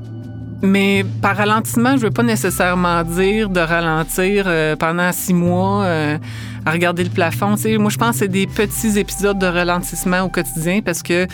Mais 0.60 1.02
par 1.22 1.38
ralentissement, 1.38 1.96
je 1.96 2.02
veux 2.02 2.10
pas 2.10 2.22
nécessairement 2.22 3.02
dire 3.02 3.48
de 3.48 3.60
ralentir 3.60 4.44
euh, 4.46 4.76
pendant 4.76 5.10
six 5.12 5.32
mois 5.32 5.84
euh, 5.84 6.18
à 6.66 6.70
regarder 6.72 7.04
le 7.04 7.10
plafond. 7.10 7.56
Tu 7.56 7.62
sais, 7.62 7.78
moi, 7.78 7.90
je 7.90 7.98
pense 7.98 8.12
que 8.12 8.18
c'est 8.20 8.28
des 8.28 8.46
petits 8.46 8.98
épisodes 8.98 9.38
de 9.38 9.46
ralentissement 9.46 10.22
au 10.22 10.28
quotidien 10.28 10.80
parce 10.82 11.02
que 11.02 11.26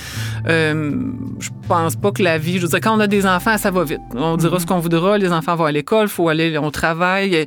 euh, 0.48 0.92
je 1.38 1.48
pense 1.68 1.96
pas 1.96 2.10
que 2.12 2.22
la 2.22 2.38
vie... 2.38 2.56
Je 2.58 2.62
veux 2.62 2.68
dire, 2.68 2.80
quand 2.80 2.96
on 2.96 3.00
a 3.00 3.06
des 3.06 3.26
enfants, 3.26 3.56
ça 3.58 3.70
va 3.70 3.84
vite. 3.84 4.00
On 4.14 4.36
dira 4.36 4.58
ce 4.58 4.66
qu'on 4.66 4.78
voudra. 4.80 5.18
Les 5.18 5.32
enfants 5.32 5.54
vont 5.56 5.64
à 5.66 5.72
l'école, 5.72 6.08
faut 6.08 6.28
aller 6.28 6.56
au 6.58 6.70
travail. 6.70 7.46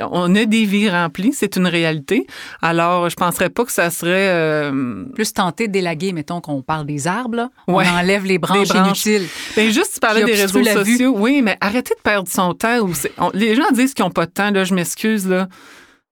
On 0.00 0.34
a 0.34 0.44
des 0.44 0.64
vies 0.64 0.90
remplies. 0.90 1.32
C'est 1.32 1.56
une 1.56 1.66
réalité. 1.66 2.26
Alors, 2.62 3.08
je 3.08 3.16
penserais 3.16 3.50
pas 3.50 3.64
que 3.64 3.72
ça 3.72 3.90
serait... 3.90 4.28
euh, 4.30 5.04
Plus 5.14 5.32
tenter 5.32 5.68
d'élaguer, 5.68 6.12
mettons 6.12 6.40
qu'on 6.40 6.62
parle 6.62 6.86
des 6.86 7.06
arbres, 7.06 7.36
là. 7.36 7.50
Ouais. 7.68 7.84
on 7.92 7.98
enlève 7.98 8.24
les 8.24 8.38
branches, 8.38 8.68
Les 8.68 8.74
branches. 8.80 9.06
inutiles. 9.06 9.28
Ben 9.56 9.70
juste, 9.70 9.92
tu 9.94 10.00
parlais 10.00 10.24
des 10.24 10.34
réseaux 10.34 10.58
vue. 10.60 10.64
sociaux. 10.66 11.14
Oui, 11.16 11.40
mais 11.42 11.56
arrêtez 11.60 11.94
de 11.94 12.00
perdre 12.02 12.28
son 12.28 12.52
temps. 12.54 12.86
On- 13.18 13.30
les 13.32 13.54
gens 13.54 13.70
disent 13.72 13.94
qu'ils 13.94 14.04
n'ont 14.04 14.10
pas 14.10 14.26
de 14.26 14.30
temps. 14.30 14.50
Là, 14.50 14.64
je 14.64 14.74
m'excuse. 14.74 15.26
Là. 15.28 15.48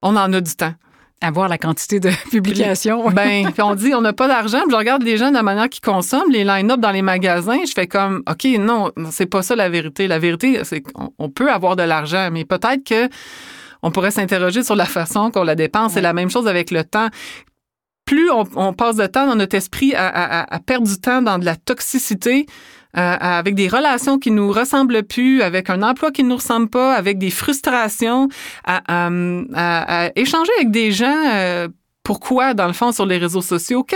On 0.00 0.16
en 0.16 0.32
a 0.32 0.40
du 0.40 0.54
temps. 0.54 0.72
Avoir 1.22 1.48
la 1.48 1.56
quantité 1.56 2.00
de 2.00 2.10
publications. 2.30 3.08
Ben, 3.10 3.50
puis 3.52 3.62
on 3.62 3.74
dit 3.74 3.94
on 3.94 4.00
n'a 4.00 4.12
pas 4.12 4.28
d'argent. 4.28 4.60
Je 4.68 4.74
regarde 4.76 5.02
les 5.02 5.16
gens 5.16 5.28
de 5.30 5.34
la 5.34 5.42
manière 5.42 5.68
qu'ils 5.68 5.80
consomment, 5.80 6.30
les 6.30 6.44
line-up 6.44 6.80
dans 6.80 6.90
les 6.90 7.02
magasins. 7.02 7.58
Je 7.66 7.72
fais 7.72 7.86
comme, 7.86 8.22
OK, 8.28 8.44
non, 8.58 8.90
c'est 9.10 9.26
pas 9.26 9.42
ça 9.42 9.54
la 9.56 9.68
vérité. 9.68 10.08
La 10.08 10.18
vérité, 10.18 10.60
c'est 10.64 10.80
qu'on 10.80 11.10
on 11.18 11.30
peut 11.30 11.50
avoir 11.50 11.76
de 11.76 11.82
l'argent, 11.84 12.28
mais 12.32 12.44
peut-être 12.44 12.84
que 12.84 13.08
on 13.82 13.90
pourrait 13.90 14.10
s'interroger 14.10 14.62
sur 14.62 14.76
la 14.76 14.84
façon 14.84 15.30
qu'on 15.30 15.42
la 15.44 15.54
dépense. 15.54 15.92
C'est 15.94 16.00
la 16.00 16.12
même 16.12 16.30
chose 16.30 16.46
avec 16.48 16.70
le 16.70 16.84
temps. 16.84 17.08
Plus 18.04 18.30
on, 18.30 18.44
on 18.56 18.72
passe 18.72 18.96
de 18.96 19.06
temps 19.06 19.26
dans 19.26 19.36
notre 19.36 19.56
esprit 19.56 19.94
à, 19.94 20.08
à- 20.08 20.40
à- 20.42 20.54
à 20.56 20.58
perdre 20.58 20.86
du 20.86 20.96
temps 21.00 21.22
dans 21.22 21.38
de 21.38 21.44
la 21.44 21.54
toxicité, 21.56 22.46
euh, 22.96 23.16
avec 23.20 23.54
des 23.54 23.68
relations 23.68 24.18
qui 24.18 24.30
nous 24.30 24.50
ressemblent 24.50 25.02
plus, 25.02 25.42
avec 25.42 25.70
un 25.70 25.82
emploi 25.82 26.10
qui 26.10 26.22
ne 26.24 26.28
nous 26.30 26.36
ressemble 26.36 26.68
pas, 26.68 26.94
avec 26.94 27.18
des 27.18 27.30
frustrations, 27.30 28.28
à, 28.64 28.82
à- 28.86 29.10
à- 29.54 30.06
à 30.06 30.10
échanger 30.16 30.50
avec 30.58 30.70
des 30.70 30.92
gens. 30.92 31.14
euh, 31.34 31.68
pourquoi, 32.04 32.52
dans 32.52 32.66
le 32.66 32.72
fond, 32.72 32.90
sur 32.90 33.06
les 33.06 33.16
réseaux 33.16 33.42
sociaux? 33.42 33.86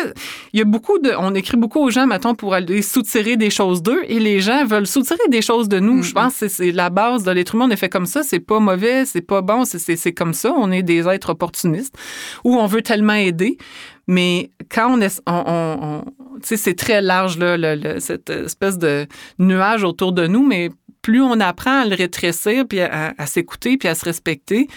Il 0.53 0.61
y 0.61 0.63
a 0.63 0.65
beaucoup 0.65 1.01
de. 1.01 1.11
On 1.19 1.35
écrit 1.35 1.57
beaucoup 1.57 1.81
aux 1.81 1.91
gens, 1.91 2.07
mettons, 2.07 2.37
pour 2.37 2.55
aller 2.55 2.81
soutirer 2.81 3.37
des 3.37 3.51
choses 3.51 3.83
d'eux 3.83 4.01
et 4.07 4.21
les 4.21 4.39
gens 4.41 4.65
veulent 4.65 4.87
soutirer 4.87 5.19
des 5.29 5.43
choses 5.43 5.69
de 5.69 5.81
nous. 5.81 6.05
Je 6.05 6.13
pense 6.13 6.39
que 6.39 6.47
c'est- 6.47 6.71
la 6.71 6.89
base 6.89 7.25
de 7.25 7.33
l'être 7.33 7.57
humain. 7.57 7.65
On 7.67 7.71
est 7.73 7.77
fait 7.77 7.89
comme 7.89 8.07
ça. 8.07 8.23
C'est 8.23 8.39
pas 8.39 8.61
mauvais, 8.61 9.07
c'est 9.07 9.23
pas 9.23 9.43
bon, 9.43 9.65
c'est 9.65 10.13
comme 10.13 10.35
ça. 10.35 10.53
On 10.57 10.71
est 10.71 10.85
des 10.85 11.09
êtres 11.09 11.31
opportunistes 11.31 11.97
où 12.45 12.55
on 12.57 12.67
veut 12.67 12.83
tellement 12.83 13.15
aider. 13.15 13.59
Mais 14.07 14.51
quand 14.71 14.97
on 14.97 15.01
est. 15.01 15.21
On, 15.27 16.05
c'est 16.43 16.77
très 16.77 17.01
large, 17.01 17.39
là, 17.39 17.99
cette 17.99 18.31
espèce 18.31 18.79
de 18.79 19.07
nuage 19.39 19.85
autour 19.85 20.13
de 20.13 20.27
nous, 20.27 20.47
mais 20.47 20.71
plus 21.03 21.23
on 21.23 21.41
apprend 21.41 21.83
à 21.83 21.87
le 21.87 21.97
rétrécir, 21.97 22.67
puis 22.69 22.81
à, 22.81 23.15
à 23.17 23.27
s'écouter, 23.27 23.79
puis 23.79 23.89
à 23.89 23.95
se 23.95 24.05
respecter, 24.05 24.69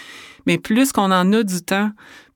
mais 0.46 0.58
plus 0.58 0.92
qu'on 0.92 1.12
en 1.12 1.32
a 1.32 1.42
du 1.42 1.60
temps, 1.60 1.90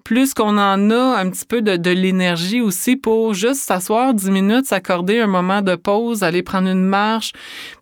plus 0.04 0.34
qu'on 0.34 0.58
en 0.58 0.90
a 0.90 1.18
un 1.18 1.30
petit 1.30 1.46
peu 1.46 1.62
de, 1.62 1.76
de 1.78 1.90
l'énergie 1.90 2.60
aussi 2.60 2.94
pour 2.94 3.32
juste 3.32 3.62
s'asseoir 3.62 4.12
10 4.12 4.30
minutes, 4.30 4.66
s'accorder 4.66 5.18
un 5.18 5.26
moment 5.26 5.62
de 5.62 5.76
pause, 5.76 6.22
aller 6.22 6.42
prendre 6.42 6.68
une 6.68 6.84
marche. 6.84 7.32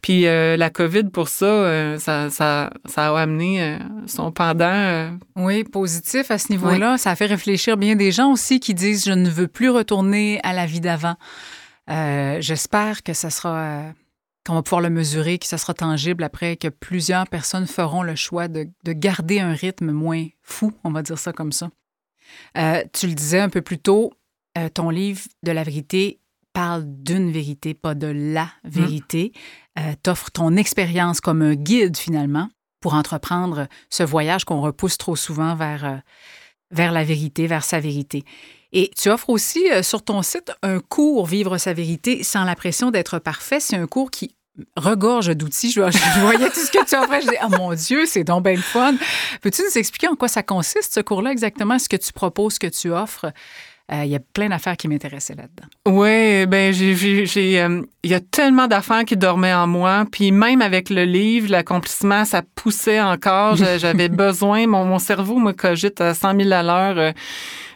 Puis 0.02 0.26
euh, 0.26 0.56
la 0.56 0.70
COVID, 0.70 1.10
pour 1.10 1.28
ça, 1.28 1.46
euh, 1.46 1.98
ça, 1.98 2.30
ça, 2.30 2.70
ça 2.84 3.08
a 3.08 3.20
amené 3.20 3.62
euh, 3.62 3.78
son 4.06 4.30
pendant. 4.30 5.10
Oui, 5.34 5.64
positif 5.64 6.30
à 6.30 6.38
ce 6.38 6.52
niveau-là. 6.52 6.96
Ça 6.96 7.10
a 7.10 7.16
fait 7.16 7.26
réfléchir 7.26 7.76
bien 7.76 7.96
des 7.96 8.12
gens 8.12 8.30
aussi 8.30 8.60
qui 8.60 8.72
disent 8.72 9.04
je 9.04 9.12
ne 9.12 9.28
veux 9.28 9.48
plus 9.48 9.70
retourner 9.70 10.40
à 10.44 10.52
la 10.52 10.64
vie 10.64 10.80
d'avant. 10.80 11.16
J'espère 11.88 13.02
que 13.02 13.14
ça 13.14 13.30
sera 13.30 13.82
qu'on 14.46 14.54
va 14.54 14.62
pouvoir 14.62 14.80
le 14.80 14.90
mesurer, 14.90 15.38
que 15.38 15.46
ça 15.46 15.58
sera 15.58 15.74
tangible 15.74 16.24
après, 16.24 16.56
que 16.56 16.68
plusieurs 16.68 17.28
personnes 17.28 17.66
feront 17.66 18.02
le 18.02 18.16
choix 18.16 18.48
de, 18.48 18.66
de 18.84 18.92
garder 18.92 19.38
un 19.38 19.52
rythme 19.52 19.92
moins 19.92 20.26
fou, 20.42 20.72
on 20.82 20.90
va 20.90 21.02
dire 21.02 21.18
ça 21.18 21.32
comme 21.32 21.52
ça. 21.52 21.70
Euh, 22.56 22.82
tu 22.92 23.06
le 23.06 23.14
disais 23.14 23.40
un 23.40 23.48
peu 23.48 23.62
plus 23.62 23.78
tôt, 23.78 24.12
euh, 24.58 24.68
ton 24.68 24.90
livre 24.90 25.22
de 25.42 25.52
la 25.52 25.62
vérité 25.62 26.20
parle 26.52 26.84
d'une 26.86 27.30
vérité, 27.30 27.72
pas 27.72 27.94
de 27.94 28.08
la 28.08 28.48
vérité. 28.64 29.32
Euh, 29.78 29.94
T'offres 30.02 30.30
ton 30.30 30.56
expérience 30.56 31.20
comme 31.20 31.40
un 31.40 31.54
guide 31.54 31.96
finalement 31.96 32.50
pour 32.80 32.94
entreprendre 32.94 33.68
ce 33.88 34.02
voyage 34.02 34.44
qu'on 34.44 34.60
repousse 34.60 34.98
trop 34.98 35.16
souvent 35.16 35.54
vers, 35.54 35.84
euh, 35.84 35.96
vers 36.70 36.92
la 36.92 37.04
vérité, 37.04 37.46
vers 37.46 37.64
sa 37.64 37.80
vérité. 37.80 38.24
Et 38.72 38.90
tu 38.98 39.08
offres 39.08 39.30
aussi 39.30 39.62
sur 39.82 40.02
ton 40.02 40.22
site 40.22 40.50
un 40.62 40.80
cours 40.80 41.26
Vivre 41.26 41.58
sa 41.58 41.74
vérité 41.74 42.22
sans 42.22 42.44
la 42.44 42.56
pression 42.56 42.90
d'être 42.90 43.18
parfait. 43.18 43.60
C'est 43.60 43.76
un 43.76 43.86
cours 43.86 44.10
qui 44.10 44.34
regorge 44.76 45.34
d'outils. 45.36 45.70
Je, 45.70 45.80
je 45.90 46.20
voyais 46.20 46.48
tout 46.50 46.60
ce 46.60 46.70
que 46.70 46.84
tu 46.84 46.94
offrais. 46.96 47.22
Je 47.22 47.28
dis, 47.28 47.36
oh 47.44 47.48
mon 47.58 47.72
Dieu, 47.74 48.04
c'est 48.06 48.24
donc 48.24 48.44
bien 48.44 48.54
le 48.54 48.58
fun. 48.60 48.94
Peux-tu 49.40 49.62
nous 49.62 49.78
expliquer 49.78 50.08
en 50.08 50.14
quoi 50.16 50.28
ça 50.28 50.42
consiste, 50.42 50.94
ce 50.94 51.00
cours-là, 51.00 51.30
exactement, 51.32 51.78
ce 51.78 51.88
que 51.88 51.96
tu 51.96 52.12
proposes, 52.12 52.54
ce 52.54 52.60
que 52.60 52.66
tu 52.66 52.90
offres? 52.92 53.32
Euh, 53.92 54.04
Il 54.04 54.10
y 54.10 54.16
a 54.16 54.20
plein 54.20 54.48
d'affaires 54.48 54.76
qui 54.76 54.86
m'intéressaient 54.88 55.34
là-dedans. 55.34 55.98
Ouais, 55.98 56.46
ben 56.46 56.72
j'ai 56.72 57.60
euh, 57.60 57.82
il 58.04 58.10
y 58.10 58.14
a 58.14 58.20
tellement 58.20 58.68
d'affaires 58.68 59.04
qui 59.04 59.16
dormaient 59.16 59.52
en 59.52 59.66
moi, 59.66 60.04
puis 60.10 60.30
même 60.30 60.62
avec 60.62 60.88
le 60.88 61.04
livre, 61.04 61.50
l'accomplissement, 61.50 62.24
ça 62.24 62.42
poussait 62.54 63.00
encore. 63.00 63.56
J'a- 63.56 63.78
J'avais 63.78 64.08
besoin, 64.26 64.66
mon, 64.68 64.84
mon 64.84 64.98
cerveau 65.00 65.38
me 65.38 65.52
cogite 65.52 66.00
à 66.00 66.14
100 66.14 66.36
000 66.40 66.52
à 66.52 66.62
l'heure. 66.62 66.98
Euh, 66.98 67.12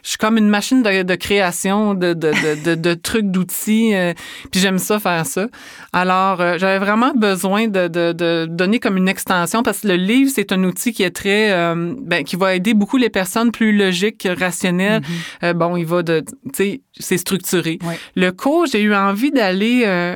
Je 0.07 0.11
suis 0.11 0.17
comme 0.19 0.37
une 0.37 0.47
machine 0.47 0.83
de, 0.83 1.03
de 1.03 1.15
création 1.15 1.93
de, 1.93 2.13
de, 2.13 2.31
de, 2.63 2.75
de, 2.75 2.93
trucs, 2.93 3.29
d'outils, 3.29 3.93
euh, 3.93 4.13
puis 4.49 4.61
j'aime 4.61 4.77
ça 4.77 4.99
faire 4.99 5.25
ça. 5.25 5.47
Alors, 5.91 6.39
euh, 6.39 6.57
j'avais 6.57 6.79
vraiment 6.79 7.11
besoin 7.13 7.67
de, 7.67 7.89
de, 7.89 8.13
de 8.13 8.47
donner 8.49 8.79
comme 8.79 8.95
une 8.95 9.09
extension 9.09 9.63
parce 9.63 9.81
que 9.81 9.89
le 9.89 9.95
livre, 9.97 10.31
c'est 10.33 10.53
un 10.53 10.63
outil 10.63 10.93
qui 10.93 11.03
est 11.03 11.11
très, 11.11 11.51
euh, 11.51 11.93
ben, 11.99 12.23
qui 12.23 12.37
va 12.37 12.55
aider 12.55 12.73
beaucoup 12.73 12.95
les 12.95 13.09
personnes 13.09 13.51
plus 13.51 13.75
logiques, 13.75 14.25
rationnelles. 14.39 15.01
Euh, 15.43 15.51
bon, 15.51 15.75
il 15.75 15.85
va 15.85 16.03
de, 16.03 16.21
tu 16.21 16.51
sais, 16.53 16.81
c'est 16.97 17.17
structuré. 17.17 17.77
Le 18.15 18.31
cours, 18.31 18.65
j'ai 18.65 18.81
eu 18.81 18.95
envie 18.95 19.31
d'aller 19.31 19.83
euh, 19.85 20.15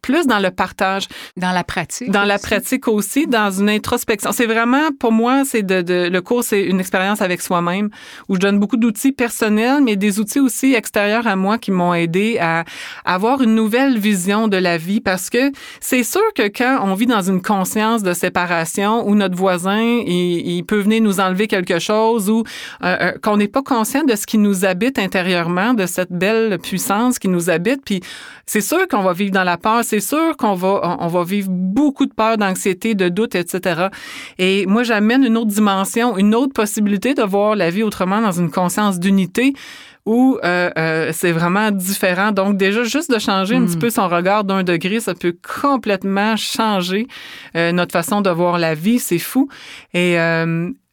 plus 0.00 0.26
dans 0.26 0.38
le 0.38 0.50
partage, 0.50 1.08
Dans 1.36 1.52
la 1.52 1.64
pratique. 1.64 2.10
dans 2.10 2.24
la 2.24 2.36
aussi. 2.36 2.44
pratique 2.46 2.88
aussi, 2.88 3.26
dans 3.26 3.50
une 3.50 3.68
introspection. 3.68 4.32
C'est 4.32 4.46
vraiment, 4.46 4.90
pour 4.98 5.12
moi, 5.12 5.42
c'est 5.44 5.62
de, 5.62 5.82
de- 5.82 6.08
le 6.10 6.20
cours, 6.22 6.44
c'est 6.44 6.62
une 6.62 6.80
expérience 6.80 7.20
avec 7.20 7.40
soi-même 7.42 7.90
où 8.28 8.34
je 8.36 8.40
donne 8.40 8.58
beaucoup 8.58 8.76
d'outils 8.76 9.12
personnels, 9.12 9.82
mais 9.82 9.96
des 9.96 10.18
outils 10.20 10.40
aussi 10.40 10.74
extérieurs 10.74 11.26
à 11.26 11.36
moi 11.36 11.58
qui 11.58 11.70
m'ont 11.70 11.94
aidé 11.94 12.38
à 12.40 12.64
avoir 13.04 13.42
une 13.42 13.54
nouvelle 13.54 13.98
vision 13.98 14.48
de 14.48 14.56
la 14.56 14.78
vie 14.78 15.00
parce 15.00 15.30
que 15.30 15.52
c'est 15.80 16.02
sûr 16.04 16.22
que 16.34 16.48
quand 16.48 16.80
on 16.82 16.94
vit 16.94 17.06
dans 17.06 17.22
une 17.22 17.42
conscience 17.42 18.02
de 18.02 18.12
séparation 18.12 19.06
où 19.08 19.14
notre 19.14 19.36
voisin, 19.36 19.80
il, 19.80 20.46
il 20.46 20.62
peut 20.64 20.78
venir 20.80 21.02
nous 21.02 21.20
enlever 21.20 21.46
quelque 21.48 21.78
chose 21.78 22.30
ou 22.30 22.44
euh, 22.84 22.96
euh, 23.00 23.12
qu'on 23.22 23.36
n'est 23.36 23.48
pas 23.48 23.62
conscient 23.62 24.04
de 24.04 24.14
ce 24.16 24.26
qui 24.26 24.38
nous 24.38 24.64
habite 24.64 24.98
intérieurement, 24.98 25.74
de 25.74 25.86
cette 25.86 26.12
belle 26.12 26.58
puissance 26.58 27.18
qui 27.18 27.28
nous 27.28 27.50
habite, 27.50 27.82
puis 27.84 28.00
c'est 28.46 28.60
sûr 28.60 28.86
qu'on 28.88 29.02
va 29.02 29.12
vivre 29.12 29.30
dans 29.32 29.44
la 29.44 29.56
peur, 29.56 29.81
c'est 29.82 30.00
sûr 30.00 30.36
qu'on 30.36 30.54
va, 30.54 30.96
on 31.00 31.06
va 31.06 31.24
vivre 31.24 31.48
beaucoup 31.50 32.06
de 32.06 32.12
peur, 32.14 32.38
d'anxiété, 32.38 32.94
de 32.94 33.08
doute, 33.08 33.34
etc. 33.34 33.88
Et 34.38 34.66
moi, 34.66 34.82
j'amène 34.82 35.24
une 35.24 35.36
autre 35.36 35.50
dimension, 35.50 36.16
une 36.16 36.34
autre 36.34 36.52
possibilité 36.52 37.14
de 37.14 37.22
voir 37.22 37.56
la 37.56 37.70
vie 37.70 37.82
autrement 37.82 38.20
dans 38.20 38.32
une 38.32 38.50
conscience 38.50 38.98
d'unité 38.98 39.54
où 40.04 40.38
euh, 40.42 40.70
euh, 40.76 41.10
c'est 41.12 41.32
vraiment 41.32 41.70
différent. 41.70 42.32
Donc 42.32 42.56
déjà, 42.56 42.82
juste 42.82 43.10
de 43.12 43.18
changer 43.18 43.56
un 43.56 43.66
petit 43.66 43.76
peu 43.76 43.90
son 43.90 44.08
regard 44.08 44.44
d'un 44.44 44.62
degré, 44.62 45.00
ça 45.00 45.14
peut 45.14 45.36
complètement 45.60 46.36
changer 46.36 47.06
euh, 47.56 47.72
notre 47.72 47.92
façon 47.92 48.20
de 48.20 48.30
voir 48.30 48.58
la 48.58 48.74
vie. 48.74 48.98
C'est 48.98 49.18
fou. 49.18 49.48
Et 49.94 50.16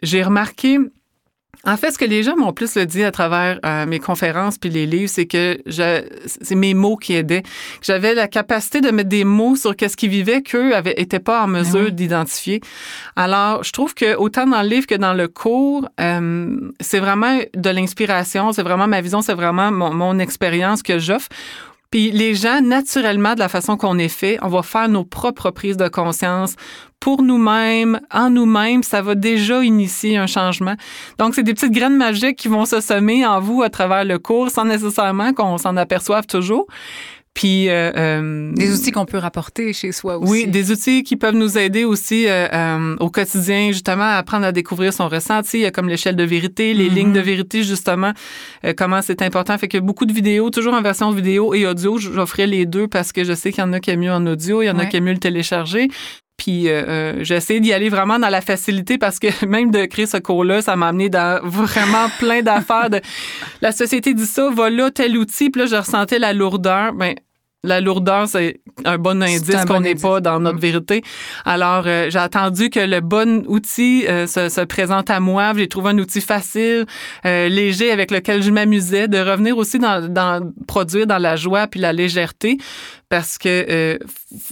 j'ai 0.01 0.23
remarqué 0.23 0.77
en 1.65 1.75
fait, 1.75 1.91
ce 1.91 1.97
que 1.97 2.05
les 2.05 2.23
gens 2.23 2.37
m'ont 2.37 2.53
plus 2.53 2.75
le 2.75 2.85
dit 2.85 3.03
à 3.03 3.11
travers 3.11 3.59
euh, 3.65 3.85
mes 3.85 3.99
conférences 3.99 4.57
puis 4.57 4.69
les 4.69 4.85
livres, 4.85 5.11
c'est 5.13 5.25
que 5.25 5.59
je, 5.65 6.03
c'est 6.25 6.55
mes 6.55 6.73
mots 6.73 6.95
qui 6.95 7.13
aidaient. 7.13 7.43
J'avais 7.81 8.13
la 8.13 8.27
capacité 8.27 8.79
de 8.79 8.91
mettre 8.91 9.09
des 9.09 9.25
mots 9.25 9.57
sur 9.57 9.75
qu'est-ce 9.75 9.97
qu'ils 9.97 10.09
vivaient 10.09 10.41
qu'eux 10.41 10.73
n'étaient 10.81 11.19
pas 11.19 11.43
en 11.43 11.47
mesure 11.47 11.85
oui. 11.85 11.91
d'identifier. 11.91 12.61
Alors, 13.17 13.63
je 13.63 13.71
trouve 13.71 13.93
que 13.93 14.15
autant 14.15 14.47
dans 14.47 14.61
le 14.61 14.69
livre 14.69 14.87
que 14.87 14.95
dans 14.95 15.13
le 15.13 15.27
cours, 15.27 15.87
euh, 15.99 16.71
c'est 16.79 16.99
vraiment 16.99 17.39
de 17.53 17.69
l'inspiration, 17.69 18.53
c'est 18.53 18.63
vraiment 18.63 18.87
ma 18.87 19.01
vision, 19.01 19.21
c'est 19.21 19.33
vraiment 19.33 19.69
mon, 19.71 19.93
mon 19.93 20.19
expérience 20.19 20.81
que 20.81 20.97
j'offre 20.97 21.27
Puis 21.91 22.11
les 22.11 22.35
gens, 22.35 22.61
naturellement, 22.61 23.33
de 23.33 23.39
la 23.39 23.49
façon 23.49 23.75
qu'on 23.75 23.97
est 23.97 24.09
fait, 24.09 24.37
on 24.41 24.47
va 24.47 24.61
faire 24.61 24.89
nos 24.89 25.03
propres 25.03 25.49
prises 25.49 25.77
de 25.77 25.87
conscience 25.87 26.55
pour 26.99 27.23
nous-mêmes, 27.23 27.99
en 28.11 28.29
nous-mêmes. 28.29 28.83
Ça 28.83 29.01
va 29.01 29.15
déjà 29.15 29.63
initier 29.63 30.17
un 30.17 30.27
changement. 30.27 30.75
Donc, 31.17 31.33
c'est 31.33 31.43
des 31.43 31.53
petites 31.53 31.71
graines 31.71 31.97
magiques 31.97 32.37
qui 32.37 32.47
vont 32.47 32.65
se 32.65 32.79
semer 32.81 33.25
en 33.25 33.39
vous 33.39 33.63
à 33.63 33.69
travers 33.69 34.05
le 34.05 34.19
cours 34.19 34.49
sans 34.49 34.65
nécessairement 34.65 35.33
qu'on 35.33 35.57
s'en 35.57 35.77
aperçoive 35.77 36.27
toujours. 36.27 36.67
Puis 37.33 37.69
euh, 37.69 37.91
euh, 37.95 38.51
des 38.53 38.73
outils 38.73 38.91
qu'on 38.91 39.05
peut 39.05 39.17
rapporter 39.17 39.71
chez 39.71 39.91
soi 39.91 40.17
aussi. 40.17 40.31
Oui, 40.31 40.47
des 40.47 40.71
outils 40.71 41.03
qui 41.03 41.15
peuvent 41.15 41.35
nous 41.35 41.57
aider 41.57 41.85
aussi 41.85 42.25
euh, 42.27 42.95
au 42.99 43.09
quotidien, 43.09 43.71
justement, 43.71 44.03
à 44.03 44.15
apprendre 44.15 44.45
à 44.45 44.51
découvrir 44.51 44.91
son 44.91 45.07
ressenti. 45.07 45.59
Il 45.59 45.61
y 45.61 45.65
a 45.65 45.71
comme 45.71 45.87
l'échelle 45.87 46.15
de 46.15 46.23
vérité, 46.23 46.73
les 46.73 46.89
mm-hmm. 46.89 46.93
lignes 46.93 47.13
de 47.13 47.19
vérité, 47.19 47.63
justement, 47.63 48.13
comment 48.77 49.01
c'est 49.01 49.21
important. 49.21 49.57
Fait 49.57 49.67
que 49.67 49.77
beaucoup 49.77 50.05
de 50.05 50.13
vidéos, 50.13 50.49
toujours 50.49 50.73
en 50.73 50.81
version 50.81 51.11
vidéo 51.11 51.53
et 51.53 51.65
audio. 51.65 51.97
J'offrais 51.97 52.47
les 52.47 52.65
deux 52.65 52.87
parce 52.87 53.11
que 53.11 53.23
je 53.23 53.33
sais 53.33 53.51
qu'il 53.51 53.63
y 53.63 53.67
en 53.67 53.73
a 53.73 53.79
qui 53.79 53.91
aiment 53.91 54.01
mieux 54.01 54.11
en 54.11 54.25
audio, 54.25 54.61
il 54.61 54.65
y 54.65 54.69
en 54.69 54.79
a 54.79 54.85
qui 54.85 54.97
aiment 54.97 55.05
mieux 55.05 55.13
le 55.13 55.19
télécharger. 55.19 55.87
Puis 56.39 56.69
euh, 56.69 57.23
j'essaie 57.23 57.59
d'y 57.59 57.71
aller 57.73 57.89
vraiment 57.89 58.17
dans 58.17 58.29
la 58.29 58.41
facilité 58.41 58.97
parce 58.97 59.19
que 59.19 59.27
même 59.45 59.69
de 59.69 59.85
créer 59.85 60.07
ce 60.07 60.17
cours-là, 60.17 60.63
ça 60.63 60.75
m'a 60.75 60.87
amené 60.87 61.09
dans 61.09 61.39
vraiment 61.43 62.07
plein 62.17 62.41
d'affaires. 62.41 62.89
De... 62.89 63.01
La 63.61 63.71
société 63.71 64.15
dit 64.15 64.25
ça, 64.25 64.49
voilà 64.49 64.89
tel 64.89 65.15
outil. 65.17 65.51
Puis 65.51 65.61
là, 65.61 65.67
je 65.67 65.75
ressentais 65.75 66.17
la 66.17 66.33
lourdeur. 66.33 66.93
Ben, 66.93 67.13
la 67.63 67.81
lourdeur, 67.81 68.27
c'est 68.27 68.61
un 68.85 68.97
bon 68.97 69.21
indice 69.21 69.65
qu'on 69.65 69.81
n'est 69.81 69.95
pas 69.95 70.21
dans 70.21 70.39
notre 70.39 70.57
mm. 70.57 70.61
vérité. 70.61 71.01
Alors, 71.43 71.83
euh, 71.87 72.09
j'ai 72.09 72.19
attendu 72.19 72.69
que 72.69 72.79
le 72.79 73.01
bon 73.01 73.43
outil 73.47 74.05
euh, 74.07 74.27
se, 74.27 74.63
présente 74.63 75.09
à 75.09 75.19
moi. 75.19 75.51
J'ai 75.55 75.67
trouvé 75.67 75.89
un 75.89 75.97
outil 75.97 76.21
facile, 76.21 76.85
euh, 77.25 77.49
léger, 77.49 77.91
avec 77.91 78.11
lequel 78.11 78.43
je 78.43 78.51
m'amusais, 78.51 79.09
de 79.09 79.17
revenir 79.17 79.57
aussi 79.57 79.77
dans, 79.77 80.07
dans 80.07 80.53
produire 80.67 81.05
dans 81.05 81.17
la 81.17 81.35
joie 81.35 81.67
puis 81.67 81.81
la 81.81 81.91
légèreté 81.91 82.57
parce 83.09 83.39
que 83.39 83.65
euh, 83.69 83.97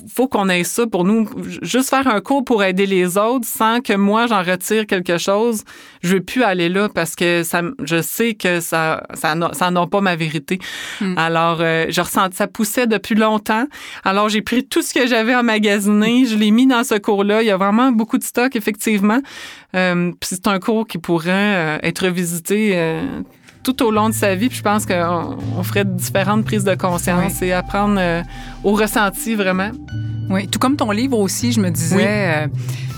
faut 0.10 0.28
qu'on 0.28 0.50
ait 0.50 0.64
ça 0.64 0.88
pour 0.88 1.04
nous. 1.04 1.30
Juste 1.62 1.90
faire 1.90 2.08
un 2.08 2.22
cours 2.22 2.44
pour 2.44 2.64
aider 2.64 2.88
les 2.88 3.18
autres 3.18 3.46
sans 3.46 3.82
que 3.82 3.94
moi 3.94 4.26
j'en 4.26 4.42
retire 4.42 4.88
quelque 4.88 5.20
chose, 5.20 5.64
je 6.02 6.16
veux 6.16 6.22
plus 6.22 6.44
aller 6.44 6.68
là 6.68 6.90
parce 6.90 7.16
que 7.16 7.44
ça, 7.44 7.62
je 7.84 8.02
sais 8.02 8.34
que 8.34 8.60
ça, 8.60 9.06
ça, 9.14 9.36
ça 9.54 9.72
n'a 9.72 9.88
pas 9.88 10.02
ma 10.02 10.16
vérité. 10.16 10.60
Hmm. 11.00 11.18
Alors, 11.18 11.60
euh, 11.62 11.86
je 11.90 12.02
ressens 12.02 12.30
ça 12.34 12.48
poussait 12.48 12.88
depuis 12.88 13.16
longtemps. 13.16 13.68
Alors, 14.04 14.30
j'ai 14.30 14.42
pris 14.42 14.66
tout 14.66 14.82
ce 14.82 14.94
que 14.94 15.08
j'avais 15.08 15.36
emmagasiné, 15.36 16.26
je 16.26 16.36
l'ai 16.36 16.52
mis 16.52 16.66
dans 16.66 16.84
ce 16.84 16.96
cours-là. 16.96 17.42
Il 17.42 17.48
y 17.48 17.52
a 17.52 17.58
vraiment 17.58 17.92
beaucoup 17.92 18.18
de 18.18 18.24
stock, 18.24 18.56
effectivement. 18.56 19.22
Euh, 19.76 20.12
puis 20.20 20.30
c'est 20.32 20.48
un 20.48 20.60
cours 20.60 20.88
qui 20.88 20.98
pourrait 20.98 21.32
euh, 21.32 21.78
être 21.84 22.08
visité 22.08 23.02
tout 23.68 23.84
au 23.84 23.92
long 23.92 24.08
de 24.08 24.14
sa 24.14 24.34
vie. 24.34 24.48
Puis 24.48 24.60
je 24.60 24.64
pense 24.64 24.86
qu'on 24.86 25.64
ferait 25.64 25.84
différentes 25.84 26.46
prises 26.46 26.64
de 26.64 26.76
conscience 26.76 27.42
et 27.42 27.52
apprendre 27.52 27.98
euh, 28.00 28.24
au 28.64 28.72
ressenti 28.72 29.36
vraiment. 29.36 29.72
Oui, 30.30 30.48
tout 30.48 30.58
comme 30.58 30.78
ton 30.78 30.92
livre 30.92 31.20
aussi, 31.20 31.52
je 31.52 31.60
me 31.60 31.70
disais. 31.70 32.08
Euh, 32.08 32.48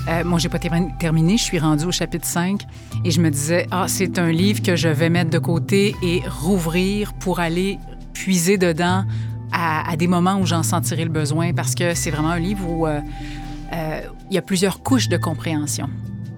euh, 0.07 0.23
moi, 0.23 0.39
j'ai 0.39 0.49
pas 0.49 0.59
terminé, 0.59 1.37
je 1.37 1.43
suis 1.43 1.59
rendue 1.59 1.85
au 1.85 1.91
chapitre 1.91 2.25
5 2.25 2.61
et 3.03 3.11
je 3.11 3.19
me 3.19 3.29
disais, 3.29 3.67
ah, 3.69 3.85
c'est 3.87 4.17
un 4.17 4.31
livre 4.31 4.61
que 4.61 4.75
je 4.75 4.89
vais 4.89 5.09
mettre 5.09 5.29
de 5.29 5.39
côté 5.39 5.95
et 6.01 6.21
rouvrir 6.27 7.13
pour 7.13 7.39
aller 7.39 7.77
puiser 8.13 8.57
dedans 8.57 9.03
à, 9.51 9.95
des 9.97 10.07
moments 10.07 10.39
où 10.39 10.45
j'en 10.45 10.63
sentirai 10.63 11.03
le 11.03 11.11
besoin 11.11 11.53
parce 11.53 11.75
que 11.75 11.95
c'est 11.95 12.11
vraiment 12.11 12.29
un 12.29 12.39
livre 12.39 12.67
où 12.67 12.87
il 12.87 14.33
y 14.33 14.37
a 14.37 14.41
plusieurs 14.41 14.81
couches 14.81 15.09
de 15.09 15.17
compréhension. 15.17 15.89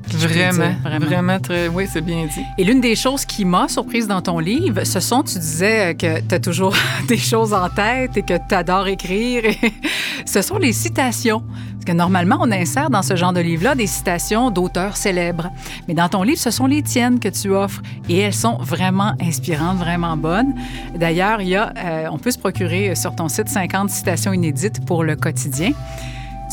Vraiment, 0.09 0.75
vraiment, 0.99 1.39
très, 1.39 1.67
oui, 1.67 1.85
c'est 1.91 2.01
bien 2.01 2.25
dit. 2.25 2.43
Et 2.57 2.63
l'une 2.63 2.81
des 2.81 2.95
choses 2.95 3.25
qui 3.25 3.45
m'a 3.45 3.67
surprise 3.67 4.07
dans 4.07 4.21
ton 4.21 4.39
livre, 4.39 4.83
ce 4.83 4.99
sont, 4.99 5.23
tu 5.23 5.39
disais 5.39 5.95
que 5.95 6.19
tu 6.19 6.35
as 6.35 6.39
toujours 6.39 6.75
des 7.07 7.17
choses 7.17 7.53
en 7.53 7.69
tête 7.69 8.17
et 8.17 8.21
que 8.21 8.33
tu 8.47 8.55
adores 8.55 8.87
écrire, 8.87 9.43
ce 10.25 10.41
sont 10.41 10.57
les 10.57 10.73
citations. 10.73 11.43
Parce 11.73 11.85
que 11.85 11.91
normalement, 11.93 12.37
on 12.39 12.51
insère 12.51 12.91
dans 12.91 13.01
ce 13.01 13.15
genre 13.15 13.33
de 13.33 13.39
livre-là 13.39 13.73
des 13.73 13.87
citations 13.87 14.51
d'auteurs 14.51 14.97
célèbres. 14.97 15.49
Mais 15.87 15.95
dans 15.95 16.09
ton 16.09 16.21
livre, 16.21 16.39
ce 16.39 16.51
sont 16.51 16.67
les 16.67 16.83
tiennes 16.83 17.19
que 17.19 17.29
tu 17.29 17.49
offres 17.49 17.81
et 18.07 18.19
elles 18.19 18.35
sont 18.35 18.57
vraiment 18.57 19.13
inspirantes, 19.19 19.77
vraiment 19.77 20.15
bonnes. 20.15 20.53
D'ailleurs, 20.93 21.41
il 21.41 21.47
y 21.47 21.55
a, 21.55 21.73
euh, 21.77 22.07
on 22.11 22.19
peut 22.19 22.29
se 22.29 22.37
procurer 22.37 22.93
sur 22.93 23.15
ton 23.15 23.29
site 23.29 23.49
50 23.49 23.89
citations 23.89 24.31
inédites 24.31 24.85
pour 24.85 25.03
le 25.03 25.15
quotidien. 25.15 25.71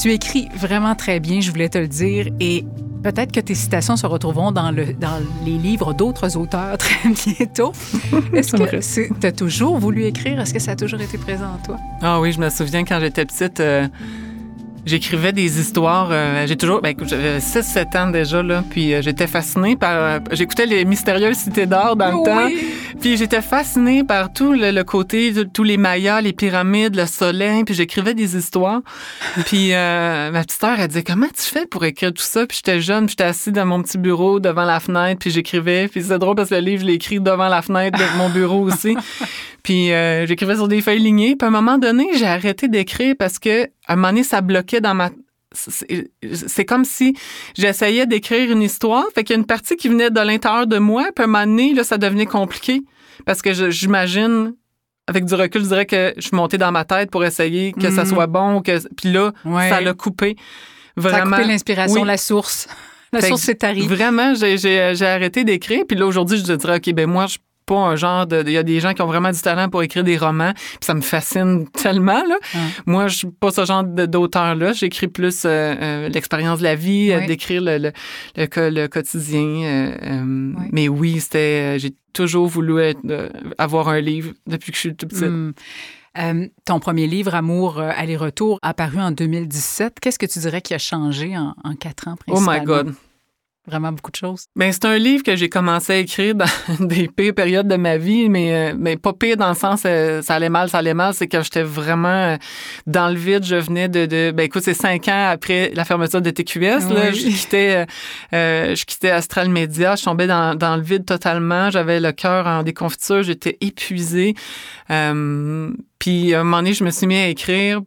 Tu 0.00 0.12
écris 0.12 0.48
vraiment 0.54 0.94
très 0.94 1.20
bien, 1.20 1.40
je 1.40 1.50
voulais 1.50 1.68
te 1.68 1.76
le 1.76 1.88
dire, 1.88 2.28
et 2.40 2.64
Peut-être 3.02 3.32
que 3.32 3.40
tes 3.40 3.54
citations 3.54 3.96
se 3.96 4.06
retrouveront 4.06 4.52
dans, 4.52 4.70
le, 4.70 4.92
dans 4.92 5.22
les 5.44 5.56
livres 5.56 5.94
d'autres 5.94 6.36
auteurs 6.36 6.76
très 6.78 7.08
bientôt. 7.08 7.72
Est-ce 8.32 8.56
que 8.56 9.14
tu 9.20 9.26
as 9.26 9.32
toujours 9.32 9.78
voulu 9.78 10.04
écrire? 10.04 10.40
Est-ce 10.40 10.52
que 10.52 10.60
ça 10.60 10.72
a 10.72 10.76
toujours 10.76 11.00
été 11.00 11.16
présent 11.18 11.46
en 11.54 11.64
toi? 11.64 11.76
Ah 12.02 12.20
oui, 12.20 12.32
je 12.32 12.40
me 12.40 12.48
souviens 12.50 12.84
quand 12.84 12.98
j'étais 13.00 13.24
petite. 13.24 13.60
Euh, 13.60 13.86
J'écrivais 14.88 15.32
des 15.32 15.60
histoires. 15.60 16.08
Euh, 16.10 16.46
j'ai 16.46 16.56
toujours. 16.56 16.80
Ben, 16.80 16.88
écoute, 16.88 17.08
j'avais 17.08 17.40
6-7 17.40 17.98
ans 17.98 18.10
déjà, 18.10 18.42
là. 18.42 18.64
Puis 18.70 18.94
euh, 18.94 19.02
j'étais 19.02 19.26
fascinée 19.26 19.76
par. 19.76 19.92
Euh, 19.92 20.18
j'écoutais 20.32 20.64
les 20.64 20.86
mystérieuses 20.86 21.36
cités 21.36 21.66
d'or 21.66 21.94
dans 21.94 22.08
le 22.08 22.24
temps. 22.24 22.48
Puis 22.98 23.18
j'étais 23.18 23.42
fascinée 23.42 24.02
par 24.02 24.32
tout 24.32 24.54
le, 24.54 24.82
côté, 24.84 25.34
tous 25.52 25.62
les 25.62 25.76
mayas, 25.76 26.22
les 26.22 26.32
pyramides, 26.32 26.96
le 26.96 27.04
soleil. 27.04 27.64
Puis 27.64 27.74
j'écrivais 27.74 28.14
des 28.14 28.34
histoires. 28.34 28.80
puis 29.44 29.72
ma 29.72 30.42
petite 30.42 30.58
sœur, 30.58 30.80
elle 30.80 30.88
disait 30.88 31.02
Comment 31.02 31.26
tu 31.26 31.42
fais 31.42 31.66
pour 31.66 31.84
écrire 31.84 32.14
tout 32.14 32.22
ça? 32.22 32.46
Puis 32.46 32.56
j'étais 32.64 32.80
jeune, 32.80 33.04
puis 33.04 33.10
j'étais 33.12 33.24
assise 33.24 33.52
dans 33.52 33.66
mon 33.66 33.82
petit 33.82 33.98
bureau 33.98 34.40
devant 34.40 34.64
la 34.64 34.80
fenêtre, 34.80 35.18
puis 35.20 35.30
j'écrivais. 35.30 35.88
Puis 35.88 36.04
c'est 36.04 36.18
drôle 36.18 36.34
parce 36.34 36.48
que 36.48 36.54
le 36.54 36.62
livre, 36.62 36.80
je 36.80 36.86
l'ai 36.86 36.94
écrit 36.94 37.20
devant 37.20 37.48
la 37.48 37.60
fenêtre 37.60 37.98
de 37.98 38.16
mon 38.16 38.30
bureau 38.30 38.62
aussi. 38.62 38.96
Puis 39.68 39.88
j'écrivais 40.26 40.54
sur 40.54 40.66
des 40.66 40.80
feuilles 40.80 40.98
lignées. 40.98 41.36
Puis 41.36 41.44
à 41.44 41.48
un 41.48 41.50
moment 41.50 41.76
donné, 41.76 42.08
j'ai 42.14 42.24
arrêté 42.24 42.68
d'écrire 42.68 43.14
parce 43.18 43.38
que 43.38 43.64
à 43.86 43.92
un 43.92 43.96
moment 43.96 44.08
donné, 44.08 44.22
ça 44.22 44.40
bloquait 44.40 44.80
dans 44.80 44.94
ma 44.94 45.10
c'est 45.52 46.64
comme 46.64 46.86
si 46.86 47.14
j'essayais 47.54 48.06
d'écrire 48.06 48.50
une 48.50 48.62
histoire, 48.62 49.04
fait 49.14 49.24
qu'il 49.24 49.34
y 49.34 49.36
a 49.36 49.40
une 49.40 49.46
partie 49.46 49.76
qui 49.76 49.88
venait 49.88 50.10
de 50.10 50.20
l'intérieur 50.20 50.66
de 50.66 50.78
moi, 50.78 51.08
puis 51.14 51.22
à 51.22 51.24
un 51.24 51.26
moment 51.26 51.46
donné, 51.46 51.74
là, 51.74 51.84
ça 51.84 51.98
devenait 51.98 52.26
compliqué 52.26 52.82
parce 53.26 53.42
que 53.42 53.70
j'imagine 53.70 54.54
avec 55.06 55.26
du 55.26 55.34
recul, 55.34 55.62
je 55.62 55.68
dirais 55.68 55.86
que 55.86 56.14
je 56.16 56.22
suis 56.22 56.36
montée 56.36 56.56
dans 56.56 56.72
ma 56.72 56.84
tête 56.84 57.10
pour 57.10 57.24
essayer 57.24 57.72
que 57.72 57.90
ça 57.90 58.04
mm-hmm. 58.04 58.08
soit 58.08 58.26
bon, 58.26 58.62
que 58.62 58.78
puis 58.94 59.12
là, 59.12 59.32
ça 59.44 59.82
l'a 59.82 59.92
coupé. 59.92 60.36
Vraiment. 60.96 61.16
Ça 61.16 61.22
a 61.22 61.36
coupé 61.36 61.48
l'inspiration, 61.48 62.04
la 62.04 62.16
source. 62.16 62.68
La 63.12 63.20
source, 63.22 63.42
c'est 63.42 63.64
arrivé. 63.64 63.86
Vraiment, 63.86 64.34
j'ai 64.34 65.06
arrêté 65.06 65.44
d'écrire. 65.44 65.84
Puis 65.86 65.96
là, 65.96 66.06
aujourd'hui, 66.06 66.38
je 66.38 66.54
dirais, 66.54 66.76
OK, 66.76 66.92
ben 66.92 67.06
moi, 67.06 67.26
je 67.26 67.38
pas 67.68 67.76
un 67.76 67.96
genre 67.96 68.26
de. 68.26 68.42
Il 68.46 68.52
y 68.52 68.56
a 68.56 68.62
des 68.62 68.80
gens 68.80 68.94
qui 68.94 69.02
ont 69.02 69.06
vraiment 69.06 69.30
du 69.30 69.40
talent 69.40 69.68
pour 69.68 69.82
écrire 69.82 70.02
des 70.02 70.16
romans, 70.16 70.52
puis 70.54 70.78
ça 70.80 70.94
me 70.94 71.02
fascine 71.02 71.68
tellement. 71.72 72.24
Là. 72.26 72.38
Moi, 72.86 73.08
je 73.08 73.16
suis 73.18 73.28
pas 73.28 73.50
ce 73.50 73.64
genre 73.64 73.84
d'auteur-là. 73.84 74.72
J'écris 74.72 75.08
plus 75.08 75.44
euh, 75.44 75.48
euh, 75.48 76.08
l'expérience 76.08 76.58
de 76.60 76.64
la 76.64 76.74
vie, 76.74 77.12
euh, 77.12 77.26
d'écrire 77.26 77.62
le, 77.62 77.78
le, 77.78 77.92
le, 78.36 78.86
quotidien. 78.86 79.94
Mais 80.72 80.88
oui, 80.88 81.20
c'était. 81.20 81.78
J'ai 81.78 81.94
toujours 82.12 82.48
voulu 82.48 82.80
être, 82.80 83.00
avoir 83.58 83.88
un 83.88 84.00
livre 84.00 84.32
depuis 84.46 84.72
que 84.72 84.76
je 84.76 84.80
suis 84.80 84.96
tout 84.96 85.06
petite. 85.06 85.24
Hmm. 85.24 86.48
ton 86.64 86.80
premier 86.80 87.06
livre, 87.06 87.34
Amour, 87.34 87.78
aller-retour, 87.80 88.58
apparu 88.62 88.98
en 88.98 89.12
2017. 89.12 90.00
Qu'est-ce 90.00 90.18
que 90.18 90.26
tu 90.26 90.38
dirais 90.40 90.62
qui 90.62 90.74
a 90.74 90.78
changé 90.78 91.36
en, 91.36 91.54
en 91.62 91.74
quatre 91.74 92.08
ans, 92.08 92.16
principalement? 92.16 92.50
Oh 92.50 92.60
my 92.60 92.64
God! 92.64 92.94
Vraiment 93.68 93.92
beaucoup 93.92 94.10
de 94.10 94.16
choses. 94.16 94.46
Ben, 94.56 94.72
c'est 94.72 94.84
un 94.84 94.98
livre 94.98 95.22
que 95.22 95.36
j'ai 95.36 95.48
commencé 95.48 95.92
à 95.92 95.96
écrire 95.98 96.34
dans 96.34 96.46
des 96.80 97.08
pires 97.08 97.34
périodes 97.34 97.68
de 97.68 97.76
ma 97.76 97.96
vie, 97.96 98.28
mais, 98.28 98.72
euh, 98.72 98.74
mais 98.76 98.96
pas 98.96 99.12
pire 99.12 99.36
dans 99.36 99.48
le 99.48 99.54
sens 99.54 99.82
euh, 99.84 100.22
ça 100.22 100.34
allait 100.34 100.48
mal, 100.48 100.68
ça 100.68 100.78
allait 100.78 100.94
mal, 100.94 101.14
c'est 101.14 101.28
que 101.28 101.42
j'étais 101.42 101.62
vraiment 101.62 102.08
euh, 102.08 102.36
dans 102.86 103.08
le 103.08 103.14
vide. 103.14 103.44
Je 103.44 103.56
venais 103.56 103.88
de, 103.88 104.06
de 104.06 104.30
ben 104.30 104.44
écoute, 104.44 104.62
c'est 104.62 104.74
cinq 104.74 105.08
ans 105.08 105.28
après 105.30 105.70
la 105.74 105.84
fermeture 105.84 106.22
de 106.22 106.30
TQS, 106.30 106.92
là, 106.92 107.12
je 107.12 107.28
quittais, 107.28 107.86
je 108.32 108.84
quittais 108.84 109.10
Astral 109.10 109.48
Media, 109.48 109.96
je 109.96 110.04
tombais 110.04 110.26
dans, 110.26 110.54
dans 110.54 110.76
le 110.76 110.82
vide 110.82 111.04
totalement. 111.04 111.70
J'avais 111.70 112.00
le 112.00 112.12
cœur 112.12 112.46
en 112.46 112.62
déconfiture, 112.62 113.22
j'étais 113.22 113.56
épuisée. 113.60 114.34
puis 114.88 114.94
à 116.34 116.40
un 116.40 116.44
moment 116.44 116.58
donné, 116.58 116.72
je 116.72 116.84
me 116.84 116.90
suis 116.90 117.06
mis 117.06 117.16
à 117.16 117.28
écrire 117.28 117.80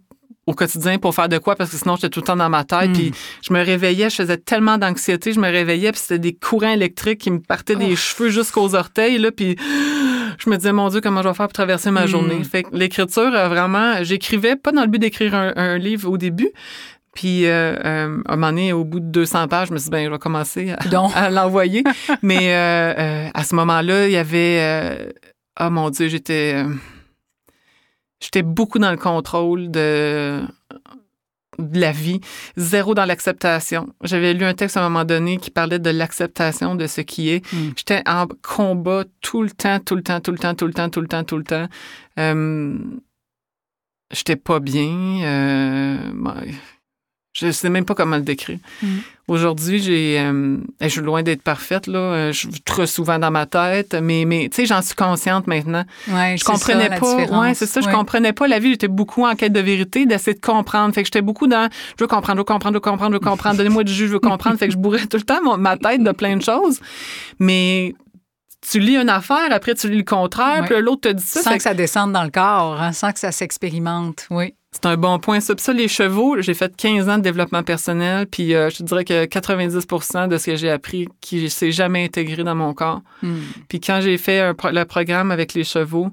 au 0.48 0.54
quotidien 0.54 0.98
pour 0.98 1.14
faire 1.14 1.30
de 1.30 1.38
quoi 1.38 1.56
parce 1.56 1.70
que 1.70 1.78
sinon 1.78 1.96
j'étais 1.96 2.10
tout 2.10 2.22
le 2.22 2.26
temps 2.26 2.36
dans 2.36 2.50
ma 2.50 2.64
tête 2.64 2.92
puis 2.94 3.12
hmm. 3.12 3.14
je 3.48 3.54
me 3.54 3.64
réveillais 3.64 4.10
je 4.10 4.16
faisais 4.16 4.38
tellement 4.38 4.78
d'anxiété 4.78 5.34
je 5.34 5.40
me 5.40 5.50
réveillais 5.50 5.92
puis 5.92 6.02
c'était 6.02 6.20
des 6.20 6.34
courants 6.34 6.72
électriques 6.72 7.20
qui 7.20 7.32
me 7.32 7.40
partaient 7.40 7.76
des 7.76 7.94
oh. 7.94 7.96
cheveux 7.96 8.30
jusqu'aux 8.30 8.74
orteils 8.74 9.20
là 9.20 9.32
puis 9.32 9.56
je 10.40 10.50
me 10.50 10.58
disais 10.58 10.74
mon 10.74 10.90
dieu 10.90 11.00
comment 11.00 11.22
je 11.22 11.28
vais 11.28 11.34
faire 11.36 11.48
pour 11.48 11.54
traverser 11.54 11.92
ma 11.92 12.06
hmm. 12.06 12.08
journée? 12.08 12.44
Fait 12.44 12.64
que 12.64 12.70
l'écriture 12.76 13.30
vraiment 13.30 14.04
j'écrivais 14.04 14.56
pas 14.56 14.72
dans 14.72 14.82
le 14.82 14.88
but 14.88 15.00
d'écrire 15.00 15.36
un, 15.36 15.78
livre 15.78 16.10
au 16.10 16.18
début 16.18 16.50
puis, 17.14 17.46
euh, 17.46 17.76
euh, 17.84 18.22
à 18.26 18.34
un 18.34 18.36
moment 18.38 18.52
donné, 18.52 18.72
au 18.72 18.86
bout 18.86 19.02
de 19.02 19.08
200 19.08 19.50
pages, 19.50 19.68
je 19.68 19.74
me 19.74 19.80
suis 19.80 19.90
dit, 19.90 19.92
ben, 19.92 20.06
je 20.06 20.12
vais 20.12 20.18
commencer 20.18 20.74
à, 21.14 21.30
l'envoyer. 21.30 21.84
Mais 22.22 22.56
euh, 22.56 23.28
à 23.34 23.44
ce 23.44 23.54
moment-là, 23.56 24.08
il 24.08 24.14
y 24.14 24.16
avait... 24.16 25.12
oh 25.60 25.70
mon 25.70 25.90
Dieu, 25.90 26.08
j'étais 26.08 26.64
J'étais 28.22 28.44
beaucoup 28.44 28.80
dans 28.80 28.92
le 28.92 28.98
contrôle 28.98 29.72
de, 29.72 30.42
de 31.60 31.80
la 31.80 31.92
vie, 31.92 32.22
zéro 32.56 32.94
dans 32.94 33.06
l'acceptation. 33.06 33.90
J'avais 34.04 34.34
lu 34.34 34.46
un 34.46 34.54
texte 34.54 34.78
à 34.78 34.82
un 34.82 34.90
moment 34.90 35.06
donné 35.06 35.38
qui 35.38 35.52
parlait 35.52 35.80
de 35.80 35.90
l'acceptation 35.90 36.76
de 36.76 36.88
ce 36.88 37.02
qui 37.02 37.30
est. 37.30 37.54
Hmm. 37.54 37.72
J'étais 37.76 38.04
en 38.08 38.28
combat 38.42 39.04
tout 39.22 39.42
le 39.44 39.50
temps, 39.50 39.80
tout 39.80 39.96
le 39.96 40.04
temps, 40.04 40.22
tout 40.22 40.32
le 40.32 40.38
temps, 40.38 40.56
tout 40.56 40.68
le 40.68 40.74
temps, 40.74 40.90
tout 40.90 41.02
le 41.02 41.08
temps, 41.08 41.24
tout 41.24 41.38
le 41.38 41.44
temps. 41.44 41.68
Euh, 42.20 42.78
j'étais 44.12 44.36
pas 44.36 44.60
bien. 44.60 45.24
Euh, 45.24 45.98
je 47.34 47.52
sais 47.52 47.70
même 47.70 47.86
pas 47.86 47.96
comment 47.96 48.18
le 48.18 48.24
décrire. 48.24 48.58
Mm. 48.84 48.88
Aujourd'hui, 49.28 49.80
j'ai, 49.82 50.20
euh, 50.20 50.58
je 50.82 50.88
suis 50.90 51.00
loin 51.00 51.24
d'être 51.24 51.42
parfaite 51.42 51.88
là. 51.88 52.00
Euh, 52.00 52.32
Je 52.34 52.40
suis 52.40 52.62
trop 52.66 52.86
souvent 52.86 53.18
dans 53.18 53.32
ma 53.32 53.46
tête, 53.46 53.94
mais 53.94 54.26
mais 54.26 54.50
tu 54.52 54.58
sais, 54.58 54.66
j'en 54.66 54.82
suis 54.82 54.96
consciente 54.96 55.48
maintenant. 55.48 55.86
Ouais, 56.10 56.36
Je 56.38 56.44
comprenais 56.44 56.90
pas. 57.00 57.40
Ouais, 57.40 57.54
c'est 57.54 57.66
ça. 57.66 57.80
Je 57.80 57.88
comprenais 57.90 58.34
pas 58.34 58.48
la 58.48 58.60
vie. 58.60 58.72
J'étais 58.72 58.90
beaucoup 58.90 59.26
en 59.26 59.36
quête 59.36 59.54
de 59.54 59.62
vérité, 59.62 60.06
d'essayer 60.06 60.36
de 60.36 60.42
comprendre. 60.42 60.94
Fait 60.94 61.04
que 61.04 61.08
j'étais 61.08 61.22
beaucoup 61.22 61.48
dans. 61.48 61.70
Je 61.98 62.04
veux 62.04 62.08
comprendre, 62.08 62.38
je 62.38 62.42
veux 62.42 62.44
comprendre, 62.44 62.74
je 62.74 62.78
veux 62.78 62.82
comprendre, 62.82 63.12
je 63.14 63.20
veux 63.24 63.30
comprendre. 63.30 63.56
Donnez-moi 63.58 63.84
du 63.86 63.94
jus, 63.94 64.08
je 64.08 64.14
veux 64.14 64.20
comprendre. 64.20 64.58
fait 64.58 64.68
que 64.68 64.74
je 64.74 64.78
bourrais 64.78 65.06
tout 65.06 65.18
le 65.18 65.24
temps 65.24 65.42
mon- 65.42 65.58
ma 65.58 65.78
tête 65.78 66.04
de 66.04 66.12
plein 66.12 66.36
de 66.36 66.42
choses. 66.42 66.82
Mais 67.40 67.96
tu 68.70 68.80
lis 68.80 68.98
une 68.98 69.10
affaire, 69.10 69.48
après 69.52 69.74
tu 69.76 69.90
lis 69.90 69.98
le 70.00 70.04
contraire, 70.04 70.66
puis 70.66 70.76
l'autre 70.82 71.10
te 71.10 71.14
dit 71.14 71.24
ça. 71.24 71.42
Sans 71.42 71.52
Fait 71.52 71.58
que 71.58 71.64
ça 71.64 71.74
descende 71.74 72.12
dans 72.12 72.24
le 72.24 72.30
corps, 72.32 72.82
hein, 72.82 72.92
sans 72.92 73.12
que 73.14 73.20
ça 73.20 73.32
s'expérimente. 73.32 74.28
Oui. 74.30 74.54
C'est 74.74 74.86
un 74.86 74.96
bon 74.96 75.20
point. 75.20 75.42
Ça, 75.42 75.74
les 75.74 75.90
chevaux, 75.90 76.42
j'ai 76.42 76.54
fait 76.54 76.74
15 76.76 77.10
ans 77.10 77.18
de 77.18 77.24
développement 77.24 77.62
personnel, 77.62 78.26
puis 78.26 78.56
euh, 78.56 78.70
je 78.70 78.78
te 78.78 78.84
dirais 78.84 79.04
que 79.04 79.26
90% 79.26 80.30
de 80.30 80.38
ce 80.38 80.46
que 80.46 80.56
j'ai 80.56 80.70
appris 80.70 81.10
qui 81.20 81.50
s'est 81.50 81.74
jamais 81.74 82.06
intégré 82.06 82.44
dans 82.44 82.56
mon 82.56 82.74
corps. 82.74 83.02
Hmm. 83.22 83.40
Puis 83.68 83.82
quand 83.82 84.00
j'ai 84.02 84.18
fait 84.18 84.40
un 84.40 84.56
le 84.72 84.84
programme 84.86 85.32
avec 85.32 85.54
les 85.54 85.66
chevaux, 85.66 86.10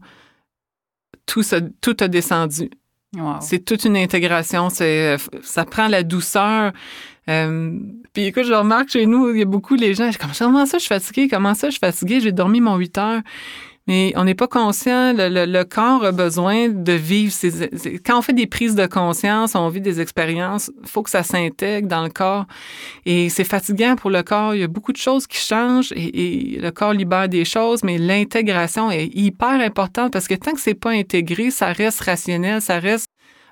tout, 1.24 1.44
ça, 1.44 1.60
tout 1.80 1.96
a 2.00 2.08
descendu. 2.08 2.70
Wow. 3.16 3.36
C'est 3.40 3.64
toute 3.64 3.84
une 3.84 3.96
intégration. 3.96 4.70
C'est, 4.70 5.16
ça 5.42 5.64
prend 5.64 5.86
la 5.86 6.02
douceur. 6.02 6.72
Euh, 7.28 7.78
puis 8.12 8.24
écoute, 8.24 8.44
je 8.44 8.54
remarque 8.54 8.90
chez 8.90 9.06
nous, 9.06 9.30
il 9.30 9.38
y 9.38 9.42
a 9.42 9.46
beaucoup 9.46 9.76
les 9.76 9.94
gens. 9.94 10.10
Comment 10.38 10.66
ça, 10.66 10.78
je 10.78 10.82
suis 10.82 10.88
fatiguée? 10.88 11.28
Comment 11.28 11.54
ça, 11.54 11.68
je 11.68 11.72
suis 11.72 11.80
fatiguée? 11.80 12.20
J'ai 12.20 12.32
dormi 12.32 12.60
mon 12.60 12.76
8 12.76 12.98
heures. 12.98 13.20
Mais 13.88 14.12
on 14.16 14.24
n'est 14.24 14.34
pas 14.36 14.46
conscient. 14.46 15.12
Le, 15.14 15.28
le- 15.28 15.46
le 15.50 15.64
corps 15.64 16.04
a 16.04 16.12
besoin 16.12 16.68
de 16.68 16.92
vivre. 16.92 17.32
Ces- 17.32 17.70
quand 18.04 18.18
on 18.18 18.22
fait 18.22 18.34
des 18.34 18.46
prises 18.46 18.74
de 18.76 18.86
conscience, 18.86 19.54
on 19.56 19.68
vit 19.70 19.80
des 19.80 20.00
expériences. 20.00 20.70
Il 20.82 20.88
faut 20.88 21.02
que 21.02 21.10
ça 21.10 21.22
s'intègre 21.22 21.88
dans 21.88 22.02
le 22.04 22.10
corps. 22.10 22.44
Et 23.06 23.30
c'est 23.30 23.44
fatigant 23.44 23.96
pour 23.96 24.10
le 24.10 24.22
corps. 24.22 24.54
Il 24.54 24.60
y 24.60 24.64
a 24.64 24.68
beaucoup 24.68 24.92
de 24.92 24.98
choses 24.98 25.26
qui 25.26 25.38
changent 25.38 25.90
et, 25.92 26.54
et 26.54 26.60
le 26.60 26.70
corps 26.70 26.92
libère 26.92 27.28
des 27.28 27.44
choses, 27.46 27.82
mais 27.82 27.96
l'intégration 27.98 28.90
est 28.90 29.06
hyper 29.14 29.58
importante 29.60 30.12
parce 30.12 30.28
que 30.28 30.34
tant 30.34 30.52
que 30.52 30.60
c'est 30.60 30.74
pas 30.74 30.90
intégré, 30.90 31.50
ça 31.50 31.72
reste 31.72 32.00
rationnel, 32.02 32.60
ça 32.60 32.78
reste 32.78 33.06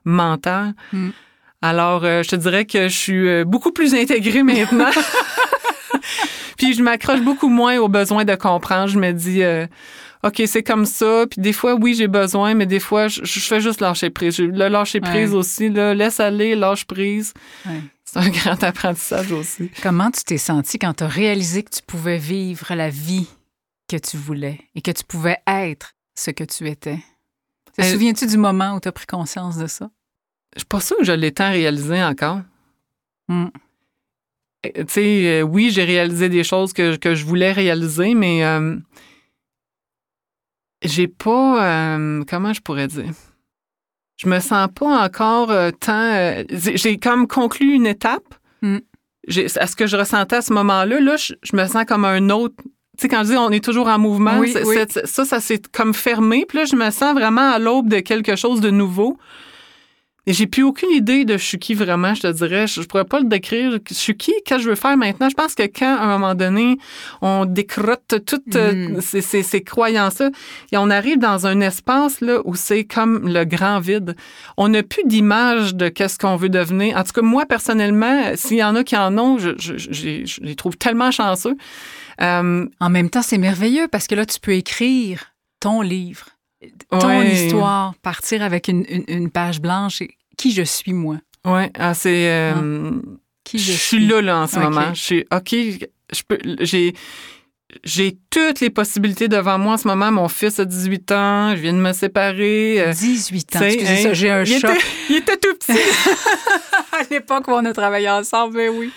mental. 0.05 0.75
Mm. 0.93 1.09
Alors, 1.63 2.05
euh, 2.05 2.23
je 2.23 2.29
te 2.29 2.37
dirais 2.37 2.67
que 2.67 2.89
je 2.89 2.97
suis 2.97 3.27
euh, 3.29 3.45
beaucoup 3.45 3.73
plus 3.73 3.95
intégrée 3.95 4.43
maintenant. 4.43 4.91
Puis 6.59 6.75
je 6.75 6.83
m'accroche 6.83 7.21
beaucoup 7.21 7.49
moins 7.49 7.79
au 7.79 7.89
besoin 7.89 8.25
de 8.25 8.35
comprendre. 8.35 8.89
Je 8.89 8.99
me 8.99 9.13
dis, 9.13 9.43
euh, 9.43 9.67
OK, 10.27 10.43
c'est 10.47 10.63
comme 10.63 10.87
ça. 10.87 11.27
Puis 11.31 11.41
des 11.41 11.53
fois, 11.53 11.75
oui, 11.75 11.95
j'ai 11.95 12.09
besoin, 12.09 12.55
mais 12.55 12.67
des 12.67 12.81
fois, 12.81 13.09
je, 13.09 13.21
je 13.25 13.41
fais 13.41 13.61
juste 13.61 13.81
lâcher 13.81 14.11
prise. 14.11 14.39
Le 14.39 14.69
lâcher 14.69 15.01
prise 15.01 15.31
Ouais. 15.33 15.37
aussi, 15.37 15.69
là, 15.69 15.95
laisse 15.95 16.21
aller, 16.21 16.55
lâche 16.55 16.85
prise. 16.85 17.33
Ouais. 17.67 17.81
C'est 18.05 18.19
un 18.21 18.29
grand 18.31 18.63
apprentissage 18.63 19.33
aussi. 19.33 19.71
Comment 19.83 20.11
tu 20.11 20.23
t'es 20.25 20.39
senti 20.39 20.79
quand 20.79 20.95
tu 20.95 21.05
as 21.05 21.09
réalisé 21.09 21.63
que 21.63 21.71
tu 21.71 21.83
pouvais 21.87 22.19
vivre 22.19 22.75
la 22.75 22.89
vie 22.89 23.27
que 23.89 23.97
tu 23.97 24.17
voulais 24.17 24.61
et 24.75 24.81
que 24.83 24.91
tu 24.91 25.05
pouvais 25.05 25.39
être 25.47 25.93
ce 26.15 26.31
que 26.31 26.45
tu 26.45 26.69
étais? 26.69 26.99
Te 27.77 27.83
Euh, 27.83 27.93
souviens-tu 27.93 28.27
du 28.27 28.37
moment 28.39 28.75
où 28.75 28.81
tu 28.81 28.89
as 28.89 28.93
pris 28.93 29.07
conscience 29.07 29.59
de 29.59 29.67
ça? 29.67 29.91
Je 30.55 30.61
suis 30.61 30.67
pas 30.67 30.81
sûre 30.81 30.97
que 30.99 31.05
je 31.05 31.13
l'ai 31.13 31.33
tant 31.33 31.51
réalisé 31.51 32.03
encore. 32.03 32.41
Mm. 33.29 33.47
Euh, 34.67 34.71
Tu 34.75 34.85
sais, 34.89 35.27
euh, 35.27 35.43
oui, 35.43 35.71
j'ai 35.71 35.85
réalisé 35.85 36.29
des 36.29 36.43
choses 36.45 36.73
que, 36.73 36.97
que 36.97 37.15
je 37.15 37.25
voulais 37.27 37.53
réaliser, 37.53 38.15
mais 38.15 38.45
euh, 38.45 38.77
j'ai 40.83 41.09
pas. 41.09 41.65
euh, 41.97 42.23
comment 42.29 42.53
je 42.53 42.61
pourrais 42.61 42.89
dire? 42.89 43.11
Je 44.17 44.29
me 44.29 44.41
sens 44.41 44.69
pas 44.75 45.05
encore 45.05 45.51
euh, 45.51 45.71
tant. 45.73 45.93
euh, 46.15 46.43
j'ai 46.51 46.99
comme 46.99 47.27
conclu 47.27 47.75
une 47.75 47.87
étape. 47.87 48.35
Mm. 48.63 48.79
À 49.57 49.67
ce 49.67 49.75
que 49.77 49.87
je 49.87 49.97
ressentais 49.97 50.37
à 50.37 50.43
ce 50.43 50.53
moment-là, 50.53 51.01
là, 51.01 51.17
je, 51.17 51.35
je 51.43 51.57
me 51.57 51.67
sens 51.67 51.85
comme 51.87 52.05
un 52.05 52.31
autre. 52.31 52.55
Tu 52.97 53.03
sais, 53.03 53.09
quand 53.09 53.25
je 53.25 53.31
dis 53.31 53.37
on 53.37 53.51
est 53.51 53.63
toujours 53.63 53.89
en 53.89 53.99
mouvement, 53.99 54.39
Oui, 54.39 54.55
oui. 54.65 54.77
ça, 55.05 55.25
ça 55.27 55.41
s'est 55.41 55.61
comme 55.73 55.93
fermé. 55.93 56.47
Puis 56.49 56.59
là, 56.59 56.65
je 56.65 56.77
me 56.77 56.91
sens 56.91 57.13
vraiment 57.15 57.51
à 57.53 57.59
l'aube 57.59 57.89
de 57.89 57.99
quelque 57.99 58.37
chose 58.37 58.61
de 58.61 58.71
nouveau. 58.71 59.19
Et 60.29 60.33
j'ai 60.33 60.49
plus 60.49 60.65
aucune 60.65 60.91
idée 60.91 61.25
de 61.25 61.37
je 61.39 61.45
suis 61.45 61.59
qui 61.59 61.75
vraiment, 61.75 62.13
je 62.15 62.23
te 62.23 62.27
dirais. 62.33 62.67
Je, 62.67 62.83
je 62.83 62.87
pourrais 62.89 63.05
pas 63.05 63.21
le 63.21 63.27
décrire. 63.27 63.79
Je 63.89 63.95
suis 63.95 64.17
qui, 64.17 64.33
qu'est-ce 64.45 64.59
que 64.59 64.65
je 64.65 64.69
veux 64.71 64.75
faire 64.75 64.97
maintenant? 64.97 65.29
Je 65.29 65.35
pense 65.37 65.55
que 65.55 65.63
quand, 65.63 65.97
à 65.97 66.03
un 66.03 66.19
moment 66.19 66.35
donné, 66.35 66.79
on 67.23 67.45
décrotte 67.45 68.25
toutes 68.27 68.57
euh, 68.57 68.89
Mm. 68.97 69.01
ces, 69.01 69.21
ces- 69.21 69.43
ces 69.45 69.63
croyances-là, 69.63 70.31
et 70.73 70.77
on 70.79 70.91
arrive 70.91 71.19
dans 71.19 71.47
un 71.47 71.61
espace 71.61 72.21
là, 72.21 72.41
où 72.45 72.57
c'est 72.57 72.85
comme 72.85 73.29
le 73.29 73.45
grand 73.45 73.79
vide. 73.79 74.17
On 74.57 74.69
n'a 74.69 74.83
plus 74.83 75.05
d'image 75.05 75.75
de 75.77 75.89
qu'est-ce 75.89 76.19
qu'on 76.19 76.35
veut 76.37 76.49
devenir. 76.49 76.97
En 76.97 77.05
tout 77.05 77.13
cas, 77.13 77.23
moi, 77.23 77.47
personnellement, 77.47 78.33
s'il 78.35 78.57
y 78.59 78.65
en 78.65 78.75
a 78.75 78.83
qui 78.83 78.97
en 78.97 79.17
ont, 79.19 79.39
je 79.39 80.41
les 80.43 80.57
trouve 80.57 80.77
tellement 80.77 81.11
chanceux. 81.13 81.57
Euh, 82.21 82.67
En 82.81 82.91
même 82.91 83.11
temps, 83.11 83.23
c'est 83.23 83.39
merveilleux 83.39 83.87
parce 83.89 84.07
que 84.09 84.15
là, 84.17 84.27
tu 84.27 84.41
peux 84.41 84.53
écrire 84.55 85.35
ton 85.61 85.83
livre, 85.83 86.27
ton 86.91 87.09
ouais. 87.21 87.33
histoire, 87.33 87.95
partir 88.03 88.43
avec 88.43 88.69
une, 88.69 88.85
une- 88.89 89.05
une 89.09 89.31
page 89.31 89.61
blanche 89.61 90.03
qui 90.37 90.53
je 90.53 90.63
suis, 90.63 90.93
moi? 90.93 91.17
Ouais, 91.45 91.71
ah, 91.79 91.95
c'est... 91.95 92.31
euh, 92.31 92.91
Qui 93.45 93.59
je 93.59 93.73
je, 93.73 93.77
suis 93.79 94.07
là, 94.07 94.21
là, 94.21 94.39
en 94.41 94.47
ce 94.47 94.59
moment. 94.59 94.93
Je 94.95 95.01
suis, 95.01 95.27
OK, 95.33 95.51
je 95.53 96.23
peux, 96.27 96.39
j'ai, 96.61 96.95
j'ai 97.85 98.17
toutes 98.31 98.61
les 98.61 98.71
possibilités 98.71 99.29
devant 99.29 99.59
moi 99.59 99.75
en 99.75 99.77
ce 99.77 99.87
moment. 99.87 100.11
Mon 100.11 100.29
fils 100.29 100.59
a 100.59 100.65
18 100.65 101.13
ans, 101.13 101.51
je 101.57 101.61
viens 101.63 101.73
de 101.73 101.79
me 101.79 101.93
séparer. 101.93 102.81
euh, 102.81 102.93
18 102.93 103.57
ans. 103.57 103.59
tu 103.61 103.65
sais, 103.65 103.75
Excusez 103.75 103.93
hein, 103.93 104.03
ça, 104.03 104.13
j'ai 104.15 104.31
un 104.31 104.43
il 104.45 104.59
choc. 104.61 104.71
était, 104.71 104.85
il 105.11 105.17
était 105.17 105.37
tout 105.37 105.55
petit. 105.55 105.73
à 106.93 107.03
l'époque 107.11 107.47
où 107.49 107.53
on 107.53 107.65
a 107.65 107.73
travaillé 107.73 108.09
ensemble, 108.11 108.57
mais 108.57 108.69
oui. 108.69 108.91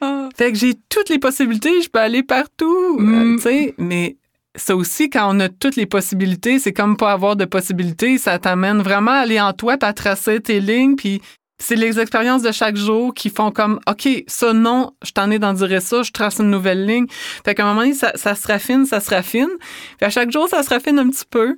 Ah. 0.00 0.28
fait 0.36 0.52
que 0.52 0.58
j'ai 0.58 0.74
toutes 0.90 1.08
les 1.08 1.18
possibilités, 1.18 1.80
je 1.82 1.88
peux 1.88 1.98
aller 2.00 2.22
partout. 2.22 2.98
Mm. 2.98 3.14
euh, 3.34 3.36
tu 3.36 3.42
sais, 3.42 3.74
mais 3.78 4.16
ça 4.56 4.74
aussi, 4.74 5.10
quand 5.10 5.34
on 5.34 5.40
a 5.40 5.48
toutes 5.48 5.76
les 5.76 5.86
possibilités, 5.86 6.58
c'est 6.58 6.72
comme 6.72 6.96
pas 6.96 7.12
avoir 7.12 7.36
de 7.36 7.44
possibilités. 7.44 8.18
Ça 8.18 8.38
t'amène 8.38 8.80
vraiment 8.80 9.12
à 9.12 9.18
aller 9.20 9.40
en 9.40 9.52
toi, 9.52 9.76
puis 9.76 9.88
à 9.88 9.92
tracer 9.92 10.40
tes 10.40 10.60
lignes, 10.60 10.96
puis 10.96 11.20
c'est 11.58 11.76
les 11.76 11.98
expériences 11.98 12.42
de 12.42 12.52
chaque 12.52 12.76
jour 12.76 13.14
qui 13.14 13.30
font 13.30 13.50
comme, 13.50 13.80
OK, 13.88 14.08
ça, 14.26 14.52
non, 14.52 14.92
je 15.02 15.12
t'en 15.12 15.30
ai 15.30 15.38
d'en 15.38 15.54
dire 15.54 15.80
ça, 15.80 16.02
je 16.02 16.12
trace 16.12 16.38
une 16.38 16.50
nouvelle 16.50 16.84
ligne. 16.84 17.06
Fait 17.44 17.54
qu'à 17.54 17.64
un 17.64 17.68
moment 17.68 17.80
donné, 17.80 17.94
ça, 17.94 18.12
ça 18.14 18.34
se 18.34 18.46
raffine, 18.46 18.84
ça 18.84 19.00
se 19.00 19.10
raffine. 19.10 19.48
Puis 19.96 20.06
à 20.06 20.10
chaque 20.10 20.30
jour, 20.30 20.48
ça 20.48 20.62
se 20.62 20.68
raffine 20.68 20.98
un 20.98 21.08
petit 21.08 21.24
peu. 21.28 21.56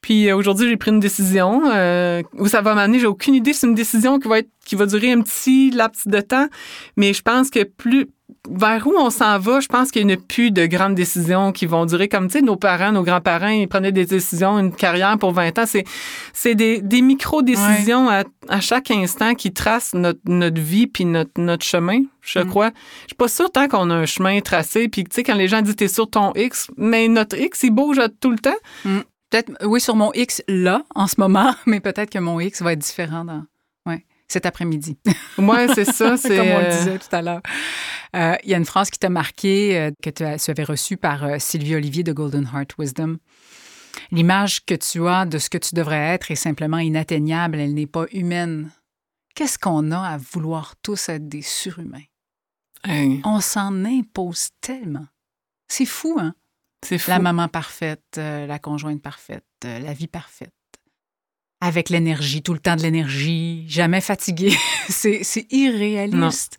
Puis 0.00 0.28
euh, 0.28 0.36
aujourd'hui, 0.36 0.68
j'ai 0.68 0.76
pris 0.76 0.90
une 0.90 1.00
décision 1.00 1.62
euh, 1.70 2.22
où 2.38 2.46
ça 2.48 2.62
va 2.62 2.74
m'amener. 2.74 2.98
J'ai 3.00 3.06
aucune 3.06 3.34
idée. 3.34 3.52
C'est 3.52 3.66
une 3.66 3.74
décision 3.74 4.18
qui 4.18 4.28
va 4.28 4.38
être, 4.38 4.48
qui 4.64 4.74
va 4.76 4.86
durer 4.86 5.12
un 5.12 5.20
petit 5.20 5.70
laps 5.70 6.06
de 6.08 6.20
temps. 6.20 6.46
Mais 6.96 7.12
je 7.12 7.22
pense 7.22 7.50
que 7.50 7.64
plus 7.64 8.06
vers 8.48 8.86
où 8.86 8.94
on 8.96 9.10
s'en 9.10 9.38
va, 9.38 9.60
je 9.60 9.66
pense 9.66 9.90
qu'il 9.90 10.06
n'y 10.06 10.14
a 10.14 10.16
plus 10.16 10.50
de 10.50 10.64
grandes 10.64 10.94
décisions 10.94 11.52
qui 11.52 11.66
vont 11.66 11.84
durer. 11.84 12.08
Comme, 12.08 12.28
tu 12.28 12.38
sais, 12.38 12.42
nos 12.42 12.56
parents, 12.56 12.90
nos 12.92 13.02
grands-parents, 13.02 13.48
ils 13.48 13.68
prenaient 13.68 13.92
des 13.92 14.06
décisions, 14.06 14.58
une 14.58 14.72
carrière 14.72 15.18
pour 15.18 15.32
20 15.32 15.58
ans. 15.58 15.64
C'est, 15.66 15.84
c'est 16.32 16.54
des, 16.54 16.80
des 16.80 17.02
micro-décisions 17.02 18.08
à, 18.08 18.22
à 18.48 18.60
chaque 18.60 18.90
instant 18.90 19.34
qui 19.34 19.52
tracent 19.52 19.92
notre, 19.94 20.20
notre 20.26 20.60
vie 20.60 20.86
puis 20.86 21.04
notre, 21.04 21.32
notre 21.38 21.66
chemin, 21.66 22.02
je 22.22 22.38
Mm. 22.38 22.46
crois. 22.48 22.70
Je 23.02 23.08
suis 23.08 23.16
pas 23.16 23.28
sûre 23.28 23.50
tant 23.50 23.68
qu'on 23.68 23.90
a 23.90 23.94
un 23.94 24.06
chemin 24.06 24.40
tracé. 24.40 24.88
Puis, 24.88 25.04
tu 25.04 25.10
sais, 25.16 25.22
quand 25.22 25.34
les 25.34 25.48
gens 25.48 25.60
disent 25.60 25.76
«t'es 25.76 25.88
sur 25.88 26.08
ton 26.08 26.32
X», 26.34 26.68
mais 26.78 27.08
notre 27.08 27.36
X, 27.38 27.64
il 27.64 27.70
bouge 27.72 28.00
tout 28.20 28.30
le 28.30 28.38
temps. 28.38 28.94
Peut-être, 29.30 29.52
oui, 29.64 29.80
sur 29.80 29.94
mon 29.96 30.12
X 30.12 30.42
là, 30.48 30.84
en 30.94 31.06
ce 31.06 31.14
moment, 31.18 31.54
mais 31.66 31.80
peut-être 31.80 32.10
que 32.10 32.18
mon 32.18 32.40
X 32.40 32.62
va 32.62 32.72
être 32.72 32.80
différent 32.80 33.24
dans, 33.24 33.44
ouais, 33.86 34.04
cet 34.28 34.44
après-midi. 34.46 34.98
Ouais, 35.38 35.68
c'est 35.74 35.84
ça. 35.84 36.16
C'est, 36.16 36.36
comme 36.36 36.48
on 36.48 36.58
le 36.58 36.64
euh, 36.66 36.78
disait 36.78 36.98
tout 36.98 37.14
à 37.16 37.22
l'heure. 37.22 37.40
Euh, 38.16 38.34
Il 38.44 38.50
y 38.50 38.54
a 38.54 38.58
une 38.58 38.64
phrase 38.66 38.90
qui 38.90 38.98
t'a 38.98 39.08
marqué, 39.08 39.78
euh, 39.78 39.90
que 40.02 40.10
tu, 40.10 40.22
as- 40.24 40.38
tu 40.44 40.50
avais 40.50 40.64
reçue 40.64 40.96
par 40.96 41.24
euh, 41.24 41.36
Sylvie 41.38 41.76
Olivier 41.76 42.02
de 42.02 42.12
Golden 42.12 42.48
Heart 42.52 42.72
Wisdom. 42.78 43.16
L'image 44.10 44.64
que 44.66 44.74
tu 44.74 45.06
as 45.08 45.24
de 45.26 45.38
ce 45.38 45.48
que 45.48 45.58
tu 45.58 45.74
devrais 45.74 45.96
être 46.14 46.30
est 46.30 46.36
simplement 46.36 46.78
inatteignable, 46.78 47.58
elle 47.58 47.74
n'est 47.74 47.86
pas 47.86 48.06
humaine. 48.12 48.70
Qu'est-ce 49.34 49.58
qu'on 49.58 49.90
a 49.92 50.00
à 50.00 50.16
vouloir 50.18 50.74
tous 50.82 51.08
être 51.08 51.28
des 51.28 51.42
surhumains? 51.42 52.02
hey, 52.84 53.20
On 53.24 53.40
s'en 53.40 53.84
impose 53.84 54.48
tellement. 54.60 55.06
C'est 55.68 55.86
fou, 55.86 56.16
hein? 56.20 56.34
C'est 56.84 56.98
fou. 56.98 57.10
La 57.10 57.18
maman 57.18 57.48
parfaite, 57.48 58.02
euh, 58.18 58.46
la 58.46 58.58
conjointe 58.58 59.02
parfaite, 59.02 59.44
euh, 59.64 59.78
la 59.80 59.92
vie 59.92 60.06
parfaite. 60.08 60.52
Avec 61.60 61.90
l'énergie, 61.90 62.42
tout 62.42 62.54
le 62.54 62.58
temps 62.58 62.76
de 62.76 62.82
l'énergie, 62.82 63.64
jamais 63.68 64.00
fatigué. 64.00 64.52
c'est 64.88 65.22
c'est 65.24 65.46
irréaliste. 65.52 66.58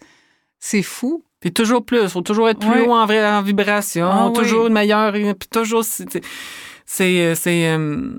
C'est 0.60 0.84
fou. 0.84 1.26
Puis 1.40 1.52
toujours 1.52 1.84
plus. 1.84 2.08
faut 2.08 2.22
toujours 2.22 2.50
être 2.50 2.60
plus 2.60 2.82
haut 2.82 2.92
en, 2.94 3.10
en 3.10 3.42
vibration. 3.42 4.06
Ah 4.12 4.28
oui. 4.28 4.34
toujours 4.34 4.68
une 4.68 4.74
meilleure. 4.74 5.12
Puis 5.14 5.50
toujours. 5.52 5.84
c'est- 5.84 6.22
C'est. 6.86 7.34
C'est. 7.36 7.68
euh, 7.70 8.16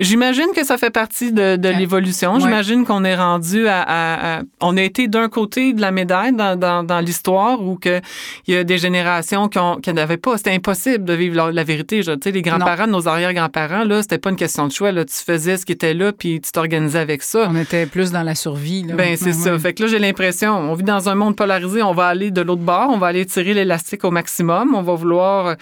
J'imagine 0.00 0.46
que 0.56 0.64
ça 0.66 0.76
fait 0.76 0.90
partie 0.90 1.32
de, 1.32 1.54
de 1.54 1.68
l'évolution. 1.68 2.34
Ouais. 2.34 2.40
J'imagine 2.40 2.84
qu'on 2.84 3.04
est 3.04 3.14
rendu 3.14 3.68
à, 3.68 3.80
à- 3.82 4.38
à- 4.38 4.42
On 4.60 4.76
a 4.76 4.82
été 4.82 5.06
d'un 5.06 5.28
côté 5.28 5.72
de 5.72 5.80
la 5.80 5.92
médaille 5.92 6.32
dans, 6.34 6.58
dans, 6.58 6.82
dans 6.82 6.98
l'histoire 6.98 7.62
où 7.62 7.76
que 7.76 8.00
il 8.48 8.54
y 8.54 8.56
a 8.56 8.64
des 8.64 8.76
générations 8.76 9.48
qui, 9.48 9.58
qui 9.82 9.92
n'avaient 9.92 10.16
pas. 10.16 10.36
C'était 10.36 10.50
impossible 10.50 11.04
de 11.04 11.12
vivre 11.12 11.36
la, 11.36 11.52
la 11.52 11.62
vérité. 11.62 12.02
Je- 12.02 12.10
les 12.28 12.42
grands-parents, 12.42 12.88
nos 12.88 13.06
arrière-grands-parents, 13.06 13.84
là, 13.84 14.02
c'était 14.02 14.18
pas 14.18 14.30
une 14.30 14.36
question 14.36 14.66
de 14.66 14.72
choix. 14.72 14.90
Là. 14.90 15.04
Tu 15.04 15.14
faisais 15.14 15.56
ce 15.58 15.64
qui 15.64 15.70
était 15.70 15.94
là, 15.94 16.12
puis 16.12 16.40
tu 16.40 16.50
t'organisais 16.50 16.98
avec 16.98 17.22
ça. 17.22 17.46
On 17.48 17.56
était 17.56 17.86
plus 17.86 18.10
dans 18.10 18.24
la 18.24 18.34
survie. 18.34 18.82
Là. 18.82 18.94
Ben, 18.96 19.16
c'est 19.16 19.26
Ouais, 19.26 19.32
ça. 19.32 19.52
ouais. 19.52 19.58
Fait 19.60 19.74
que 19.74 19.84
là, 19.84 19.88
j'ai 19.88 20.00
l'impression, 20.00 20.56
on 20.56 20.74
vit 20.74 20.82
dans 20.82 21.08
un 21.08 21.14
monde 21.14 21.36
polarisé, 21.36 21.82
on 21.84 21.94
va 21.94 22.08
aller 22.08 22.32
de 22.32 22.40
l'autre 22.40 22.62
bord, 22.62 22.90
on 22.90 22.98
va 22.98 23.06
aller 23.06 23.24
tirer 23.26 23.54
l'élastique 23.54 24.02
au 24.04 24.10
maximum, 24.10 24.74
on 24.74 24.82
va 24.82 24.94
vouloir 24.94 25.54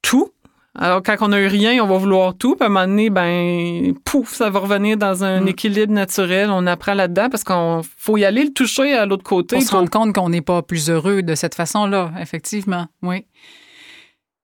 tout. 0.00 0.30
Alors, 0.74 1.02
quand 1.02 1.16
on 1.20 1.32
a 1.32 1.40
eu 1.40 1.46
rien, 1.48 1.82
on 1.82 1.86
va 1.88 1.96
vouloir 1.96 2.36
tout. 2.36 2.54
Puis 2.54 2.62
à 2.62 2.66
un 2.66 2.68
moment 2.68 2.86
donné, 2.86 3.10
ben, 3.10 3.94
pouf, 4.04 4.34
ça 4.34 4.48
va 4.50 4.60
revenir 4.60 4.96
dans 4.96 5.24
un 5.24 5.40
Mm. 5.40 5.48
équilibre 5.48 5.92
naturel. 5.92 6.50
On 6.50 6.66
apprend 6.66 6.94
là-dedans 6.94 7.28
parce 7.30 7.42
qu'on 7.42 7.82
faut 7.96 8.16
y 8.16 8.24
aller 8.24 8.44
le 8.44 8.52
toucher 8.52 8.94
à 8.94 9.04
l'autre 9.06 9.24
côté. 9.24 9.56
On 9.56 9.60
se 9.60 9.72
rend 9.72 9.86
compte 9.86 10.14
qu'on 10.14 10.28
n'est 10.28 10.42
pas 10.42 10.62
plus 10.62 10.88
heureux 10.90 11.22
de 11.22 11.34
cette 11.34 11.54
façon-là, 11.56 12.12
effectivement. 12.20 12.86
Oui. 13.02 13.24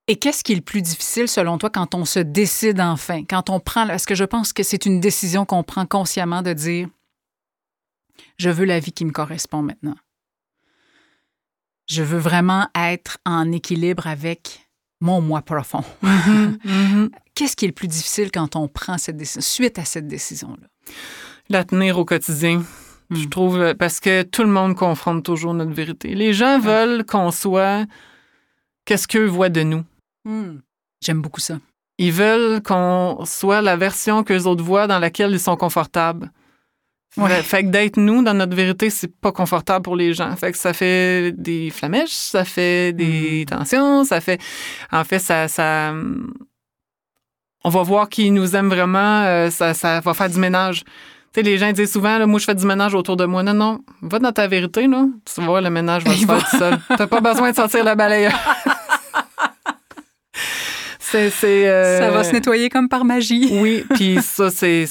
Et 0.08 0.16
qu'est-ce 0.16 0.42
qui 0.44 0.52
est 0.52 0.56
le 0.56 0.60
plus 0.60 0.82
difficile 0.82 1.28
selon 1.28 1.56
toi 1.56 1.70
quand 1.70 1.94
on 1.94 2.04
se 2.04 2.18
décide 2.18 2.80
enfin, 2.80 3.22
quand 3.28 3.48
on 3.48 3.60
prend, 3.60 3.86
parce 3.86 4.04
que 4.04 4.14
je 4.14 4.24
pense 4.24 4.52
que 4.52 4.62
c'est 4.62 4.84
une 4.86 5.00
décision 5.00 5.44
qu'on 5.46 5.62
prend 5.62 5.86
consciemment 5.86 6.42
de 6.42 6.52
dire, 6.52 6.88
je 8.38 8.50
veux 8.50 8.64
la 8.66 8.80
vie 8.80 8.92
qui 8.92 9.04
me 9.04 9.12
correspond 9.12 9.62
maintenant. 9.62 9.94
Je 11.86 12.02
veux 12.02 12.18
vraiment 12.18 12.66
être 12.74 13.18
en 13.24 13.50
équilibre 13.52 14.06
avec 14.06 14.63
mon 15.04 15.20
moi 15.20 15.42
profond. 15.42 15.84
Mhm, 16.02 16.58
mhm. 16.64 17.10
Qu'est-ce 17.34 17.56
qui 17.56 17.64
est 17.66 17.68
le 17.68 17.74
plus 17.74 17.88
difficile 17.88 18.30
quand 18.32 18.56
on 18.56 18.68
prend 18.68 18.96
cette 18.96 19.16
décision, 19.16 19.40
suite 19.42 19.78
à 19.78 19.84
cette 19.84 20.06
décision-là? 20.08 20.66
La 21.48 21.64
tenir 21.64 21.98
au 21.98 22.04
quotidien. 22.04 22.62
Je 23.10 23.26
Mm. 23.26 23.28
trouve, 23.28 23.58
euh, 23.60 23.74
parce 23.74 24.00
que 24.00 24.22
tout 24.22 24.42
le 24.42 24.48
monde 24.48 24.74
confronte 24.76 25.22
toujours 25.24 25.52
notre 25.52 25.72
vérité. 25.72 26.14
Les 26.14 26.32
gens 26.32 26.58
veulent 26.58 27.04
qu'on 27.04 27.30
soit 27.30 27.84
qu'est-ce 28.86 29.06
qu'eux 29.06 29.26
voient 29.26 29.50
de 29.50 29.62
nous. 29.62 29.84
Hmm. 30.24 30.60
J'aime 31.04 31.20
beaucoup 31.20 31.40
ça. 31.40 31.58
Ils 31.98 32.12
veulent 32.12 32.62
qu'on 32.62 33.24
soit 33.26 33.60
la 33.60 33.76
version 33.76 34.24
qu'eux 34.24 34.44
autres 34.44 34.64
voient 34.64 34.86
dans 34.86 34.98
laquelle 34.98 35.32
ils 35.32 35.40
sont 35.40 35.56
confortables. 35.56 36.32
Ouais. 37.16 37.28
Fait, 37.28 37.42
fait 37.42 37.62
que 37.64 37.68
d'être 37.68 37.96
nous 37.96 38.22
dans 38.24 38.34
notre 38.34 38.56
vérité, 38.56 38.90
c'est 38.90 39.14
pas 39.20 39.30
confortable 39.32 39.82
pour 39.84 39.94
les 39.96 40.14
gens. 40.14 40.34
Fait 40.36 40.50
que 40.52 40.58
ça 40.58 40.72
fait 40.72 41.32
des 41.32 41.70
flamèches, 41.70 42.10
ça 42.10 42.44
fait 42.44 42.92
des 42.92 43.44
Mm. 43.50 43.56
tensions, 43.56 44.04
ça 44.04 44.20
fait. 44.20 44.40
En 44.90 45.04
fait, 45.04 45.18
ça. 45.20 45.46
ça 45.48 45.92
on 47.66 47.70
va 47.70 47.82
voir 47.82 48.08
qui 48.10 48.30
nous 48.30 48.54
aime 48.56 48.68
vraiment, 48.68 49.22
euh, 49.22 49.48
ça, 49.50 49.72
ça 49.74 50.00
va 50.00 50.12
faire 50.12 50.28
du 50.28 50.38
ménage. 50.38 50.84
Tu 50.84 51.40
sais, 51.40 51.42
les 51.42 51.56
gens 51.56 51.72
disent 51.72 51.92
souvent, 51.92 52.18
là, 52.18 52.26
moi, 52.26 52.38
je 52.38 52.44
fais 52.44 52.54
du 52.54 52.66
ménage 52.66 52.94
autour 52.94 53.16
de 53.16 53.24
moi. 53.24 53.42
Non, 53.42 53.54
non, 53.54 53.80
va 54.02 54.18
dans 54.18 54.32
ta 54.32 54.46
vérité, 54.46 54.86
là. 54.86 55.04
Tu 55.24 55.40
vas 55.40 55.46
voir, 55.46 55.62
le 55.62 55.70
ménage 55.70 56.04
va 56.04 56.12
se 56.14 56.26
faire 56.26 56.44
tout 56.50 56.58
seul. 56.58 56.78
T'as 56.96 57.06
pas 57.06 57.20
besoin 57.20 57.50
de 57.52 57.56
sortir 57.56 57.84
le 57.84 57.94
balayeur. 57.94 58.32
c'est. 61.30 61.68
euh, 61.68 61.98
Ça 61.98 62.10
va 62.10 62.24
se 62.24 62.32
nettoyer 62.32 62.68
comme 62.68 62.88
par 62.88 63.04
magie. 63.04 63.48
oui, 63.60 63.84
puis 63.94 64.18
ça, 64.22 64.50
c'est, 64.50 64.84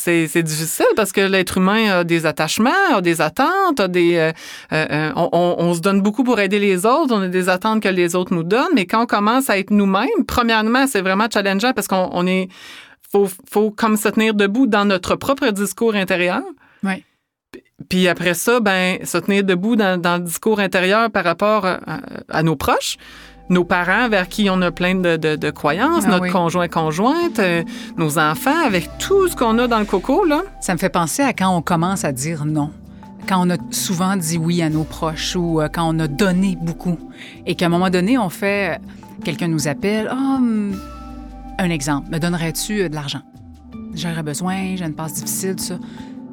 difficile 0.44 0.86
parce 0.96 1.12
que 1.12 1.22
l'être 1.22 1.58
humain 1.58 2.00
a 2.00 2.04
des 2.04 2.26
attachements, 2.26 2.72
a 2.94 3.02
des 3.02 3.22
attentes, 3.22 3.80
a 3.80 3.88
des. 3.88 4.16
euh, 4.16 4.32
euh, 4.74 5.12
on, 5.16 5.30
on- 5.32 5.56
on 5.60 5.74
se 5.74 5.80
donne 5.82 6.02
beaucoup 6.02 6.24
pour 6.24 6.40
aider 6.40 6.60
les 6.60 6.86
autres, 6.86 7.14
on 7.14 7.22
a 7.22 7.28
des 7.28 7.50
attentes 7.50 7.82
que 7.84 7.90
les 7.90 8.16
autres 8.16 8.34
nous 8.34 8.44
donnent, 8.44 8.74
mais 8.74 8.86
quand 8.86 9.04
on 9.04 9.06
commence 9.06 9.50
à 9.50 9.58
être 9.58 9.72
nous-mêmes, 9.72 10.26
premièrement, 10.28 10.88
c'est 10.88 11.02
vraiment 11.02 11.28
challengeant 11.32 11.74
parce 11.74 11.88
qu'on 11.88 12.10
on 12.12 12.26
est. 12.28 12.48
Faut, 13.12 13.28
faut 13.52 13.70
comme 13.70 13.96
se 13.96 14.08
tenir 14.10 14.34
debout 14.34 14.66
dans 14.66 14.86
notre 14.86 15.16
propre 15.16 15.50
discours 15.50 15.94
intérieur. 15.94 16.42
Oui. 16.84 17.04
Puis 17.90 18.08
après 18.08 18.34
ça, 18.34 18.60
ben, 18.60 18.98
se 19.06 19.18
tenir 19.18 19.44
debout 19.44 19.76
dans, 19.76 20.00
dans 20.02 20.18
le 20.18 20.24
discours 20.24 20.60
intérieur 20.60 21.12
par 21.12 21.24
rapport 21.24 21.66
à, 21.66 21.80
à 22.30 22.42
nos 22.44 22.56
proches, 22.56 22.98
nos 23.50 23.64
parents 23.64 24.08
vers 24.10 24.28
qui 24.30 24.50
on 24.50 24.62
a 24.62 24.72
plein 24.72 24.96
de, 24.96 25.18
de- 25.18 25.36
de 25.36 25.50
croyances, 25.52 26.04
Ah 26.08 26.12
notre 26.12 26.24
oui. 26.24 26.32
conjoint 26.32 26.68
conjointe, 26.68 27.40
euh, 27.40 27.64
nos 27.98 28.18
enfants, 28.18 28.66
avec 28.66 28.90
tout 29.00 29.28
ce 29.28 29.36
qu'on 29.36 29.58
a 29.60 29.68
dans 29.68 29.80
le 29.80 29.86
coco 29.86 30.26
là. 30.26 30.42
Ça 30.62 30.74
me 30.74 30.80
fait 30.80 30.90
penser 30.90 31.22
à 31.24 31.34
quand 31.34 31.56
on 31.56 31.62
commence 31.62 32.06
à 32.06 32.12
dire 32.12 32.46
non. 32.46 32.72
Quand 33.28 33.46
on 33.46 33.50
a 33.52 33.58
souvent 33.72 34.16
dit 34.18 34.38
oui 34.38 34.62
à 34.62 34.70
nos 34.70 34.84
proches 34.84 35.36
ou 35.36 35.62
euh, 35.62 35.68
quand 35.72 35.88
on 35.94 35.98
a 36.00 36.08
donné 36.08 36.58
beaucoup. 36.62 36.98
Et 37.46 37.56
qu'à 37.56 37.68
un 37.68 37.70
moment 37.70 37.90
donné, 37.90 38.18
on 38.18 38.30
fait. 38.30 38.80
Quelqu'un 39.24 39.48
nous 39.48 39.68
appelle. 39.70 40.08
Ah, 40.12 40.16
hum, 40.38 40.76
un 41.60 41.70
exemple. 41.70 42.10
Me 42.12 42.20
donnerais-tu 42.20 42.82
euh, 42.82 42.90
de 42.90 42.96
l'argent? 42.96 43.22
J'aurais 43.94 44.24
besoin, 44.24 44.76
j'ai 44.76 44.84
une 44.86 44.94
passe 44.96 45.14
difficile, 45.14 45.56
tout 45.56 45.64
ça. 45.64 45.76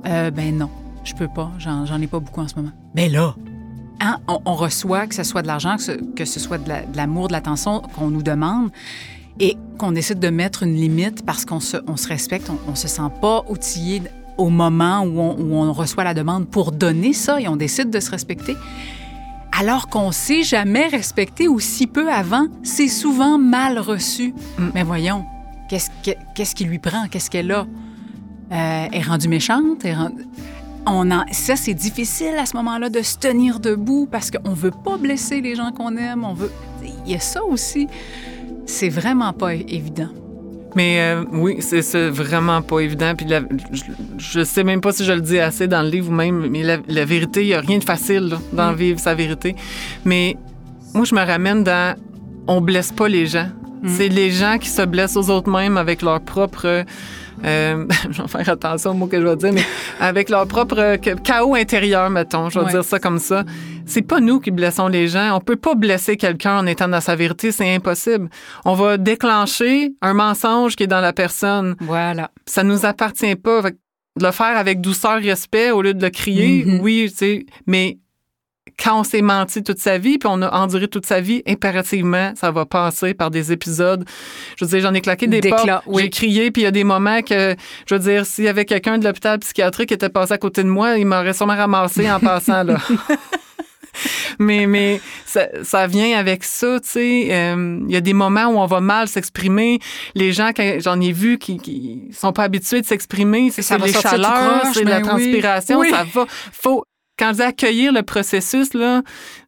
Euh, 0.07 0.31
ben 0.31 0.57
non, 0.57 0.71
je 1.05 1.13
peux 1.15 1.29
pas. 1.29 1.51
J'en, 1.59 1.85
j'en 1.87 2.01
ai 2.01 2.07
pas 2.07 2.19
beaucoup 2.19 2.41
en 2.41 2.49
ce 2.49 2.57
moment. 2.57 2.73
Ben 2.95 3.13
là! 3.13 3.35
Hein, 4.01 4.16
on, 4.28 4.40
on 4.46 4.55
reçoit, 4.55 5.07
que 5.07 5.14
ce 5.14 5.22
soit 5.24 5.42
de 5.42 5.46
l'argent, 5.46 5.76
que 5.76 5.82
ce, 5.82 5.92
que 5.92 6.24
ce 6.24 6.40
soit 6.40 6.59
de, 6.59 6.68
la- 6.68 6.82
de 6.86 6.96
l'amour, 6.96 7.28
de 7.28 7.32
l'attention 7.32 7.82
qu'on 7.96 8.09
nous 8.09 8.22
demande, 8.22 8.70
et 9.38 9.57
qu'on 9.78 9.92
décide 9.92 10.18
de 10.18 10.28
mettre 10.30 10.62
une 10.62 10.74
limite 10.74 11.24
parce 11.24 11.44
qu'on 11.44 11.61
se, 11.61 11.76
on 11.86 11.96
se 11.96 12.09
respecte, 12.09 12.51
on, 12.51 12.59
on 12.70 12.74
se 12.74 12.88
sent 12.88 13.11
pas 13.20 13.42
outillé 13.48 14.03
au 14.38 14.48
moment 14.48 15.01
où 15.03 15.20
on, 15.20 15.36
où 15.38 15.55
on 15.55 15.72
reçoit 15.72 16.05
la 16.05 16.14
demande 16.14 16.46
pour 16.48 16.72
donner 16.72 17.12
ça 17.12 17.40
et 17.40 17.48
on 17.48 17.57
décide 17.57 17.90
de 17.90 18.01
se 18.01 18.11
respecter. 18.11 18.57
Alors 19.59 19.88
qu'on 19.88 20.12
s'est 20.12 20.42
jamais 20.42 20.86
respecté 20.86 21.48
ou 21.48 21.59
si 21.61 21.86
peu 21.86 22.11
avant, 22.11 22.46
c'est 22.62 22.88
souvent 22.88 23.36
mal 23.38 23.78
reçu. 23.78 24.32
Mm. 24.59 24.68
Mais 24.74 24.82
voyons, 24.82 25.24
qu'est-ce, 25.68 25.90
que- 26.03 26.16
qu'est-ce 26.34 26.55
qui 26.55 26.64
lui 26.64 26.78
prend? 26.78 27.07
Qu'est-ce 27.09 27.28
qu'elle 27.30 27.51
a? 27.53 27.66
Euh, 28.53 28.86
est 28.92 29.03
rendue 29.03 29.28
méchante? 29.28 29.84
Est 29.84 29.94
rendue- 29.94 30.24
On 30.87 31.11
en... 31.11 31.24
Ça, 31.31 31.57
c'est 31.57 31.74
difficile 31.74 32.35
à 32.39 32.47
ce 32.47 32.57
moment-là 32.57 32.89
de 32.89 33.03
se 33.03 33.16
tenir 33.18 33.61
debout 33.61 34.09
parce 34.11 34.31
qu'on 34.31 34.53
veut 34.55 34.70
pas 34.70 34.97
blesser 34.97 35.41
les 35.41 35.55
gens 35.55 35.72
qu'on 35.72 35.97
aime. 35.97 36.24
On 36.24 36.33
veut... 36.35 36.51
Il 37.07 37.12
y 37.12 37.14
a 37.16 37.20
ça 37.20 37.45
aussi. 37.45 37.87
C'est 38.66 38.89
vraiment 38.89 39.33
pas 39.33 39.55
évident. 39.55 40.09
Mais 40.76 41.01
euh, 41.01 41.24
oui, 41.33 41.57
c'est, 41.61 42.09
vraiment 42.11 42.62
pas 42.62 42.81
évident. 42.81 43.14
Puis 43.16 43.26
la- 43.26 43.41
je, 43.72 43.83
je 44.18 44.45
sais 44.45 44.62
même 44.64 44.81
pas 44.81 44.93
si 44.93 45.05
je 45.05 45.12
le 45.12 45.20
dis 45.20 45.39
assez 45.41 45.66
dans 45.66 45.83
le 45.83 45.89
livre 45.91 46.11
ou 46.11 46.14
même, 46.14 46.47
mais 46.49 46.62
la, 46.62 46.78
la 46.89 47.05
vérité, 47.05 47.43
il 47.43 47.49
y 47.49 47.55
a 47.55 47.61
rien 47.61 47.78
de 47.78 47.85
facile 47.85 48.28
là, 48.28 48.39
d'en 48.53 48.72
Mm. 48.72 48.76
vivre 48.76 49.01
sa 49.01 49.14
vérité. 49.14 49.57
Mais 50.05 50.37
moi, 50.95 51.05
je 51.05 51.14
me 51.14 51.20
ramène 51.24 51.64
dans 51.64 51.97
on 52.47 52.61
blesse 52.61 52.93
pas 52.93 53.09
les 53.09 53.26
gens. 53.26 53.49
Mm. 53.83 53.89
C'est 53.89 54.09
les 54.09 54.31
gens 54.31 54.59
qui 54.59 54.68
se 54.68 54.83
blessent 54.83 55.16
aux 55.16 55.28
autres 55.31 55.51
mêmes 55.51 55.76
avec 55.76 56.03
leur 56.03 56.20
propre. 56.20 56.85
Euh, 57.45 57.86
je 58.11 58.22
vais 58.22 58.28
faire 58.28 58.49
attention 58.51 58.91
au 58.91 58.95
mot 58.95 59.07
que 59.07 59.20
je 59.20 59.26
vais 59.26 59.36
dire, 59.36 59.53
mais 59.53 59.64
avec 59.99 60.28
leur 60.30 60.47
propre 60.47 60.78
euh, 60.78 60.97
chaos 60.97 61.55
intérieur, 61.55 62.09
mettons, 62.11 62.49
je 62.51 62.59
vais 62.59 62.66
Ouais. 62.66 62.72
dire 62.72 62.84
ça 62.84 62.99
comme 62.99 63.18
ça. 63.18 63.45
C'est 63.86 64.03
pas 64.03 64.20
nous 64.20 64.38
qui 64.41 64.51
blessons 64.51 64.88
les 64.88 65.09
gens. 65.09 65.36
On 65.36 65.41
peut 65.41 65.57
pas 65.57 65.74
blesser 65.74 66.16
quelqu'un 66.16 66.59
en 66.59 66.66
étant 66.66 66.88
dans 66.88 67.01
sa 67.01 67.16
vérité, 67.16 67.51
c'est 67.53 67.74
impossible. 67.74 68.28
On 68.64 68.74
va 68.74 68.97
déclencher 68.97 69.93
un 70.03 70.14
mensonge 70.14 70.76
qui 70.76 70.84
est 70.84 70.86
dans 70.86 71.01
la 71.01 71.12
personne. 71.12 71.74
Voilà. 71.80 72.30
Ça 72.47 72.62
nous 72.62 72.84
appartient 72.86 73.36
pas. 73.36 73.62
Fait 73.62 73.76
de 74.18 74.24
le 74.26 74.32
faire 74.32 74.57
avec 74.59 74.80
douceur, 74.80 75.20
respect, 75.20 75.70
au 75.70 75.82
lieu 75.82 75.95
de 75.95 76.03
le 76.05 76.11
crier, 76.11 76.64
Mhm. 76.64 76.80
oui, 76.82 77.07
tu 77.11 77.16
sais, 77.16 77.47
mais 77.66 77.99
quand 78.83 79.01
on 79.01 79.05
s'est 79.05 79.22
menti 79.22 79.62
toute 79.62 79.78
sa 79.78 79.99
vie, 79.99 80.18
puis 80.18 80.28
on 80.31 80.41
a 80.43 80.51
enduré 80.57 80.89
toute 80.89 81.07
sa 81.07 81.20
vie, 81.20 81.43
impérativement, 81.47 82.33
ça 82.35 82.51
va 82.51 82.64
passer 82.66 83.14
par 83.14 83.31
des 83.31 83.53
épisodes. 83.53 84.05
Je 84.57 84.64
veux 84.64 84.70
dire, 84.70 84.81
j'en 84.81 84.95
ai 84.95 85.01
claqué 85.01 85.26
des 85.26 85.41
D'éclat, 85.41 85.64
portes, 85.66 85.85
oui. 85.87 86.03
j'ai 86.05 86.11
crié, 86.11 86.51
puis 86.51 86.62
il 86.62 86.64
y 86.64 86.68
a 86.68 86.70
des 86.70 86.85
moments 86.85 87.20
que, 87.22 87.55
je 87.87 87.95
veux 87.95 88.01
dire, 88.01 88.24
s'il 88.26 88.45
y 88.45 88.49
avait 88.49 88.64
quelqu'un 88.64 88.99
de 88.99 89.05
l'hôpital 89.05 89.39
psychiatrique 89.39 89.89
qui 89.89 89.95
était 89.95 90.09
passé 90.09 90.33
à 90.33 90.39
côté 90.39 90.62
de 90.62 90.68
moi, 90.68 90.97
il 90.97 91.07
m'aurait 91.07 91.35
sûrement 91.35 91.57
ramassé 91.57 92.11
en 92.11 92.20
passant, 92.20 92.62
là. 92.64 92.78
mais 94.39 94.66
mais 94.66 95.01
ça, 95.26 95.49
ça 95.62 95.87
vient 95.87 96.16
avec 96.18 96.45
ça, 96.45 96.78
tu 96.81 96.89
sais. 96.89 97.28
Euh, 97.31 97.81
Il 97.87 97.93
y 97.93 97.97
a 97.97 98.01
des 98.01 98.12
moments 98.12 98.47
où 98.47 98.59
on 98.59 98.66
va 98.66 98.81
mal 98.81 99.09
s'exprimer. 99.09 99.78
Les 100.14 100.33
gens, 100.33 100.51
j'en 100.78 101.01
ai 101.01 101.12
vu, 101.12 101.39
qui, 101.39 101.59
qui 101.59 102.09
sont 102.12 102.33
pas 102.33 102.45
habitués 102.45 102.81
de 102.81 102.87
s'exprimer, 102.87 103.51
c'est 103.51 103.62
Ça 103.62 103.74
c'est 103.74 103.81
va 103.81 103.87
les 103.89 103.93
chaleurs, 103.93 104.66
c'est 104.72 104.85
la 104.85 105.01
ben 105.01 105.14
oui. 105.14 105.24
transpiration, 105.33 105.78
Oui. 105.81 105.91
ça 105.91 106.05
va. 106.14 106.26
Faut 106.53 106.85
quand 107.21 107.33
je 107.33 107.37
dis 107.37 107.43
accueillir 107.43 107.93
le 107.93 108.03
processus, 108.03 108.73
là, 108.73 109.03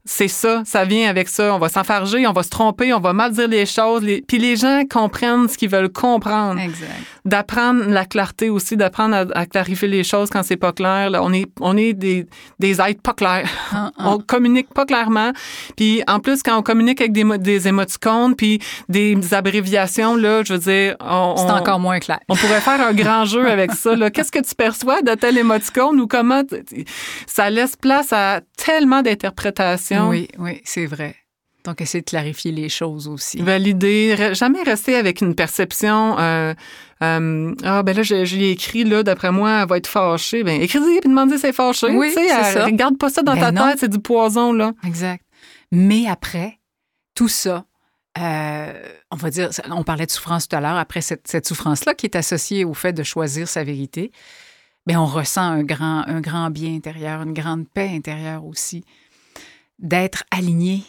c'est 0.04 0.28
ça, 0.28 0.62
ça 0.64 0.84
vient 0.84 1.08
avec 1.08 1.28
ça. 1.28 1.54
On 1.54 1.58
va 1.58 1.68
s'enfarger, 1.68 2.26
on 2.26 2.32
va 2.32 2.42
se 2.42 2.48
tromper, 2.48 2.92
on 2.92 2.98
va 2.98 3.12
mal 3.12 3.32
dire 3.32 3.46
les 3.46 3.66
choses. 3.66 4.02
Les... 4.02 4.22
Puis 4.22 4.38
les 4.38 4.56
gens 4.56 4.82
comprennent 4.90 5.48
ce 5.48 5.56
qu'ils 5.56 5.68
veulent 5.68 5.92
comprendre. 5.92 6.60
Exact. 6.60 6.90
D'apprendre 7.24 7.84
la 7.86 8.04
clarté 8.04 8.50
aussi, 8.50 8.76
d'apprendre 8.76 9.14
à, 9.14 9.38
à 9.38 9.46
clarifier 9.46 9.86
les 9.86 10.02
choses 10.02 10.28
quand 10.28 10.42
c'est 10.42 10.56
pas 10.56 10.72
clair. 10.72 11.10
Là, 11.10 11.22
on 11.22 11.32
est, 11.32 11.46
on 11.60 11.76
est 11.76 11.92
des, 11.92 12.26
des 12.58 12.80
êtres 12.80 13.00
pas 13.00 13.12
clairs. 13.12 13.48
Ah, 13.72 13.90
ah. 13.98 14.10
On 14.10 14.18
communique 14.18 14.74
pas 14.74 14.86
clairement. 14.86 15.32
Puis 15.76 16.02
en 16.08 16.18
plus, 16.18 16.42
quand 16.42 16.58
on 16.58 16.62
communique 16.62 17.00
avec 17.00 17.12
des, 17.12 17.38
des 17.38 17.68
émoticônes, 17.68 18.34
puis 18.34 18.60
des 18.88 19.16
abréviations, 19.32 20.16
là, 20.16 20.42
je 20.44 20.54
veux 20.54 20.58
dire, 20.58 20.96
on, 21.00 21.36
C'est 21.36 21.52
encore 21.52 21.78
moins 21.78 22.00
clair. 22.00 22.18
on 22.28 22.34
pourrait 22.34 22.60
faire 22.60 22.80
un 22.80 22.92
grand 22.92 23.24
jeu 23.24 23.48
avec 23.48 23.72
ça. 23.72 23.92
Qu'est-ce 24.10 24.32
que 24.32 24.40
tu 24.40 24.54
perçois 24.56 25.02
de 25.02 25.14
tel 25.14 25.38
émoticône 25.38 26.00
ou 26.00 26.08
comment 26.08 26.42
ça 27.26 27.50
laisse 27.50 27.76
place 27.76 28.12
à 28.12 28.40
tellement 28.56 29.02
d'interprétations. 29.02 29.91
Oui, 30.00 30.28
oui, 30.38 30.60
c'est 30.64 30.86
vrai. 30.86 31.16
Donc, 31.64 31.80
essayer 31.80 32.00
de 32.02 32.06
clarifier 32.10 32.50
les 32.50 32.68
choses 32.68 33.06
aussi. 33.06 33.40
Valider, 33.40 34.34
jamais 34.34 34.62
rester 34.64 34.96
avec 34.96 35.20
une 35.20 35.34
perception. 35.36 36.18
euh, 36.18 36.54
euh, 37.02 37.54
ah, 37.62 37.82
ben 37.84 37.96
là, 37.96 38.02
je, 38.02 38.24
je 38.24 38.36
l'ai 38.36 38.50
écrit, 38.50 38.82
là, 38.82 39.02
d'après 39.04 39.30
moi, 39.30 39.60
elle 39.62 39.68
va 39.68 39.76
être 39.76 39.86
fâchée. 39.86 40.42
Ben, 40.42 40.60
écris-y 40.60 40.98
puis 41.00 41.08
demandez 41.08 41.38
si 41.38 41.44
elle 41.46 41.50
est 41.50 41.52
fâchée. 41.52 41.90
Oui, 41.96 42.08
tu 42.08 42.14
sais, 42.14 42.28
c'est 42.28 42.34
elle- 42.34 42.52
ça. 42.54 42.64
Regarde 42.64 42.98
pas 42.98 43.10
ça 43.10 43.22
dans 43.22 43.34
Ben 43.34 43.40
ta 43.40 43.52
non. 43.52 43.68
tête, 43.68 43.78
c'est 43.78 43.88
du 43.88 44.00
poison, 44.00 44.52
là. 44.52 44.72
Exact. 44.84 45.24
Mais 45.70 46.08
après, 46.08 46.58
tout 47.14 47.28
ça, 47.28 47.64
euh, 48.18 48.72
on 49.12 49.16
va 49.16 49.30
dire, 49.30 49.50
on 49.70 49.84
parlait 49.84 50.06
de 50.06 50.10
souffrance 50.10 50.48
tout 50.48 50.56
à 50.56 50.60
l'heure, 50.60 50.76
après 50.76 51.00
cette, 51.00 51.28
cette 51.28 51.46
souffrance-là 51.46 51.94
qui 51.94 52.06
est 52.06 52.16
associée 52.16 52.64
au 52.64 52.74
fait 52.74 52.92
de 52.92 53.02
choisir 53.04 53.46
sa 53.48 53.62
vérité, 53.64 54.10
mais 54.86 54.96
on 54.96 55.06
ressent 55.06 55.42
un 55.42 55.62
grand, 55.62 56.02
un 56.08 56.20
grand 56.20 56.50
bien 56.50 56.74
intérieur, 56.74 57.22
une 57.22 57.32
grande 57.34 57.68
paix 57.72 57.88
intérieure 57.94 58.44
aussi, 58.44 58.84
d'être 59.82 60.24
aligné, 60.30 60.82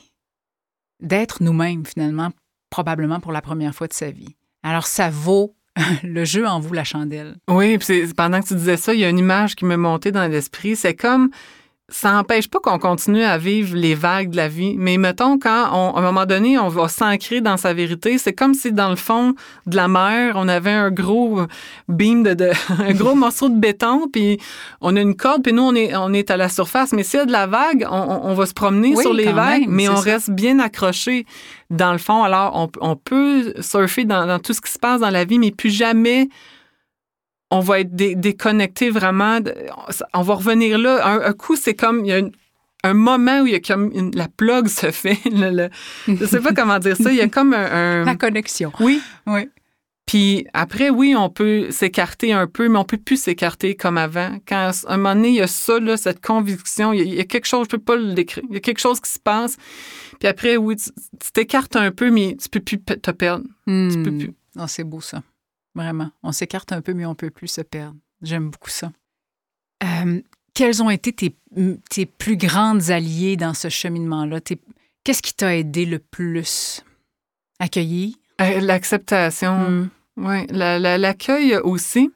d'être 1.02 1.44
nous-mêmes 1.44 1.86
finalement, 1.86 2.32
probablement 2.70 3.20
pour 3.20 3.32
la 3.32 3.41
première 3.41 3.76
fois 3.76 3.88
de 3.88 3.94
sa 3.94 4.12
vie. 4.12 4.36
Alors 4.64 4.88
ça 4.88 5.10
vaut, 5.10 5.56
le 6.04 6.24
jeu 6.24 6.48
en 6.48 6.60
vaut 6.60 6.74
la 6.74 6.84
chandelle. 6.84 7.36
Oui, 7.50 7.78
puis 7.78 8.08
pendant 8.16 8.41
que 8.41 8.48
tu 8.48 8.56
disais 8.56 8.78
ça, 8.78 8.94
il 8.94 9.02
y 9.02 9.06
a 9.06 9.10
une 9.10 9.20
image 9.20 9.56
qui 9.56 9.66
me 9.66 9.76
montait 9.76 10.12
dans 10.12 10.30
l'esprit. 10.32 10.76
C'est 10.76 10.96
comme 10.96 11.30
ça 11.90 12.14
n'empêche 12.14 12.48
pas 12.50 12.60
qu'on 12.60 12.80
continue 12.80 13.24
à 13.24 13.38
vivre 13.38 13.76
les 13.76 13.94
vagues 13.94 14.30
de 14.30 14.38
la 14.38 14.48
vie. 14.48 14.76
Mais 14.78 14.98
mettons, 14.98 15.38
quand 15.38 15.68
on- 15.74 15.94
à 15.96 16.00
un 16.00 16.02
moment 16.02 16.26
donné, 16.26 16.58
on 16.58 16.70
va 16.70 16.88
s'ancrer 16.88 17.42
dans 17.42 17.58
sa 17.58 17.74
vérité, 17.74 18.18
c'est 18.18 18.32
comme 18.34 18.54
si 18.54 18.72
dans 18.72 18.90
le 18.90 18.96
fond 18.96 19.36
de 19.68 19.76
la 19.76 19.90
mer, 19.90 20.34
on 20.38 20.48
avait 20.48 20.72
un 20.72 20.90
gros 20.92 21.42
beam 21.90 22.24
de, 22.24 22.34
de- 22.34 22.52
un 22.82 22.94
gros 22.94 23.16
morceau 23.16 23.50
de 23.50 23.60
béton, 23.60 24.08
puis 24.12 24.40
on 24.80 24.96
a 24.96 25.02
une 25.02 25.16
corde, 25.16 25.44
puis 25.44 25.52
nous, 25.52 25.62
on 25.64 25.76
est, 25.76 25.94
on 25.96 26.14
est 26.14 26.32
à 26.32 26.38
la 26.38 26.48
surface. 26.48 26.94
Mais 26.94 27.04
s'il 27.04 27.20
y 27.20 27.24
a 27.24 27.26
de 27.26 27.32
la 27.34 27.48
vague, 27.48 27.86
on, 27.92 28.34
va 28.34 28.46
se 28.46 28.54
promener 28.54 28.94
Oui, 28.96 29.02
sur 29.04 29.14
les 29.14 29.32
vagues, 29.34 29.62
même, 29.68 29.70
mais 29.72 29.90
on 29.90 29.98
ça. 29.98 30.02
reste 30.04 30.32
bien 30.32 30.60
accroché 30.60 31.26
dans 31.70 31.92
le 31.92 31.98
fond. 31.98 32.24
Alors, 32.24 32.54
on, 32.56 32.70
on 32.80 32.96
peut 32.96 33.54
surfer 33.60 34.06
dans, 34.06 34.26
dans 34.26 34.40
tout 34.40 34.54
ce 34.54 34.62
qui 34.62 34.72
se 34.72 34.80
passe 34.80 35.02
dans 35.02 35.10
la 35.10 35.26
vie, 35.26 35.38
mais 35.38 35.52
plus 35.52 35.70
jamais 35.70 36.30
on 37.56 37.60
va 37.60 37.80
être 37.82 37.95
dé- 37.95 38.16
déconnecté 38.16 38.89
vraiment. 38.89 39.39
on 40.14 40.22
va 40.22 40.34
revenir 40.34 40.78
là. 40.78 41.06
Un, 41.08 41.22
un 41.30 41.34
coup, 41.34 41.56
c'est 41.56 41.74
comme 41.76 42.04
il 42.06 42.08
y 42.10 42.12
a 42.14 42.20
une- 42.20 42.32
un 42.84 42.93
moment 42.93 43.41
où 43.41 43.47
il 43.47 43.54
y 43.54 43.56
a 43.56 43.60
comme 43.62 43.91
une- 43.93 44.14
la 44.16 44.28
plug 44.28 44.68
se 44.68 44.91
fait. 44.91 45.18
le- 45.32 45.51
le- 46.08 46.16
je 46.20 46.26
sais 46.26 46.41
pas 46.41 46.54
comment 46.56 46.80
dire 46.80 46.97
ça. 46.97 47.12
Il 47.12 47.18
y 47.18 47.22
a 47.22 47.28
comme 47.30 47.54
un, 47.54 48.01
un- 48.01 48.06
La 48.06 48.16
connexion. 48.16 48.72
oui. 48.80 49.01
Oui. 49.28 49.49
Puis 50.06 50.45
après, 50.54 50.89
oui, 50.89 51.16
on 51.18 51.30
peut 51.30 51.72
s'écarter 51.72 52.34
un 52.34 52.45
peu, 52.45 52.68
mais 52.68 52.78
on 52.78 52.84
peut 52.84 52.97
plus 52.97 53.16
s'écarter 53.22 53.76
comme 53.76 53.97
avant. 53.97 54.38
Quand 54.45 54.72
à 54.86 54.93
un 54.93 54.97
moment 54.97 55.16
donné, 55.16 55.30
il 55.30 55.36
y 55.36 55.41
a 55.41 55.47
ça, 55.47 55.80
là, 55.80 55.95
cette 55.95 56.20
conviction, 56.20 56.91
il 56.91 56.99
y, 56.99 57.01
a, 57.01 57.06
il 57.06 57.14
y 57.16 57.20
a 57.22 57.24
quelque 57.24 57.45
chose, 57.47 57.68
je 57.72 57.78
peux 57.78 57.82
pas 57.84 57.95
le 57.95 58.14
décrire. 58.14 58.43
Il 58.49 58.54
y 58.56 58.58
a 58.58 58.60
quelque 58.60 58.82
chose 58.82 58.99
qui 58.99 59.10
se 59.10 59.18
passe. 59.20 59.56
Puis 60.20 60.28
après, 60.28 60.58
oui, 60.58 60.76
tu 60.76 61.32
t'écartes 61.32 61.78
un 61.78 61.91
peu, 61.91 62.12
mais 62.12 62.36
tu 62.41 62.49
peux 62.49 62.60
plus 62.60 62.82
te 62.84 63.12
perdre. 63.12 63.45
Tu 63.66 64.04
peux 64.04 64.12
Hmm. 64.12 64.18
plus. 64.20 64.34
Non, 64.58 64.68
c'est 64.68 64.84
beau 64.84 64.99
ça. 64.99 65.24
Vraiment. 65.76 66.12
On 66.22 66.32
s'écarte 66.32 66.72
un 66.72 66.82
peu, 66.82 66.94
mais 66.94 67.06
on 67.06 67.16
peut 67.16 67.30
plus 67.30 67.48
se 67.48 67.62
perdre. 67.62 67.98
J'aime 68.22 68.50
beaucoup 68.50 68.70
ça. 68.70 68.92
Euh, 69.84 70.22
quelles 70.54 70.84
ont 70.84 70.90
été 70.90 71.12
tes, 71.14 71.36
tes 71.90 72.06
plus 72.06 72.38
grandes 72.38 72.90
alliées 72.92 73.38
dans 73.38 73.54
ce 73.54 73.70
cheminement-là? 73.70 74.40
Qu'est-ce 75.04 75.22
qui 75.22 75.34
t'a 75.34 75.56
aidé 75.58 75.86
le 75.86 76.00
plus? 76.00 76.84
Accueillir? 77.60 78.16
Euh, 78.42 78.60
L'acceptation. 78.60 79.70
Hmm. 79.70 79.90
Oui, 80.16 80.46
l'accueil 80.50 81.58
aussi. 81.58 82.12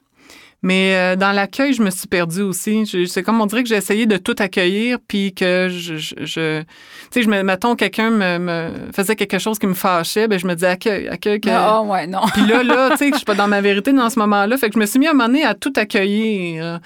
Mais 0.62 0.94
euh, 0.96 1.16
dans 1.16 1.30
l'accueil, 1.30 1.72
je 1.72 1.82
me 1.82 1.90
suis 1.90 2.08
perdue 2.08 2.42
aussi. 2.42 2.84
C'est 3.06 3.22
comme 3.22 3.40
on 3.40 3.46
dirait 3.46 3.62
que 3.62 3.68
j'ai 3.68 3.76
essayé 3.76 4.06
de 4.06 4.16
tout 4.16 4.34
accueillir, 4.38 4.98
puis 5.06 5.32
que 5.32 5.68
je. 5.70 5.96
je, 5.96 6.14
je- 6.18 6.60
tu 6.62 6.66
sais, 7.12 7.22
je 7.22 7.28
me, 7.28 7.42
mettons, 7.44 7.76
quelqu'un 7.76 8.10
me, 8.10 8.38
me 8.38 8.70
faisait 8.92 9.14
quelque 9.14 9.38
chose 9.38 9.58
qui 9.60 9.66
me 9.68 9.74
fâchait, 9.74 10.26
ben 10.26 10.36
je 10.38 10.46
me 10.48 10.54
disais 10.54 10.66
accueil, 10.66 11.06
accueil. 11.08 11.40
que- 11.40 11.48
Ah, 11.48 11.82
ouais, 11.82 12.08
non. 12.08 12.22
Puis 12.34 12.44
là, 12.46 12.62
là, 12.64 12.90
tu 12.90 12.96
sais, 12.96 13.10
je 13.12 13.16
suis 13.16 13.24
pas 13.24 13.34
dans 13.36 13.46
ma 13.48 13.60
vérité 13.68 13.92
dans 13.92 14.10
ce 14.10 14.18
moment-là. 14.18 14.56
Fait 14.56 14.68
que 14.68 14.74
je 14.74 14.80
me 14.80 14.86
suis 14.86 14.98
mis 14.98 15.06
à 15.06 15.10
un 15.10 15.14
moment 15.14 15.28
donné 15.28 15.44
à 15.44 15.54
tout 15.54 15.72
accueillir. 15.76 16.80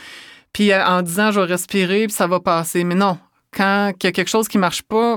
Puis 0.52 0.70
euh, 0.70 0.84
en 0.84 1.00
disant, 1.00 1.30
je 1.30 1.40
vais 1.40 1.46
respirer, 1.46 2.04
puis 2.08 2.12
ça 2.12 2.26
va 2.26 2.40
passer. 2.40 2.84
Mais 2.84 2.94
non, 2.94 3.16
quand 3.54 3.92
il 4.02 4.06
y 4.06 4.08
a 4.08 4.12
quelque 4.12 4.28
chose 4.28 4.48
qui 4.48 4.58
marche 4.58 4.82
pas, 4.82 5.16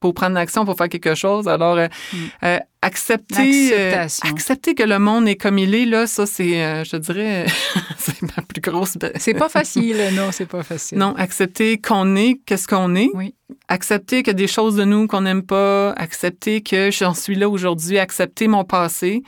faut, 0.00 0.12
prendre 0.12 0.34
l'action 0.34 0.64
pour 0.64 0.76
faire 0.76 0.88
quelque 0.88 1.14
chose. 1.14 1.48
Alors, 1.48 1.76
euh, 1.76 1.88
Mm. 2.12 2.16
euh, 2.44 2.58
accepter, 2.82 3.70
euh, 3.72 4.06
accepter 4.22 4.74
que 4.74 4.82
le 4.82 4.98
monde 4.98 5.26
est 5.26 5.36
comme 5.36 5.58
il 5.58 5.74
est, 5.74 5.84
là, 5.84 6.06
ça, 6.06 6.26
c'est, 6.26 6.84
je 6.84 6.96
dirais, 6.96 7.46
c'est 7.98 8.22
ma 8.22 8.42
plus 8.42 8.60
grosse... 8.60 8.96
C'est 9.16 9.34
pas 9.34 9.48
facile, 9.48 9.96
non, 10.12 10.30
c'est 10.30 10.46
pas 10.46 10.62
facile. 10.62 10.98
Non, 10.98 11.14
accepter 11.16 11.78
qu'on 11.78 12.14
est, 12.14 12.40
qu'est-ce 12.46 12.68
qu'on 12.68 12.94
est. 12.94 13.10
Oui. 13.14 13.34
Accepter 13.68 14.22
qu'il 14.22 14.28
y 14.28 14.30
a 14.30 14.34
des 14.34 14.46
choses 14.46 14.76
de 14.76 14.84
nous 14.84 15.06
qu'on 15.06 15.22
n'aime 15.22 15.42
pas. 15.42 15.92
Accepter 15.92 16.60
que 16.60 16.90
j'en 16.90 17.14
suis 17.14 17.34
là 17.34 17.48
aujourd'hui. 17.48 17.98
Accepter 17.98 18.46
mon 18.48 18.64
passé. 18.64 19.22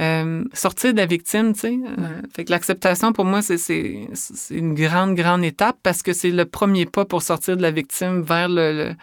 Euh, 0.00 0.44
sortir 0.52 0.92
de 0.92 0.98
la 0.98 1.06
victime, 1.06 1.54
tu 1.54 1.60
sais. 1.60 1.76
Euh, 1.98 2.22
fait 2.32 2.44
que 2.44 2.52
l'acceptation, 2.52 3.12
pour 3.12 3.24
moi, 3.24 3.42
c'est, 3.42 3.58
c'est, 3.58 4.08
c'est 4.14 4.54
une 4.54 4.74
grande, 4.74 5.16
grande 5.16 5.42
étape 5.42 5.76
parce 5.82 6.02
que 6.02 6.12
c'est 6.12 6.30
le 6.30 6.44
premier 6.44 6.86
pas 6.86 7.04
pour 7.04 7.20
sortir 7.22 7.56
de 7.56 7.62
la 7.62 7.72
victime 7.72 8.22
vers 8.22 8.48
le, 8.48 8.94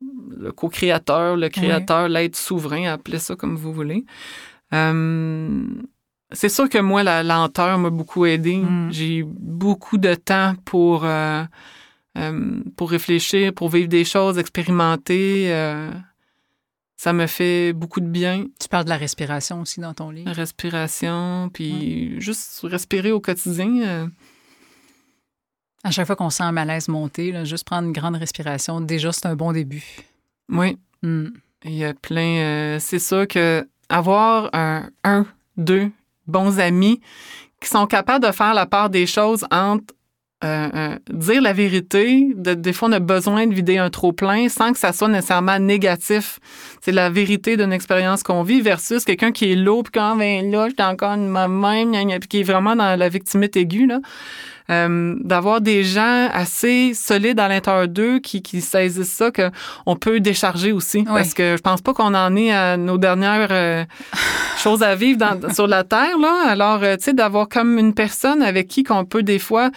le, 0.00 0.44
le 0.44 0.50
co-créateur, 0.50 1.36
le 1.36 1.48
créateur, 1.48 2.08
l'être 2.08 2.34
souverain, 2.34 2.86
appelez 2.86 3.20
ça 3.20 3.36
comme 3.36 3.54
vous 3.54 3.72
voulez. 3.72 4.04
Euh, 4.74 5.62
c'est 6.32 6.48
sûr 6.48 6.68
que 6.68 6.78
moi, 6.78 7.04
la 7.04 7.22
lenteur 7.22 7.78
m'a 7.78 7.90
beaucoup 7.90 8.26
aidé. 8.26 8.56
Mm. 8.56 8.88
J'ai 8.90 9.18
eu 9.18 9.24
beaucoup 9.24 9.98
de 9.98 10.14
temps 10.14 10.54
pour, 10.64 11.06
pour 12.76 12.90
réfléchir, 12.90 13.52
pour 13.54 13.68
vivre 13.68 13.88
des 13.88 14.04
choses, 14.04 14.36
expérimenter. 14.36 15.48
Ça 17.00 17.12
me 17.12 17.28
fait 17.28 17.72
beaucoup 17.72 18.00
de 18.00 18.08
bien. 18.08 18.46
Tu 18.60 18.68
parles 18.68 18.84
de 18.84 18.88
la 18.90 18.96
respiration 18.96 19.60
aussi 19.60 19.78
dans 19.78 19.94
ton 19.94 20.10
livre. 20.10 20.26
La 20.28 20.32
respiration, 20.34 21.48
puis 21.54 22.20
juste 22.20 22.58
respirer 22.64 23.12
au 23.12 23.20
quotidien. 23.20 23.70
euh, 23.86 24.06
À 25.84 25.92
chaque 25.92 26.08
fois 26.08 26.16
qu'on 26.16 26.28
sent 26.28 26.42
un 26.42 26.50
malaise 26.50 26.88
monter, 26.88 27.30
là, 27.30 27.44
juste 27.44 27.64
prendre 27.64 27.86
une 27.86 27.92
grande 27.92 28.16
respiration, 28.16 28.80
déjà, 28.80 29.12
c'est 29.12 29.26
un 29.26 29.36
bon 29.36 29.52
début. 29.52 29.84
oui, 30.50 30.76
Hmm. 31.04 31.28
il 31.64 31.74
y 31.74 31.84
a 31.84 31.94
plein. 31.94 32.38
euh, 32.40 32.78
c'est 32.80 32.98
sûr 32.98 33.28
que 33.28 33.64
avoir 33.88 34.50
un, 34.52 34.90
un, 35.04 35.24
deux 35.56 35.92
bons 36.26 36.58
amis 36.58 37.00
qui 37.60 37.68
sont 37.68 37.86
capables 37.86 38.26
de 38.26 38.32
faire 38.32 38.52
la 38.54 38.66
part 38.66 38.90
des 38.90 39.06
choses 39.06 39.44
entre 39.52 39.94
euh, 40.44 40.68
euh, 40.74 40.96
dire 41.10 41.42
la 41.42 41.52
vérité, 41.52 42.28
de- 42.36 42.54
des 42.54 42.72
fois 42.72 42.88
on 42.88 42.92
a 42.92 43.00
besoin 43.00 43.46
de 43.48 43.54
vider 43.54 43.78
un 43.78 43.90
trop 43.90 44.12
plein 44.12 44.48
sans 44.48 44.72
que 44.72 44.78
ça 44.78 44.92
soit 44.92 45.08
nécessairement 45.08 45.58
négatif. 45.58 46.38
C'est 46.80 46.92
la 46.92 47.10
vérité 47.10 47.56
d'une 47.56 47.72
expérience 47.72 48.22
qu'on 48.22 48.44
vit 48.44 48.60
versus 48.60 49.04
quelqu'un 49.04 49.32
qui 49.32 49.50
est 49.50 49.56
lourd 49.56 49.82
puis 49.82 49.92
quand 49.94 50.14
ben 50.16 50.48
là 50.50 50.68
j'étais 50.68 50.84
encore 50.84 51.14
une 51.14 51.28
même 51.28 52.18
puis 52.20 52.28
qui 52.28 52.40
est 52.40 52.44
vraiment 52.44 52.76
dans 52.76 52.96
la 52.96 53.08
victimite 53.08 53.56
aiguë 53.56 53.86
là. 53.86 53.98
Euh, 54.70 55.14
d'avoir 55.20 55.62
des 55.62 55.82
gens 55.82 56.28
assez 56.30 56.92
solides 56.92 57.40
à 57.40 57.48
l'intérieur 57.48 57.88
d'eux 57.88 58.18
qui, 58.18 58.42
qui 58.42 58.60
saisissent 58.60 59.10
ça 59.10 59.30
que 59.30 59.50
on 59.86 59.96
peut 59.96 60.20
décharger 60.20 60.72
aussi 60.72 61.04
parce 61.04 61.32
que 61.32 61.56
je 61.56 61.62
pense 61.62 61.80
pas 61.80 61.94
qu'on 61.94 62.12
en 62.14 62.36
est 62.36 62.52
à 62.52 62.76
nos 62.76 62.98
dernières 62.98 63.48
euh, 63.50 63.84
choses 64.58 64.82
à 64.82 64.94
vivre 64.94 65.18
dans- 65.18 65.54
sur 65.54 65.66
la 65.66 65.84
terre 65.84 66.18
là 66.20 66.48
alors 66.48 66.80
euh, 66.82 66.96
tu 66.98 67.04
sais 67.04 67.12
d'avoir 67.14 67.48
comme 67.48 67.78
une 67.78 67.94
personne 67.94 68.42
avec 68.42 68.68
qui 68.68 68.82
qu'on 68.82 69.06
peut 69.06 69.22
des 69.22 69.38
fois 69.38 69.70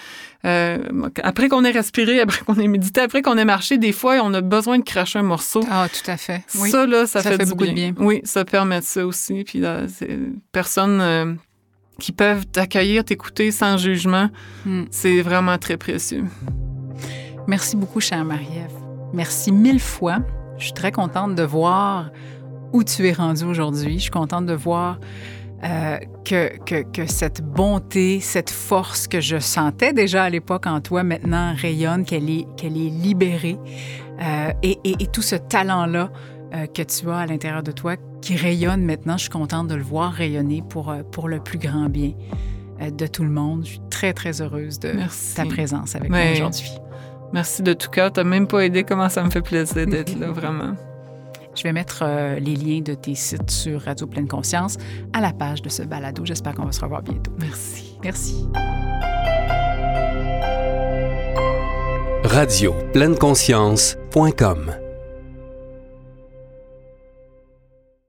euh, 0.44 0.78
après 1.24 1.48
qu'on 1.48 1.64
ait 1.64 1.72
respiré 1.72 2.20
après 2.20 2.42
qu'on 2.44 2.56
ait 2.56 2.68
médité 2.68 3.00
après 3.00 3.22
qu'on 3.22 3.38
ait 3.38 3.46
marché 3.46 3.78
des 3.78 3.94
fois 3.94 4.16
on 4.24 4.34
a 4.34 4.42
besoin 4.42 4.78
de 4.78 4.84
cracher 4.84 5.20
un 5.20 5.24
morceau 5.24 5.62
Ah, 5.72 5.88
tout 5.88 6.12
à 6.12 6.18
fait. 6.18 6.42
Oui. 6.60 6.70
ça 6.70 6.86
là 6.86 7.06
ça, 7.08 7.22
Ça 7.22 7.32
fait, 7.32 7.38
fait 7.38 7.46
du 7.46 7.52
beaucoup 7.52 7.66
de 7.68 7.72
bien. 7.72 7.94
oui 7.98 8.20
ça 8.26 8.44
permet 8.44 8.82
ça 8.82 9.06
aussi 9.06 9.46
puis 9.46 9.60
là, 9.60 9.84
c'est 9.88 10.20
personnes 10.52 11.00
euh, 11.00 11.34
qui 12.02 12.12
peuvent 12.12 12.46
t'accueillir 12.48 13.06
t'écouter 13.06 13.52
sans 13.52 13.78
jugement 13.78 14.30
Hmm. 14.66 14.84
c'est 14.92 15.22
vraiment 15.22 15.58
très 15.58 15.78
précieux 15.78 16.26
Merci 17.48 17.76
beaucoup, 17.76 18.00
chère 18.00 18.24
Marie-Ève. 18.24 18.72
Merci 19.14 19.52
mille 19.52 19.80
fois. 19.80 20.20
Je 20.58 20.66
suis 20.66 20.74
très 20.74 20.92
contente 20.92 21.34
de 21.36 21.44
voir 21.44 22.12
où 22.72 22.84
tu 22.84 23.08
es 23.08 23.14
rendue 23.14 23.46
aujourd'hui. 23.46 23.96
Je 23.96 24.04
suis 24.04 24.12
contente 24.12 24.46
de 24.46 24.54
voir 24.54 25.00
euh, 25.64 25.98
que, 26.24 26.56
que, 26.66 26.84
que 26.84 27.06
cette 27.08 27.42
bonté, 27.42 28.20
cette 28.20 28.50
force 28.52 29.08
que 29.08 29.20
je 29.20 29.40
sentais 29.40 29.92
déjà 29.94 30.24
à 30.24 30.30
l'époque 30.30 30.68
en 30.68 30.82
toi, 30.82 31.04
maintenant 31.04 31.54
rayonne, 31.56 32.06
qu'elle 32.06 32.30
est, 32.30 32.46
qu'elle 32.58 32.78
est 32.78 32.90
libérée. 32.90 33.58
Euh, 34.22 34.52
et, 34.62 34.78
et- 34.84 34.96
et 35.00 35.08
tout 35.08 35.24
ce 35.24 35.36
talent-là 35.36 36.12
euh, 36.54 36.68
que 36.68 36.82
tu 36.82 37.10
as 37.10 37.18
à 37.18 37.26
l'intérieur 37.26 37.64
de 37.64 37.72
toi 37.72 37.96
qui 38.22 38.36
rayonne 38.36 38.84
maintenant, 38.84 39.18
je 39.18 39.24
suis 39.24 39.30
contente 39.30 39.68
de 39.68 39.76
le 39.76 39.84
voir 39.84 40.12
rayonner 40.14 40.64
pour, 40.68 40.90
euh, 40.90 41.04
pour 41.04 41.28
le 41.28 41.40
plus 41.40 41.58
grand 41.58 41.90
bien 41.90 42.14
euh, 42.82 42.92
de 42.92 43.08
tout 43.08 43.24
le 43.24 43.30
monde. 43.30 43.66
Je 43.66 43.72
suis 43.72 43.82
très, 43.90 44.14
très 44.14 44.42
heureuse 44.42 44.80
de 44.80 44.92
Merci. 44.92 45.36
ta 45.36 45.46
présence 45.46 45.96
avec 45.96 46.10
moi 46.10 46.20
aujourd'hui. 46.34 46.72
Merci 47.34 47.64
de 47.64 47.74
tout 47.74 47.90
cœur. 47.90 48.12
T'as 48.12 48.24
même 48.24 48.48
pas 48.48 48.66
aidé 48.66 48.84
comment 48.84 49.10
ça 49.10 49.24
me 49.24 49.30
fait 49.30 49.42
plaisir 49.42 49.88
d'être 49.88 50.18
là, 50.20 50.32
vraiment. 50.32 50.76
Je 51.56 51.64
vais 51.64 51.74
mettre 51.74 52.04
euh, 52.04 52.40
les 52.40 52.56
liens 52.56 52.82
de 52.82 52.94
tes 52.94 53.16
sites 53.16 53.52
sur 53.52 53.82
Radio 53.82 54.08
Pleine 54.08 54.28
Conscience 54.28 54.78
à 55.14 55.20
la 55.20 55.34
page 55.34 55.62
de 55.62 55.70
ce 55.70 55.84
balado. 55.84 56.26
J'espère 56.26 56.56
qu'on 56.56 56.66
va 56.66 56.72
se 56.72 56.82
revoir 56.82 57.02
bientôt. 57.02 57.32
Merci. 57.40 57.98
Merci. 58.04 58.48
Radio 62.24 62.74
pleine 62.94 63.18
conscience.com 63.18 64.81